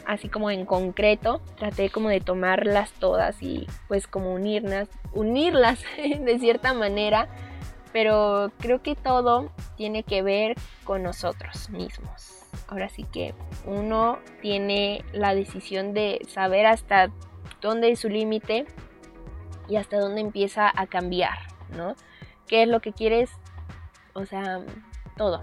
así 0.07 0.29
como 0.29 0.51
en 0.51 0.65
concreto, 0.65 1.41
traté 1.57 1.91
como 1.91 2.09
de 2.09 2.21
tomarlas 2.21 2.93
todas 2.93 3.41
y 3.43 3.67
pues 3.87 4.07
como 4.07 4.33
unirlas, 4.33 4.89
unirlas 5.13 5.85
de 5.97 6.39
cierta 6.39 6.73
manera, 6.75 7.29
pero 7.99 8.53
creo 8.59 8.81
que 8.81 8.95
todo 8.95 9.51
tiene 9.77 10.05
que 10.05 10.23
ver 10.23 10.55
con 10.85 11.03
nosotros 11.03 11.69
mismos. 11.69 12.45
Ahora 12.69 12.89
sí 12.89 13.03
que 13.03 13.35
uno 13.65 14.21
tiene 14.41 15.05
la 15.13 15.35
decisión 15.35 15.95
de 15.95 16.21
saber 16.29 16.67
hasta 16.67 17.11
dónde 17.61 17.91
es 17.91 17.99
su 17.99 18.09
límite 18.09 18.67
y 19.69 19.75
hasta 19.75 19.99
dónde 19.99 20.21
empieza 20.21 20.71
a 20.73 20.87
cambiar, 20.87 21.39
¿no? 21.77 21.97
¿Qué 22.47 22.63
es 22.63 22.69
lo 22.69 22.79
que 22.79 22.93
quieres 22.93 23.31
o 24.15 24.27
sea, 24.27 24.61
todo. 25.17 25.41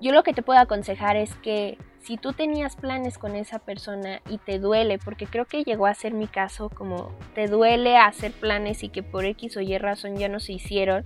Yo 0.00 0.12
lo 0.12 0.22
que 0.22 0.34
te 0.34 0.42
puedo 0.42 0.60
aconsejar 0.60 1.16
es 1.16 1.34
que 1.34 1.78
si 1.98 2.16
tú 2.16 2.32
tenías 2.32 2.76
planes 2.76 3.18
con 3.18 3.34
esa 3.34 3.58
persona 3.58 4.20
y 4.28 4.38
te 4.38 4.60
duele, 4.60 5.00
porque 5.00 5.26
creo 5.26 5.46
que 5.46 5.64
llegó 5.64 5.86
a 5.86 5.94
ser 5.94 6.14
mi 6.14 6.28
caso, 6.28 6.70
como 6.70 7.12
te 7.34 7.48
duele 7.48 7.96
hacer 7.96 8.30
planes 8.30 8.84
y 8.84 8.88
que 8.88 9.02
por 9.02 9.24
X 9.24 9.56
o 9.56 9.60
Y 9.62 9.76
razón 9.78 10.16
ya 10.16 10.28
no 10.28 10.38
se 10.38 10.52
hicieron, 10.52 11.04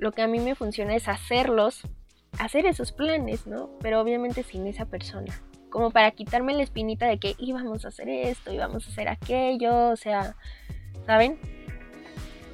lo 0.00 0.12
que 0.12 0.22
a 0.22 0.26
mí 0.26 0.40
me 0.40 0.54
funciona 0.54 0.96
es 0.96 1.08
hacerlos, 1.08 1.82
hacer 2.38 2.66
esos 2.66 2.90
planes, 2.90 3.46
¿no? 3.46 3.70
Pero 3.80 4.00
obviamente 4.00 4.42
sin 4.42 4.66
esa 4.66 4.86
persona. 4.86 5.32
Como 5.70 5.92
para 5.92 6.10
quitarme 6.10 6.54
la 6.54 6.64
espinita 6.64 7.06
de 7.06 7.18
que 7.18 7.36
íbamos 7.38 7.84
a 7.84 7.88
hacer 7.88 8.08
esto, 8.08 8.52
íbamos 8.52 8.86
a 8.86 8.90
hacer 8.90 9.08
aquello, 9.08 9.90
o 9.90 9.96
sea, 9.96 10.34
¿saben? 11.06 11.38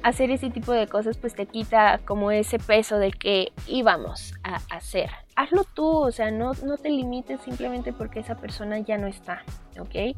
hacer 0.03 0.31
ese 0.31 0.49
tipo 0.49 0.71
de 0.71 0.87
cosas 0.87 1.17
pues 1.17 1.35
te 1.35 1.45
quita 1.45 1.99
como 2.05 2.31
ese 2.31 2.59
peso 2.59 2.97
de 2.97 3.11
que 3.11 3.51
íbamos 3.67 4.33
a 4.43 4.61
hacer. 4.73 5.09
Hazlo 5.35 5.65
tú, 5.65 5.85
o 5.85 6.11
sea, 6.11 6.31
no, 6.31 6.53
no 6.63 6.77
te 6.77 6.89
limites 6.89 7.41
simplemente 7.41 7.93
porque 7.93 8.21
esa 8.21 8.35
persona 8.35 8.79
ya 8.79 8.97
no 8.97 9.07
está, 9.07 9.43
¿ok? 9.79 10.15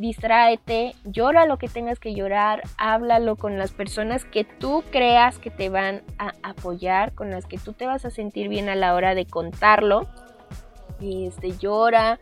Distráete, 0.00 0.94
llora 1.04 1.44
lo 1.44 1.58
que 1.58 1.68
tengas 1.68 1.98
que 1.98 2.14
llorar, 2.14 2.62
háblalo 2.78 3.36
con 3.36 3.58
las 3.58 3.70
personas 3.70 4.24
que 4.24 4.44
tú 4.44 4.82
creas 4.90 5.38
que 5.38 5.50
te 5.50 5.68
van 5.68 6.00
a 6.16 6.32
apoyar, 6.42 7.12
con 7.12 7.28
las 7.28 7.44
que 7.44 7.58
tú 7.58 7.74
te 7.74 7.84
vas 7.84 8.06
a 8.06 8.10
sentir 8.10 8.48
bien 8.48 8.70
a 8.70 8.76
la 8.76 8.94
hora 8.94 9.14
de 9.14 9.26
contarlo. 9.26 10.08
Este, 11.02 11.52
llora, 11.58 12.18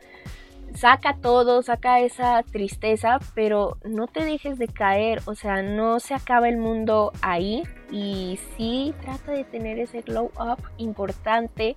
saca 0.75 1.19
todo, 1.23 1.63
saca 1.63 2.01
esa 2.01 2.43
tristeza, 2.43 3.21
pero 3.37 3.77
no 3.85 4.09
te 4.09 4.25
dejes 4.25 4.59
de 4.59 4.67
caer, 4.67 5.21
o 5.27 5.37
sea, 5.37 5.63
no 5.63 6.01
se 6.01 6.15
acaba 6.15 6.49
el 6.49 6.57
mundo 6.57 7.13
ahí 7.23 7.63
y 7.93 8.41
sí 8.57 8.93
trata 9.03 9.31
de 9.31 9.45
tener 9.45 9.79
ese 9.79 10.01
glow 10.01 10.33
up 10.37 10.61
importante 10.79 11.77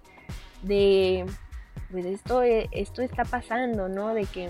de, 0.63 1.27
pues 1.91 2.05
esto, 2.07 2.41
esto 2.41 3.03
está 3.03 3.23
pasando, 3.23 3.87
¿no? 3.87 4.15
De 4.15 4.25
que 4.25 4.49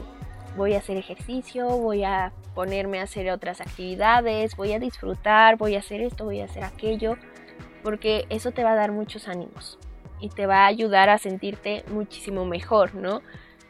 voy 0.55 0.73
a 0.73 0.79
hacer 0.79 0.97
ejercicio, 0.97 1.67
voy 1.67 2.03
a 2.03 2.33
ponerme 2.53 2.99
a 2.99 3.03
hacer 3.03 3.29
otras 3.31 3.61
actividades, 3.61 4.55
voy 4.55 4.73
a 4.73 4.79
disfrutar, 4.79 5.57
voy 5.57 5.75
a 5.75 5.79
hacer 5.79 6.01
esto, 6.01 6.25
voy 6.25 6.41
a 6.41 6.45
hacer 6.45 6.63
aquello, 6.63 7.15
porque 7.83 8.25
eso 8.29 8.51
te 8.51 8.63
va 8.63 8.73
a 8.73 8.75
dar 8.75 8.91
muchos 8.91 9.27
ánimos 9.27 9.79
y 10.19 10.29
te 10.29 10.45
va 10.45 10.63
a 10.63 10.67
ayudar 10.67 11.09
a 11.09 11.17
sentirte 11.17 11.83
muchísimo 11.91 12.45
mejor, 12.45 12.93
¿no? 12.95 13.21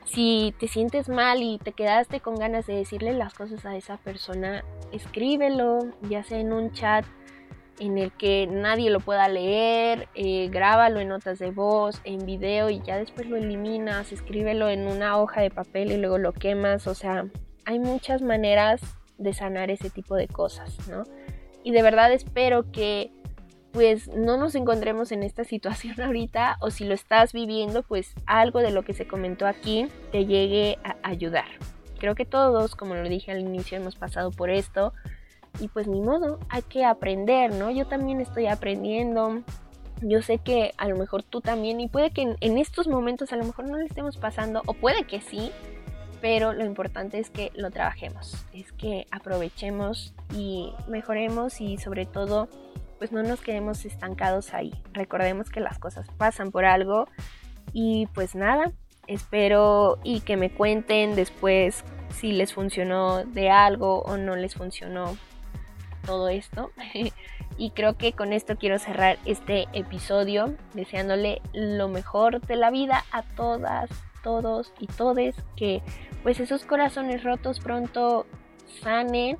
Si 0.05 0.53
te 0.59 0.67
sientes 0.67 1.07
mal 1.07 1.41
y 1.41 1.59
te 1.59 1.71
quedaste 1.71 2.19
con 2.19 2.35
ganas 2.35 2.65
de 2.65 2.75
decirle 2.75 3.13
las 3.13 3.33
cosas 3.33 3.65
a 3.65 3.77
esa 3.77 3.97
persona, 3.97 4.65
escríbelo, 4.91 5.79
ya 6.09 6.23
sea 6.23 6.39
en 6.39 6.51
un 6.51 6.71
chat 6.71 7.05
en 7.81 7.97
el 7.97 8.11
que 8.11 8.45
nadie 8.45 8.91
lo 8.91 8.99
pueda 8.99 9.27
leer, 9.27 10.07
eh, 10.13 10.49
grábalo 10.49 10.99
en 10.99 11.07
notas 11.07 11.39
de 11.39 11.49
voz, 11.49 11.99
en 12.03 12.27
video 12.27 12.69
y 12.69 12.79
ya 12.81 12.97
después 12.97 13.27
lo 13.27 13.37
eliminas, 13.37 14.11
escríbelo 14.11 14.69
en 14.69 14.85
una 14.85 15.17
hoja 15.17 15.41
de 15.41 15.49
papel 15.49 15.91
y 15.91 15.97
luego 15.97 16.19
lo 16.19 16.31
quemas, 16.31 16.85
o 16.85 16.93
sea, 16.93 17.25
hay 17.65 17.79
muchas 17.79 18.21
maneras 18.21 18.81
de 19.17 19.33
sanar 19.33 19.71
ese 19.71 19.89
tipo 19.89 20.15
de 20.15 20.27
cosas, 20.27 20.87
¿no? 20.87 21.05
Y 21.63 21.71
de 21.71 21.81
verdad 21.81 22.13
espero 22.13 22.71
que 22.71 23.11
pues 23.71 24.09
no 24.09 24.37
nos 24.37 24.53
encontremos 24.53 25.11
en 25.11 25.23
esta 25.23 25.43
situación 25.53 25.99
ahorita 26.01 26.57
o 26.61 26.69
si 26.69 26.85
lo 26.85 26.93
estás 26.93 27.33
viviendo, 27.33 27.81
pues 27.81 28.13
algo 28.27 28.59
de 28.59 28.69
lo 28.69 28.83
que 28.83 28.93
se 28.93 29.07
comentó 29.07 29.47
aquí 29.47 29.87
te 30.11 30.27
llegue 30.27 30.77
a 30.83 30.97
ayudar. 31.01 31.47
Creo 31.97 32.13
que 32.13 32.25
todos, 32.25 32.75
como 32.75 32.93
lo 32.93 33.09
dije 33.09 33.31
al 33.31 33.39
inicio, 33.39 33.77
hemos 33.77 33.95
pasado 33.95 34.29
por 34.29 34.51
esto 34.51 34.93
y 35.59 35.67
pues 35.67 35.87
ni 35.87 36.01
modo, 36.01 36.39
hay 36.49 36.61
que 36.63 36.85
aprender, 36.85 37.53
¿no? 37.53 37.69
Yo 37.71 37.85
también 37.85 38.21
estoy 38.21 38.47
aprendiendo. 38.47 39.41
Yo 40.01 40.21
sé 40.21 40.39
que 40.39 40.73
a 40.77 40.87
lo 40.87 40.97
mejor 40.97 41.23
tú 41.23 41.41
también 41.41 41.79
y 41.79 41.87
puede 41.87 42.11
que 42.11 42.35
en, 42.39 42.57
estos 42.57 42.87
momentos 42.87 43.31
a 43.33 43.35
lo 43.35 43.45
mejor 43.45 43.67
no 43.67 43.77
le 43.77 43.85
estemos 43.85 44.17
pasando 44.17 44.63
o 44.65 44.73
puede 44.73 45.03
que 45.03 45.21
sí, 45.21 45.51
pero 46.21 46.53
lo 46.53 46.65
importante 46.65 47.19
es 47.19 47.29
que 47.29 47.51
lo 47.53 47.69
trabajemos, 47.69 48.45
es 48.53 48.71
que 48.71 49.05
aprovechemos 49.11 50.15
y 50.35 50.73
mejoremos 50.87 51.61
y 51.61 51.77
sobre 51.77 52.05
todo 52.05 52.47
pues 52.97 53.11
no 53.11 53.21
nos 53.21 53.41
quedemos 53.41 53.85
estancados 53.85 54.53
ahí. 54.53 54.73
Recordemos 54.93 55.49
que 55.49 55.59
las 55.59 55.77
cosas 55.77 56.07
pasan 56.17 56.51
por 56.51 56.65
algo 56.65 57.05
y 57.73 58.07
pues 58.13 58.33
nada, 58.33 58.71
espero 59.05 59.99
y 60.03 60.21
que 60.21 60.37
me 60.37 60.51
cuenten 60.51 61.15
después 61.15 61.83
si 62.09 62.31
les 62.31 62.53
funcionó 62.53 63.23
de 63.23 63.49
algo 63.49 64.01
o 64.01 64.17
no 64.17 64.35
les 64.35 64.55
funcionó 64.55 65.15
todo 66.05 66.29
esto. 66.29 66.71
y 67.57 67.71
creo 67.71 67.97
que 67.97 68.13
con 68.13 68.33
esto 68.33 68.55
quiero 68.57 68.79
cerrar 68.79 69.17
este 69.25 69.67
episodio 69.73 70.55
deseándole 70.73 71.41
lo 71.53 71.87
mejor 71.87 72.41
de 72.41 72.55
la 72.55 72.71
vida 72.71 73.03
a 73.11 73.23
todas, 73.23 73.89
todos 74.23 74.73
y 74.79 74.87
todes 74.87 75.35
que 75.55 75.81
pues 76.23 76.39
esos 76.39 76.65
corazones 76.65 77.23
rotos 77.23 77.59
pronto 77.59 78.25
sanen 78.81 79.37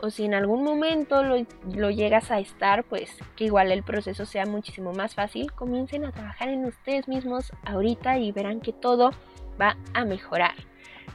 o 0.00 0.10
si 0.10 0.24
en 0.24 0.34
algún 0.34 0.64
momento 0.64 1.22
lo, 1.22 1.90
llegas 1.90 2.32
a 2.32 2.40
estar, 2.40 2.82
pues 2.82 3.16
que 3.36 3.44
igual 3.44 3.70
el 3.70 3.84
proceso 3.84 4.26
sea 4.26 4.46
muchísimo 4.46 4.92
más 4.92 5.14
fácil, 5.14 5.52
comiencen 5.52 6.04
a 6.04 6.10
trabajar 6.10 6.48
en 6.48 6.64
ustedes 6.64 7.06
mismos 7.06 7.52
ahorita 7.64 8.18
y 8.18 8.32
verán 8.32 8.60
que 8.60 8.72
todo 8.72 9.12
va 9.60 9.76
a 9.94 10.04
mejorar. 10.04 10.54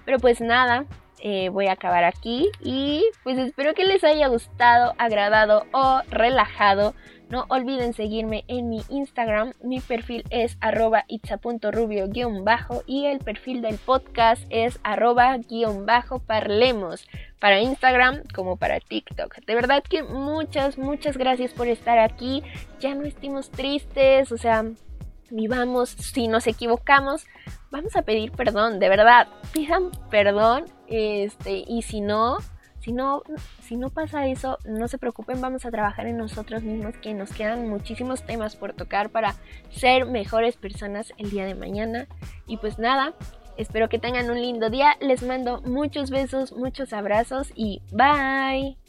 Pero 0.05 0.19
pues 0.19 0.39
nada, 0.39 0.85
eh, 1.19 1.49
voy 1.49 1.67
a 1.67 1.73
acabar 1.73 2.03
aquí 2.03 2.49
y 2.61 3.05
pues 3.23 3.37
espero 3.37 3.73
que 3.73 3.85
les 3.85 4.03
haya 4.03 4.27
gustado, 4.27 4.93
agradado 4.97 5.65
o 5.73 6.01
relajado 6.09 6.93
no 7.29 7.45
olviden 7.49 7.93
seguirme 7.93 8.45
en 8.47 8.69
mi 8.69 8.81
Instagram. 8.87 9.51
Mi 9.61 9.81
perfil 9.81 10.23
es 10.29 10.57
arroba 10.61 11.03
itza.rubio-bajo 11.09 12.83
y 12.85 13.07
el 13.07 13.19
perfil 13.19 13.61
del 13.61 13.77
podcast 13.77 14.45
es 14.49 14.79
arroba-parlemos 14.83 17.05
para 17.39 17.59
Instagram 17.59 18.23
como 18.33 18.55
para 18.55 18.79
TikTok. 18.79 19.39
De 19.45 19.55
verdad 19.55 19.83
que 19.83 20.03
muchas, 20.03 20.77
muchas 20.77 21.17
gracias 21.17 21.51
por 21.51 21.67
estar 21.67 21.99
aquí. 21.99 22.43
Ya 22.79 22.95
no 22.95 23.03
estemos 23.03 23.51
tristes, 23.51 24.31
o 24.31 24.37
sea, 24.37 24.63
vivamos, 25.29 25.89
si 25.89 26.29
nos 26.29 26.47
equivocamos, 26.47 27.27
vamos 27.71 27.97
a 27.97 28.03
pedir 28.03 28.31
perdón, 28.31 28.79
de 28.79 28.87
verdad, 28.87 29.27
pidan 29.51 29.91
perdón, 30.09 30.63
este, 30.87 31.63
y 31.67 31.81
si 31.81 32.01
no, 32.01 32.37
si 32.79 32.91
no, 32.91 33.23
si 33.61 33.75
no 33.75 33.89
pasa 33.89 34.27
eso, 34.27 34.59
no 34.65 34.87
se 34.87 34.97
preocupen, 34.97 35.41
vamos 35.41 35.65
a 35.65 35.71
trabajar 35.71 36.07
en 36.07 36.17
nosotros 36.17 36.63
mismos, 36.63 36.95
que 36.97 37.13
nos 37.13 37.31
quedan 37.31 37.67
muchísimos 37.67 38.23
temas 38.23 38.55
por 38.55 38.73
tocar 38.73 39.09
para 39.09 39.35
ser 39.69 40.05
mejores 40.05 40.55
personas 40.55 41.13
el 41.17 41.29
día 41.29 41.45
de 41.45 41.55
mañana. 41.55 42.07
Y 42.47 42.57
pues 42.57 42.79
nada, 42.79 43.13
espero 43.57 43.89
que 43.89 43.99
tengan 43.99 44.29
un 44.29 44.41
lindo 44.41 44.69
día, 44.69 44.95
les 45.01 45.23
mando 45.23 45.61
muchos 45.63 46.09
besos, 46.09 46.53
muchos 46.53 46.93
abrazos 46.93 47.51
y 47.55 47.81
bye. 47.91 48.86